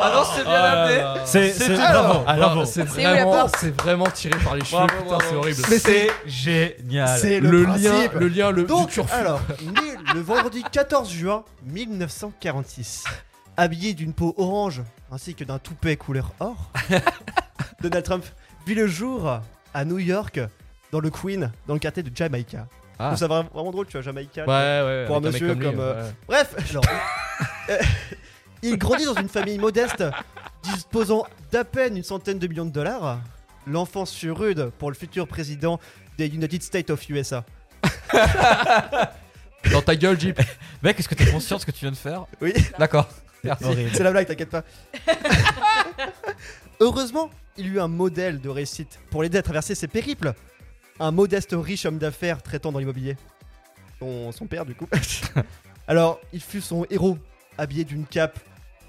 [0.00, 1.02] Ah non, c'est bien amené.
[1.24, 2.64] C'est c'est- Alors, bravo, bravo.
[2.64, 4.76] C'est C'est où la vraiment, porte c'est vraiment tiré par les cheveux.
[4.86, 5.24] Bravo, Putain, bravo.
[5.28, 5.62] c'est horrible.
[5.68, 7.18] Mais c'est génial.
[7.18, 7.84] c'est le, le principe.
[7.84, 9.12] lien, le lien, le Donc, du turfu.
[9.14, 9.80] alors, né
[10.14, 13.04] le vendredi 14 juin 1946,
[13.56, 16.70] habillé d'une peau orange ainsi que d'un toupet couleur or,
[17.82, 18.24] Donald Trump
[18.66, 19.40] vit le jour
[19.74, 20.40] à New York,
[20.92, 22.66] dans le Queen, dans le quartier de Jamaica.
[22.98, 23.14] Ah.
[23.14, 24.44] Vraiment, vraiment drôle, tu vois, Jamaica.
[24.44, 25.04] Ouais, ouais.
[25.06, 26.10] Pour un monsieur lui, comme, euh, ouais.
[26.26, 26.84] Bref, genre,
[28.62, 30.02] il grandit dans une famille modeste,
[30.64, 33.20] disposant d'à peine une centaine de millions de dollars.
[33.66, 35.78] L'enfance fut rude pour le futur président
[36.16, 37.44] des United States of USA.
[39.72, 40.40] Dans ta gueule, Jeep.
[40.82, 42.24] Mec, est-ce que t'es conscient de ce que tu viens de faire?
[42.40, 42.52] Oui.
[42.78, 43.08] D'accord.
[43.42, 44.64] C'est la blague, t'inquiète pas.
[46.80, 50.34] Heureusement, il eut un modèle de réussite pour l'aider à traverser ses périples.
[51.00, 53.16] Un modeste riche homme d'affaires traitant dans l'immobilier.
[54.00, 54.88] Son, son père, du coup.
[55.88, 57.18] Alors, il fut son héros,
[57.56, 58.38] habillé d'une cape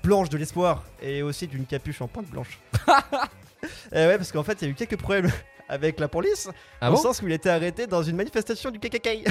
[0.03, 2.60] blanche de l'espoir et aussi d'une capuche en pointe blanche.
[3.91, 5.32] et ouais, parce qu'en fait, il y a eu quelques problèmes
[5.70, 6.49] avec la police,
[6.82, 9.30] Ah au bon sens où il était arrêté dans une manifestation du KKK.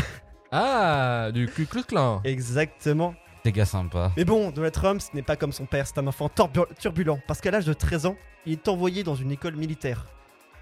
[0.53, 2.20] Ah, du Ku Klux Klan.
[2.24, 3.14] Exactement.
[3.45, 4.12] Des gars sympas.
[4.16, 6.31] Mais bon, Donald Trump, ce n'est pas comme son père, c'est un enfant
[6.79, 7.18] turbulent.
[7.26, 8.16] Parce qu'à l'âge de 13 ans,
[8.47, 10.07] il est envoyé dans une école militaire.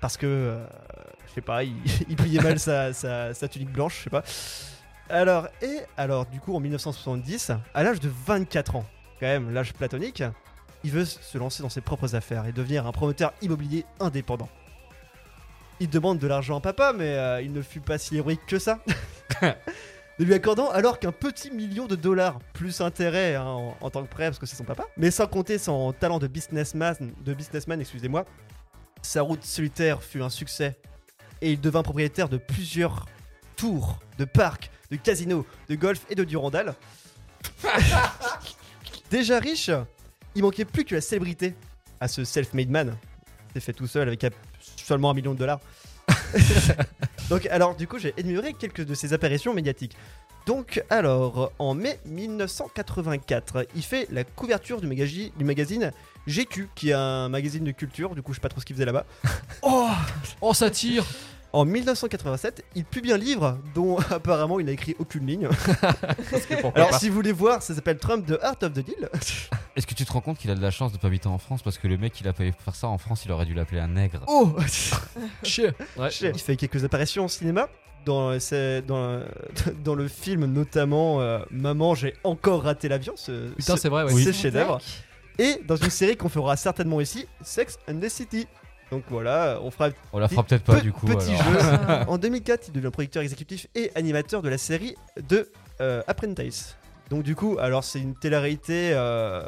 [0.00, 0.66] Parce que, euh,
[1.28, 1.74] je sais pas, il,
[2.08, 4.22] il pliait mal sa, sa- sa tunique blanche, je sais pas.
[5.08, 8.84] Alors, et alors, du coup, en 1970, à l'âge de 24 ans,
[9.20, 10.22] quand même, l'âge platonique,
[10.84, 14.48] il veut se lancer dans ses propres affaires et devenir un promoteur immobilier indépendant.
[15.80, 18.58] Il demande de l'argent à papa, mais euh, il ne fut pas si héroïque que
[18.58, 18.78] ça.
[20.18, 24.02] ne lui accordant alors qu'un petit million de dollars, plus intérêt hein, en, en tant
[24.02, 27.34] que prêt parce que c'est son papa, mais sans compter son talent de businessman, de
[27.34, 28.24] businessman excusez-moi,
[29.06, 30.76] sa route solitaire fut un succès
[31.40, 33.06] et il devint propriétaire de plusieurs
[33.56, 36.74] tours, de parcs, de casinos, de golf et de Durandal.
[39.10, 39.70] Déjà riche,
[40.34, 41.54] il manquait plus que la célébrité
[42.00, 42.96] à ce self-made man.
[43.54, 44.26] C'est fait tout seul avec
[44.76, 45.60] seulement un million de dollars.
[47.30, 49.96] Donc alors du coup j'ai énuméré quelques de ses apparitions médiatiques.
[50.46, 55.92] Donc alors en mai 1984, il fait la couverture du magazine
[56.26, 58.74] GQ qui est un magazine de culture, du coup je sais pas trop ce qu'il
[58.76, 59.04] faisait là-bas.
[59.62, 59.88] Oh,
[60.40, 61.04] oh, ça tire.
[61.52, 65.48] En 1987, il publie un livre dont apparemment il n'a écrit aucune ligne.
[66.74, 66.98] Alors pas.
[66.98, 69.08] si vous voulez voir, ça s'appelle Trump The Art of the Deal.
[69.76, 71.38] Est-ce que tu te rends compte qu'il a de la chance de pas habiter en
[71.38, 73.54] France parce que le mec il a pas faire ça en France, il aurait dû
[73.54, 74.22] l'appeler un nègre.
[74.26, 74.54] Oh
[75.42, 75.70] Chier.
[75.96, 76.10] Ouais.
[76.20, 77.68] Il fait quelques apparitions au cinéma.
[78.04, 79.20] Dans, c'est- dans,
[79.82, 84.04] dans le film notamment euh, Maman j'ai encore raté l'avion ce, Putain, ce- c'est vrai,
[84.04, 84.22] ouais.
[84.22, 84.80] ce chef-d'œuvre
[85.38, 88.46] et dans une série qu'on fera certainement ici Sex and the City
[88.90, 91.06] donc voilà on fera On la fera peut-être pas Pe- du coup.
[91.06, 91.52] petit alors.
[91.52, 94.94] jeu en 2004 il devient producteur exécutif et animateur de la série
[95.28, 96.76] de euh, Apprentice
[97.10, 99.42] donc du coup alors c'est une télé-réalité euh,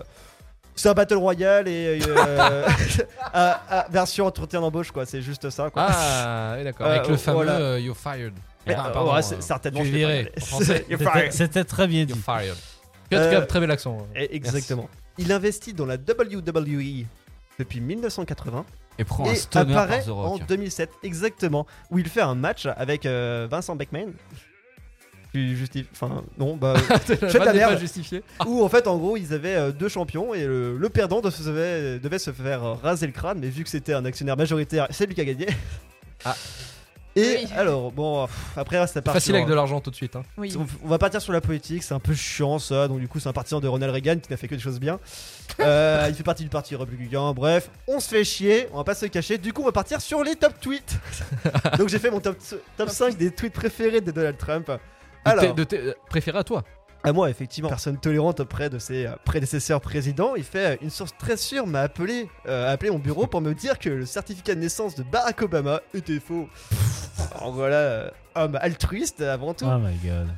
[0.75, 2.67] c'est un battle royale et euh,
[3.33, 6.87] à- à- version entretien d'embauche quoi c'est juste ça quoi Ah, d'accord.
[6.87, 7.57] Euh, Avec le fameux voilà.
[7.59, 8.33] euh, You're fired.
[8.67, 10.27] Mais, Ah, pardon, ouais, euh, c'est- certainement tu je
[10.63, 11.33] C'était- fired.
[11.33, 12.13] C'était très bien dit.
[12.13, 12.55] You're fired.
[13.13, 13.97] Euh, très bel accent.
[14.15, 14.89] Eh, Exactement.
[15.19, 17.05] Il investit dans la WWE
[17.59, 18.65] depuis 1980
[18.99, 20.47] Et prend et un stoner par apparaît en Rock.
[20.47, 24.13] 2007 exactement où il fait un match avec euh, Vincent Beckman.
[25.35, 26.75] Tu justifies Enfin non bah
[27.55, 27.79] merde.
[27.79, 28.23] justifié.
[28.47, 31.99] où en fait en gros ils avaient euh, deux champions et le, le perdant devait,
[31.99, 35.07] devait se faire euh, raser le crâne mais vu que c'était un actionnaire majoritaire c'est
[35.07, 35.49] lui qui a gagné.
[36.25, 36.35] Ah.
[37.19, 37.49] Et Oui.
[37.57, 39.19] alors, bon, pff, après, c'est parti.
[39.21, 40.17] Facile avec de l'argent tout de suite.
[40.17, 40.23] hein.
[40.37, 40.55] Oui.
[40.59, 43.19] On on va partir sur la politique, c'est un peu chiant ça, donc du coup
[43.21, 44.99] c'est un partisan de Ronald Reagan qui n'a fait que des choses bien.
[45.61, 48.95] Euh, il fait partie du parti républicain, bref, on se fait chier, on va pas
[48.95, 50.97] se cacher, du coup on va partir sur les top tweets.
[51.79, 52.37] donc j'ai fait mon top,
[52.77, 54.71] top 5 des tweets préférés de Donald Trump.
[55.25, 56.63] Alors, de euh, préféré à toi.
[57.05, 60.91] À moi effectivement, personne tolérante auprès de ses euh, prédécesseurs présidents, il fait euh, une
[60.91, 64.55] source très sûre m'a appelé, euh, appelé mon bureau pour me dire que le certificat
[64.55, 66.49] de naissance de Barack Obama était faux.
[67.37, 69.67] Alors voilà, homme altruiste avant tout.
[69.67, 70.29] Oh my god.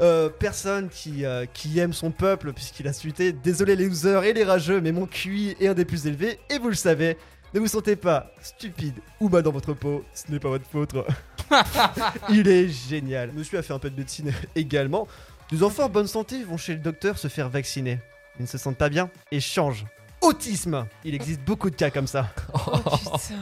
[0.00, 4.32] Euh, personne qui, euh, qui aime son peuple puisqu'il a suité Désolé les losers et
[4.32, 7.18] les rageux, mais mon QI est un des plus élevés et vous le savez.
[7.52, 10.94] Ne vous sentez pas stupide ou bas dans votre peau, ce n'est pas votre faute.
[12.30, 13.32] Il est génial.
[13.32, 15.06] Monsieur a fait un peu de médecine également.
[15.50, 17.98] Des enfants en bonne santé vont chez le docteur se faire vacciner.
[18.38, 19.84] Ils ne se sentent pas bien et changent.
[20.20, 22.28] Autisme Il existe beaucoup de cas comme ça.
[22.54, 23.16] Oh putain.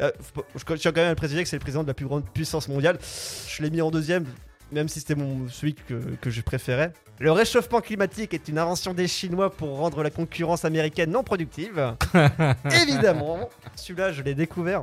[0.00, 0.10] Euh,
[0.56, 2.28] je tiens quand même à le préciser que c'est le président de la plus grande
[2.28, 2.98] puissance mondiale.
[3.46, 4.26] Je l'ai mis en deuxième,
[4.72, 6.92] même si c'était mon celui que, que je préférais.
[7.20, 11.94] Le réchauffement climatique est une invention des Chinois pour rendre la concurrence américaine non productive.
[12.82, 14.82] Évidemment, celui-là je l'ai découvert.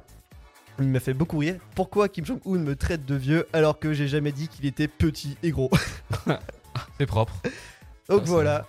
[0.79, 1.57] Il m'a fait beaucoup rire.
[1.75, 5.37] Pourquoi Kim Jong-un me traite de vieux alors que j'ai jamais dit qu'il était petit
[5.43, 5.69] et gros
[6.97, 7.33] C'est propre.
[8.09, 8.65] Donc ça voilà,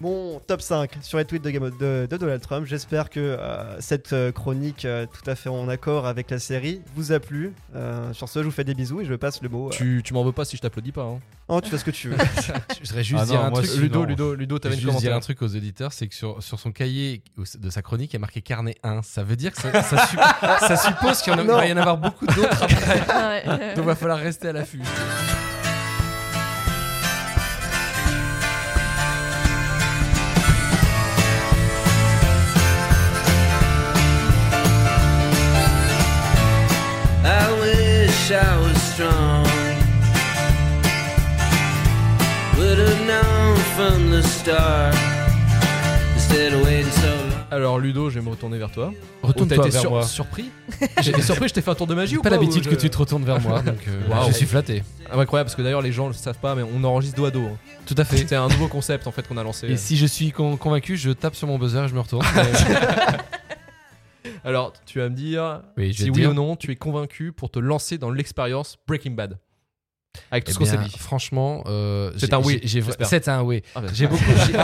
[0.00, 2.66] mon top 5 sur les tweets de, Game- de- de Donald Trump.
[2.66, 6.82] J'espère que euh, cette euh, chronique euh, tout à fait en accord avec la série
[6.94, 7.52] vous a plu.
[7.74, 9.70] Euh, sur ce, je vous fais des bisous et je passe le mot.
[9.70, 11.04] Tu, tu m'en veux pas si je t'applaudis pas.
[11.04, 11.20] hein.
[11.48, 12.16] Oh, tu fais ce que tu veux.
[12.82, 13.76] Je voudrais juste Ah dire non, un moi, truc.
[13.76, 14.04] Ludo.
[14.04, 17.22] Ludo, Ludo, t'avais juste dire un truc aux auditeurs, c'est que sur, sur son cahier
[17.58, 19.02] de sa chronique, il y a marqué carnet 1.
[19.02, 21.56] Ça veut dire que ça, ça suppo- ça suppose qu'il y en a- il Non.
[21.56, 23.44] va y en avoir beaucoup d'autres après.
[23.76, 24.82] Donc il va falloir rester à l'affût.
[37.24, 38.56] I wish I
[47.50, 48.92] Alors Ludo, je vais me retourner vers toi.
[49.22, 50.02] Retourne-toi T'as été vers sur- moi.
[50.04, 50.50] surpris
[51.02, 52.74] J'ai été surpris, je t'ai fait un tour de magie ou pas pas l'habitude que
[52.74, 54.28] je- tu te retournes vers moi, donc euh, Waouh.
[54.28, 54.82] je suis flatté.
[55.10, 57.30] Ah, incroyable, parce que d'ailleurs les gens le savent pas, mais on enregistre dos à
[57.30, 57.44] dos.
[57.46, 57.56] hein.
[57.86, 58.18] Tout à fait.
[58.18, 59.68] C'est un nouveau concept en fait qu'on a lancé.
[59.68, 62.24] Et si je suis con- convaincu, je tape sur mon buzzer et je me retourne.
[64.44, 66.30] Alors, tu vas me dire oui, si oui dire.
[66.30, 69.38] ou non tu es convaincu pour te lancer dans l'expérience Breaking Bad.
[70.30, 70.98] Avec tout Eh ce qu'on s'est dit.
[70.98, 73.06] Franchement, euh, C'est un oui, vra- j'espère.
[73.08, 73.62] C'est un oui.
[73.74, 74.56] Ah, bah, J'ai beaucoup, j'ai,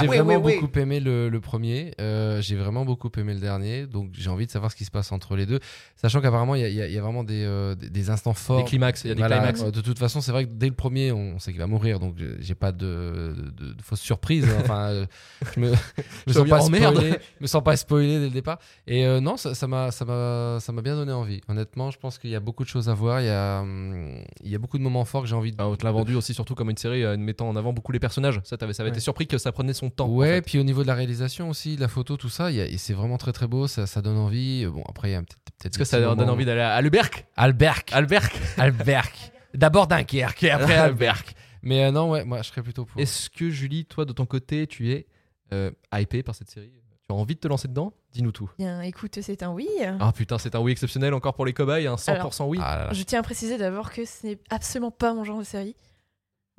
[0.00, 0.60] Oui, vraiment oui, oui.
[0.60, 1.92] beaucoup aimé le, le premier.
[2.00, 3.86] euh, j'ai vraiment beaucoup aimé le dernier.
[3.86, 5.60] Donc j'ai envie de savoir ce qui se passe entre les deux,
[5.96, 8.58] sachant qu'apparemment il y a, y y vraiment des, euh, des, des instants forts.
[8.58, 9.62] Des climax, il y a des Voilà, climax.
[9.72, 12.16] de toute façon, c'est vrai que dès le premier, on sait qu'il va mourir, donc
[12.40, 14.44] j'ai- pas de, de, de fausses surprises.
[14.44, 14.56] hein.
[14.62, 15.06] Enfin, euh,
[15.54, 15.72] je me,
[16.26, 18.58] je me sens pas spoilé, je me sens pas spoilé dès le départ.
[18.88, 21.40] Et euh, non, ça m'a, ça m'a, ça m'a bien donné envie.
[21.48, 23.20] Honnêtement, je pense qu'il y a beaucoup de choses à voir.
[23.20, 25.56] Il y a, hum, il y a beaucoup de moments forts que j'ai envie de.
[25.58, 27.92] Ah, on te l'a vendu aussi surtout comme une série euh, mettant en avant beaucoup
[27.92, 28.40] les personnages.
[28.44, 30.06] Ça, t'avais, ça avait été surpris que ça prenait son temps.
[30.06, 30.42] en Ouais, fait.
[30.42, 32.76] puis au niveau de la réalisation aussi, la photo, tout ça, il y a- et
[32.78, 34.66] c'est vraiment très très beau, ça, ça donne envie.
[34.66, 35.38] Bon, après, il y a peut-être.
[35.44, 37.26] peut-être Est-ce que ça donne envie d'aller à Alberc?
[37.36, 38.32] Alberc Alberc?
[38.58, 41.34] Alberc D'abord Dunkerque et après Alberc.
[41.62, 43.00] Mais euh, non, ouais, moi je serais plutôt pour.
[43.00, 45.06] Est-ce que Julie, toi de ton côté, tu es
[45.52, 46.70] euh, hypé par cette série?
[47.08, 47.94] Tu as envie de te lancer dedans?
[48.12, 48.50] Dis-nous tout.
[48.58, 49.66] Bien, écoute, c'est un oui.
[49.98, 52.58] Ah putain, c'est un oui exceptionnel encore pour les cobayes, un 100% oui.
[52.60, 52.92] Ah là là.
[52.92, 55.74] Je tiens à préciser d'abord que ce n'est absolument pas mon genre de série.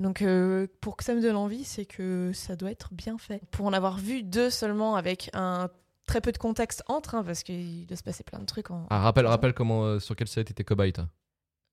[0.00, 3.42] Donc, euh, pour que ça me donne envie, c'est que ça doit être bien fait.
[3.52, 5.68] Pour en avoir vu deux seulement avec un
[6.06, 8.86] très peu de contexte entre, hein, parce qu'il doit se passer plein de trucs en.
[8.90, 11.06] Ah, rappelle, rappelle comment, euh, sur quelle série t'étais cobaye, toi?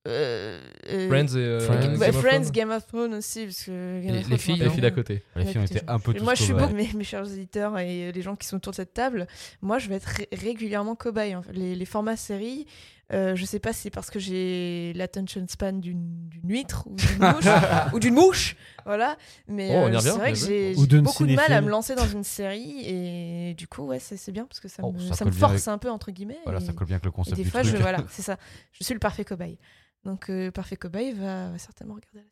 [0.07, 1.79] Euh, euh, Friends et euh, Friends.
[1.81, 4.55] Game of Friends, Thrones Game of Thrones aussi, parce que Game Les- of les filles,
[4.57, 5.23] Les filles d'à côté.
[5.35, 7.77] Les filles ont été un peu tous Moi, je suis beaucoup, mes, mes chers auditeurs
[7.79, 9.27] et les gens qui sont autour de cette table,
[9.61, 11.35] moi, je vais être ré- régulièrement cobaye.
[11.45, 11.53] fait.
[11.53, 12.65] Les, les formats séries,
[13.13, 17.19] euh, je sais pas si c'est parce que j'ai l'attention span d'une huître ou d'une
[17.33, 17.45] mouche,
[17.93, 18.55] ou d'une mouche,
[18.85, 19.17] voilà.
[19.47, 22.23] Mais Oh, euh, c'est vrai que j'ai beaucoup de mal à me lancer dans une
[22.23, 25.29] série et du coup, ouais, c'est bien parce que ça Oh, me, ça ça me
[25.29, 26.39] colle bien force avec- un peu entre guillemets.
[26.43, 27.73] Voilà, et- ça colle bien avec le et concept des du fois, truc.
[27.73, 28.37] je, voilà, c'est ça.
[28.73, 29.57] Je suis le parfait cobaye.
[30.05, 32.31] Donc, euh, parfait cobaye va, va certainement regarder la série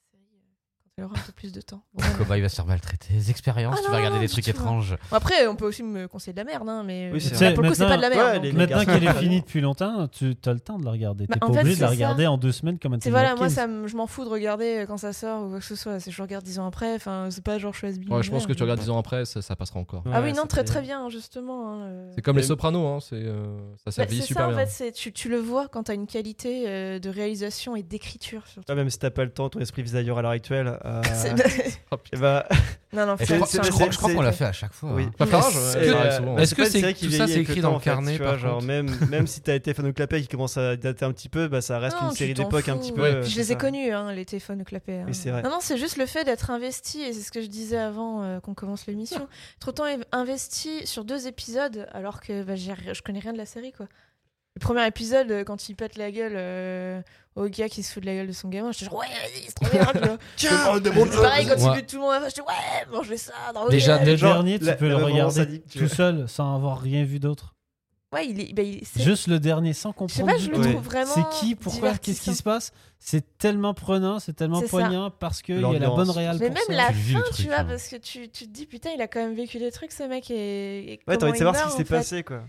[0.97, 1.81] euh, il aura un peu plus de temps.
[2.17, 3.13] Cobaye va se faire maltraiter.
[3.13, 4.95] Les expériences, Ah tu non, vas regarder non, des trucs étranges.
[5.11, 7.37] Après, on peut aussi me conseiller de la merde, hein, mais Oui, euh, c'est là,
[7.47, 7.53] vrai.
[7.53, 8.21] pour le coup, c'est pas de la merde.
[8.27, 10.79] Ouais, donc, les- euh, Maintenant qu'elle est ça finie depuis longtemps, tu as le temps
[10.79, 11.27] de la regarder.
[11.27, 12.31] Bah, T'es en pas fait, obligé de la c'est regarder ça.
[12.31, 14.97] en deux semaines comme un C'est voilà, moi ça je m'en fous de regarder quand
[14.97, 15.99] ça sort ou quoi que ce soit.
[15.99, 18.47] Si je regarde dix ans après, enfin c'est pas genre je suis Ouais, je pense
[18.47, 20.03] que tu regardes 10 ans après, ça, ça passera encore.
[20.11, 21.71] Ah oui non c'est très très bien justement.
[21.73, 22.11] hein, euh.
[22.15, 23.45] C'est comme les Sopranos, hein, c'est, euh,
[23.77, 24.65] ça Bah, s'habille c'est super ça en bien.
[24.65, 28.43] fait, c'est- tu, tu le vois quand t'as une qualité euh, de réalisation et d'écriture.
[28.69, 30.77] Ah, même si t'as pas le temps, ton esprit vise ailleurs à l'heure actuelle.
[30.85, 31.01] Euh,
[32.19, 32.47] bah,
[32.93, 33.25] non, non, je
[33.97, 34.91] crois, qu'on l'a fait à chaque fois.
[34.93, 35.07] oui.
[35.19, 35.25] hein.
[35.25, 38.17] Est-ce ouais, que- euh, est-ce c'est que tout ça, c'est écrit temps, dans le carnet,
[38.37, 41.29] genre même même si t'as été fan de clapet qui commence à dater un petit
[41.29, 43.01] peu, bah ça reste Non, une série d'époque un petit peu.
[43.01, 43.15] Ouais.
[43.15, 44.99] euh, Je les ai connus, hein, les téléphones clapés.
[44.99, 45.05] hein.
[45.07, 45.41] Oui, c'est vrai.
[45.41, 48.23] Non, non, c'est juste le fait d'être investi, et c'est ce que je disais avant
[48.23, 49.27] euh, qu'on commence l'émission.
[49.67, 53.71] Autant év- investi sur deux épisodes, alors que bah, je connais rien de la série,
[53.71, 53.87] quoi.
[54.55, 57.01] Le premier épisode, euh, quand il pète la gueule euh,
[57.35, 59.43] au gars qui se fout de la gueule de son gamin, j'étais genre, ouais, vas-y,
[59.47, 60.17] c'est trop bien, tu vois.
[60.37, 60.49] Tiens,
[60.83, 63.33] C'est pareil, quand il bute tout le monde à la fin, j'étais, ouais, mangez ça,
[63.53, 64.01] dans Déjà.
[64.03, 67.53] Le dernier, tu la- peux la le regarder tout seul sans avoir rien vu d'autre.
[68.13, 68.53] Ouais, il est.
[68.53, 70.31] bah, il- Juste le dernier sans Je sais comprendre.
[70.31, 71.11] pas, je le trouve vraiment.
[71.13, 74.69] C'est qui, pourquoi, qu'est-ce qui se passe C'est tellement prenant, c'est tellement C'est ça.
[74.69, 76.73] poignant parce qu'il y a la bonne réal Mais pour même ça.
[76.73, 77.65] la Tu fin, tu vois, hein.
[77.65, 80.03] parce que tu, tu te dis, putain, il a quand même vécu des trucs, ce
[80.03, 80.93] mec, et.
[80.93, 82.41] et Ouais, t'as envie de savoir ce qui s'est passé quoi.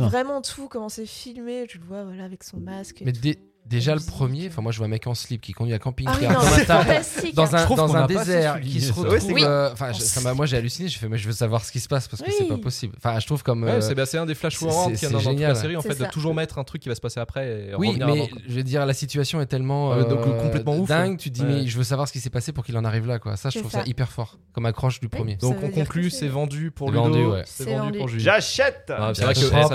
[0.00, 0.08] Va.
[0.08, 3.02] vraiment tout, comment c'est filmé, tu le vois, voilà, avec son masque.
[3.02, 3.20] et Mais tout.
[3.20, 5.76] dé- déjà le premier, enfin moi je vois un mec en slip qui conduit un
[5.76, 7.34] Ah oui, camping-car non, comme un c'est taré fantastique.
[7.34, 7.58] dans hein.
[7.58, 9.34] un, trouve dans un désert qui se retrouve.
[9.34, 9.48] Clair.
[9.48, 10.88] euh, Enfin, je- ça m'a- moi j'ai halluciné.
[10.88, 12.34] J'ai fait, mais je veux savoir ce qui se passe parce que Oui.
[12.38, 12.94] c'est pas possible.
[12.98, 13.64] Enfin, je trouve comme.
[13.64, 15.32] Ouais, euh, c'est bah, c'est un des flash c'est- qu'il y a dans, toute la
[15.32, 15.56] génial.
[15.56, 17.94] série en fait de toujours mettre un truc qui va se passer après et oui,
[17.98, 21.12] mais avant, je veux dire, la situation est tellement donc, euh, complètement ouf, dingue.
[21.12, 21.16] ouais.
[21.16, 21.48] Tu te dis, Ouais.
[21.62, 23.36] mais je veux savoir ce qui s'est passé pour qu'il en arrive là, quoi.
[23.36, 23.82] Ça, je trouve ça.
[23.86, 25.36] hyper fort, comme accroche du premier.
[25.36, 28.08] Donc on conclut, c'est vendu pour Ludo, c'est vendu pour.
[28.08, 29.24] J'achète Ah, c'est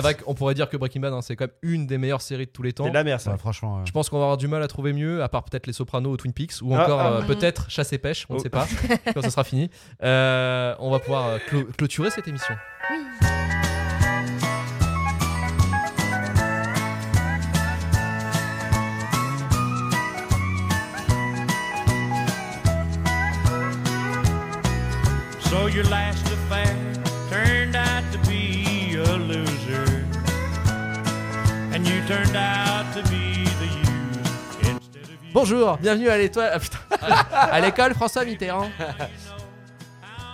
[0.00, 2.46] vrai qu'on pourrait dire que Breaking Bad hein, c'est quand même une des meilleures séries
[2.46, 2.84] de tous les temps.
[2.84, 3.32] C'est de la merde ça.
[3.32, 3.79] Ouais, franchement.
[3.84, 6.10] Je pense qu'on va avoir du mal à trouver mieux, à part peut-être les Sopranos
[6.12, 7.12] ou Twin Peaks, ou Ah, encore ah.
[7.12, 8.42] euh, peut-être Chasse et Pêche, on ne Oh.
[8.42, 8.66] sait pas,
[9.14, 9.70] quand ça sera fini.
[10.02, 11.38] Euh, on va pouvoir euh,
[11.76, 12.54] clôturer cette émission.
[25.48, 26.76] So your last affair
[27.28, 30.04] turned out to be a loser.
[31.74, 33.02] And you turned out to
[35.32, 36.50] Bonjour, bienvenue à l'étoile.
[36.54, 36.78] ah, putain.
[37.32, 38.68] à l'école François Mitterrand.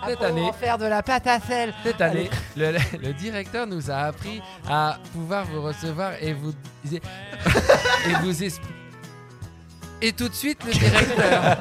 [0.07, 1.73] Cette année, faire de la pâte à sel.
[1.83, 6.53] cette année, le, le- le directeur nous a appris à pouvoir vous recevoir et vous
[6.93, 7.01] et
[8.21, 8.43] vous.
[10.01, 11.57] Et tout de suite, le directeur.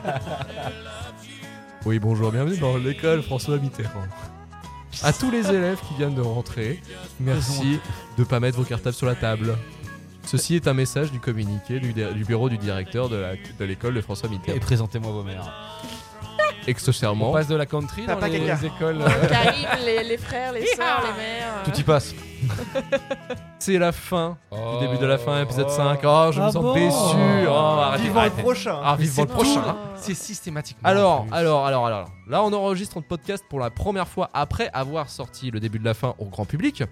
[1.86, 4.04] Oui, bonjour, bienvenue dans l'école François Mitterrand.
[5.02, 6.80] À tous les élèves qui viennent de rentrer,
[7.20, 7.80] merci
[8.16, 9.56] de ne pas mettre vos cartables sur la table.
[10.26, 14.28] Ceci est un message du communiqué du, du bureau du directeur de l'école de François
[14.28, 14.58] Et Mitterrand.
[14.58, 15.52] présentez-moi vos mères.
[16.66, 17.32] On Extasièrement.
[17.32, 18.66] passe de la country dans les, caca.
[18.66, 19.00] écoles.
[19.00, 21.54] euh, Karim, les, les frères, les sœurs, les mères.
[21.58, 21.64] euh.
[21.64, 22.12] Tout y passe.
[23.60, 24.78] C'est la fin oh.
[24.80, 26.00] du début de la fin, épisode 5.
[26.02, 27.46] Oh, je Ah me sens bon déçu.
[27.48, 28.80] Oh, arrêtez, Vivant le prochain.
[28.82, 29.76] Ah, vivement le c'est prochain.
[29.94, 30.88] C'est systématiquement.
[30.88, 31.34] Alors, plus.
[31.34, 35.52] alors, alors, alors, là, on enregistre notre podcast pour la première fois après avoir sorti
[35.52, 36.82] le début de la fin au grand public.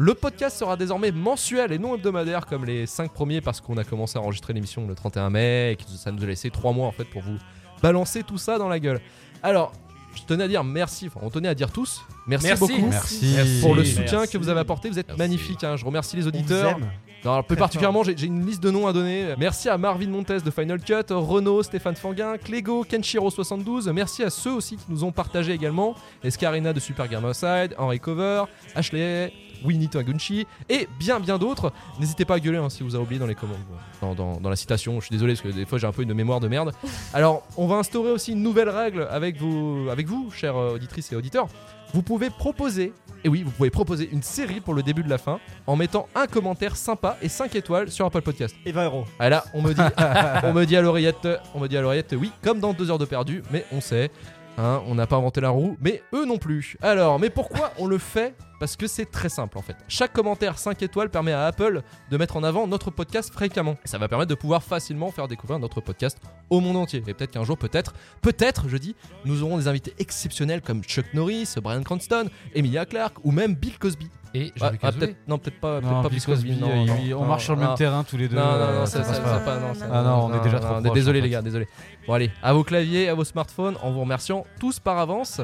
[0.00, 3.82] Le podcast sera désormais mensuel et non hebdomadaire comme les 5 premiers parce qu'on a
[3.82, 6.86] commencé à enregistrer l'émission le 31 mai et que ça nous a laissé 3 mois
[6.86, 7.36] en fait pour vous
[7.82, 9.00] balancer tout ça dans la gueule.
[9.42, 9.72] Alors,
[10.14, 12.60] je tenais à dire merci, enfin on tenait à dire tous, merci, Merci.
[12.60, 13.58] beaucoup Merci.
[13.60, 14.32] pour le soutien Merci.
[14.32, 15.18] que vous avez apporté, vous êtes Merci.
[15.18, 15.74] magnifiques, hein.
[15.76, 16.70] je remercie les auditeurs.
[16.78, 16.88] aime.
[17.24, 19.34] Non, alors, plus Très particulièrement, j'ai j'ai une liste de noms à donner.
[19.36, 23.90] Merci à Marvin Montes de Final Cut, Renaud, Stéphane Fanguin, Clégo, Kenshiro72.
[23.90, 25.96] Merci à ceux aussi qui nous ont partagé également.
[26.22, 28.44] Escarina de Super Game Outside, Henry Cover,
[28.76, 29.32] Ashley,
[29.64, 31.72] Winnie Tagunchi et bien bien d'autres.
[32.00, 33.56] N'hésitez pas à gueuler hein, si vous avez oublié dans les commandes,
[34.00, 35.00] dans, dans- dans la citation.
[35.00, 36.72] Je suis désolé parce que des fois j'ai un peu une mémoire de merde.
[37.14, 41.12] Alors, on va instaurer aussi une nouvelle règle avec vous, avec vous, chères euh, auditrices
[41.12, 41.46] et auditeurs.
[41.94, 42.92] Vous pouvez proposer,
[43.24, 46.06] et oui, vous pouvez proposer une série pour le début de la fin en mettant
[46.14, 48.54] un commentaire sympa et 5 étoiles sur Apple Podcast.
[48.66, 49.04] Et 20 euros.
[49.18, 49.80] Ah là, on me dit,
[50.44, 52.98] on me dit à l'oreillette, on me dit à l'oreillette, oui, comme dans deux heures
[52.98, 54.10] de perdu, mais on sait,
[54.58, 56.76] hein, on n'a pas inventé la roue, mais eux non plus.
[56.82, 58.34] Alors, mais pourquoi on le fait?
[58.60, 59.76] Parce que c'est très simple en fait.
[59.86, 63.76] Chaque commentaire 5 étoiles permet à Apple de mettre en avant notre podcast fréquemment.
[63.84, 66.18] Et ça va permettre de pouvoir facilement faire découvrir notre podcast
[66.50, 67.00] au monde entier.
[67.06, 71.06] Et peut-être qu'un jour, peut-être, peut-être, je dis, nous aurons des invités exceptionnels comme Chuck
[71.14, 74.08] Norris, Brian Cranston, Emilia Clarke ou même Bill Cosby.
[74.34, 75.06] Et Ah, Jean-Luc ah, Azoulay.
[75.06, 76.48] peut-être, non, peut-être pas, peut-être Non, pas Bill Cosby.
[76.50, 77.68] Cosby, non, euh, non, il- on non, marche sur le non.
[77.68, 78.36] même terrain tous les deux.
[78.36, 79.44] Non, non, euh, non, ça ça, ça, passe ça, pas.
[79.56, 81.42] pas, non, ça- Ah non, on est déjà trop non, proche, Désolé en les gars,
[81.42, 81.66] désolé.
[82.08, 85.42] Bon allez, à vos claviers, à vos smartphones, en vous remerciant tous par avance.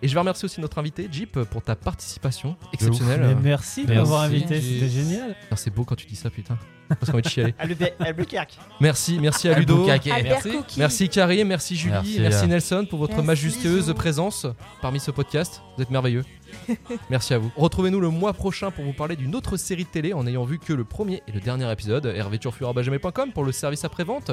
[0.00, 3.20] Et je vais remercier aussi notre invité Jeep pour ta participation exceptionnelle.
[3.20, 5.34] Mais merci de m'avoir invité, c'était génial.
[5.34, 6.56] Putain, C'est beau quand tu dis ça, putain.
[6.88, 7.54] Parce qu'on va te chialer.
[8.80, 9.86] Merci, merci à Ludo.
[9.86, 10.58] Merci.
[10.76, 13.94] Merci Karim, merci Julie, merci, Merci, Nelson pour votre Merci, majestueuse bisous.
[13.94, 14.46] présence
[14.82, 15.62] parmi ce podcast.
[15.76, 16.24] Vous êtes merveilleux.
[17.10, 17.50] merci à vous.
[17.56, 20.58] Retrouvez-nous le mois prochain pour vous parler d'une autre série de télé en ayant vu
[20.58, 22.06] que le premier et le dernier épisode.
[22.06, 24.32] hervéturfur.com pour le service après-vente.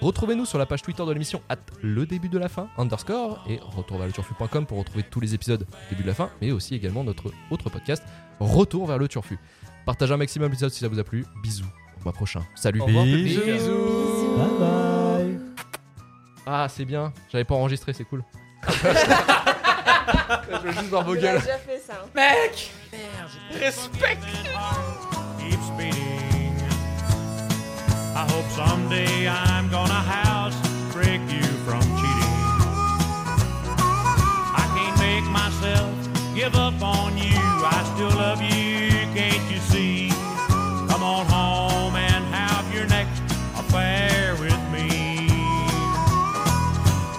[0.00, 3.58] Retrouvez-nous sur la page Twitter de l'émission at le début de la fin underscore et
[3.76, 6.74] retour vers le turfu.com pour retrouver tous les épisodes début de la fin, mais aussi
[6.74, 8.02] également notre autre podcast
[8.40, 9.38] Retour vers le turfu.
[9.86, 11.24] Partagez un maximum d'épisodes si ça vous a plu.
[11.42, 11.64] Bisous.
[12.00, 12.44] Au mois prochain.
[12.54, 12.80] Salut.
[12.82, 13.40] Au revoir, Bisous.
[13.40, 13.56] public.
[14.36, 15.38] Bye bye.
[16.44, 17.12] Ah, c'est bien.
[17.32, 18.22] J'avais pas enregistré, c'est cool.
[18.68, 21.40] Je veux juste voir vos gueules.
[21.40, 21.94] déjà fait ça.
[22.04, 22.08] hein.
[22.14, 22.70] Mec
[23.60, 24.18] Respect.
[25.38, 26.35] Keeps beating.
[28.16, 30.56] I hope someday I'm gonna house
[30.90, 32.36] break you from cheating.
[34.56, 35.94] I can't make myself
[36.34, 37.36] give up on you.
[37.36, 40.08] I still love you, can't you see?
[40.88, 43.20] Come on home and have your next
[43.54, 45.28] affair with me.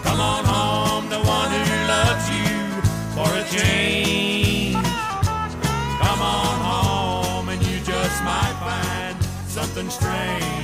[0.01, 2.81] Come on home, the one who loves you
[3.13, 4.73] for a change.
[6.01, 10.56] Come on home and you just might find something strange.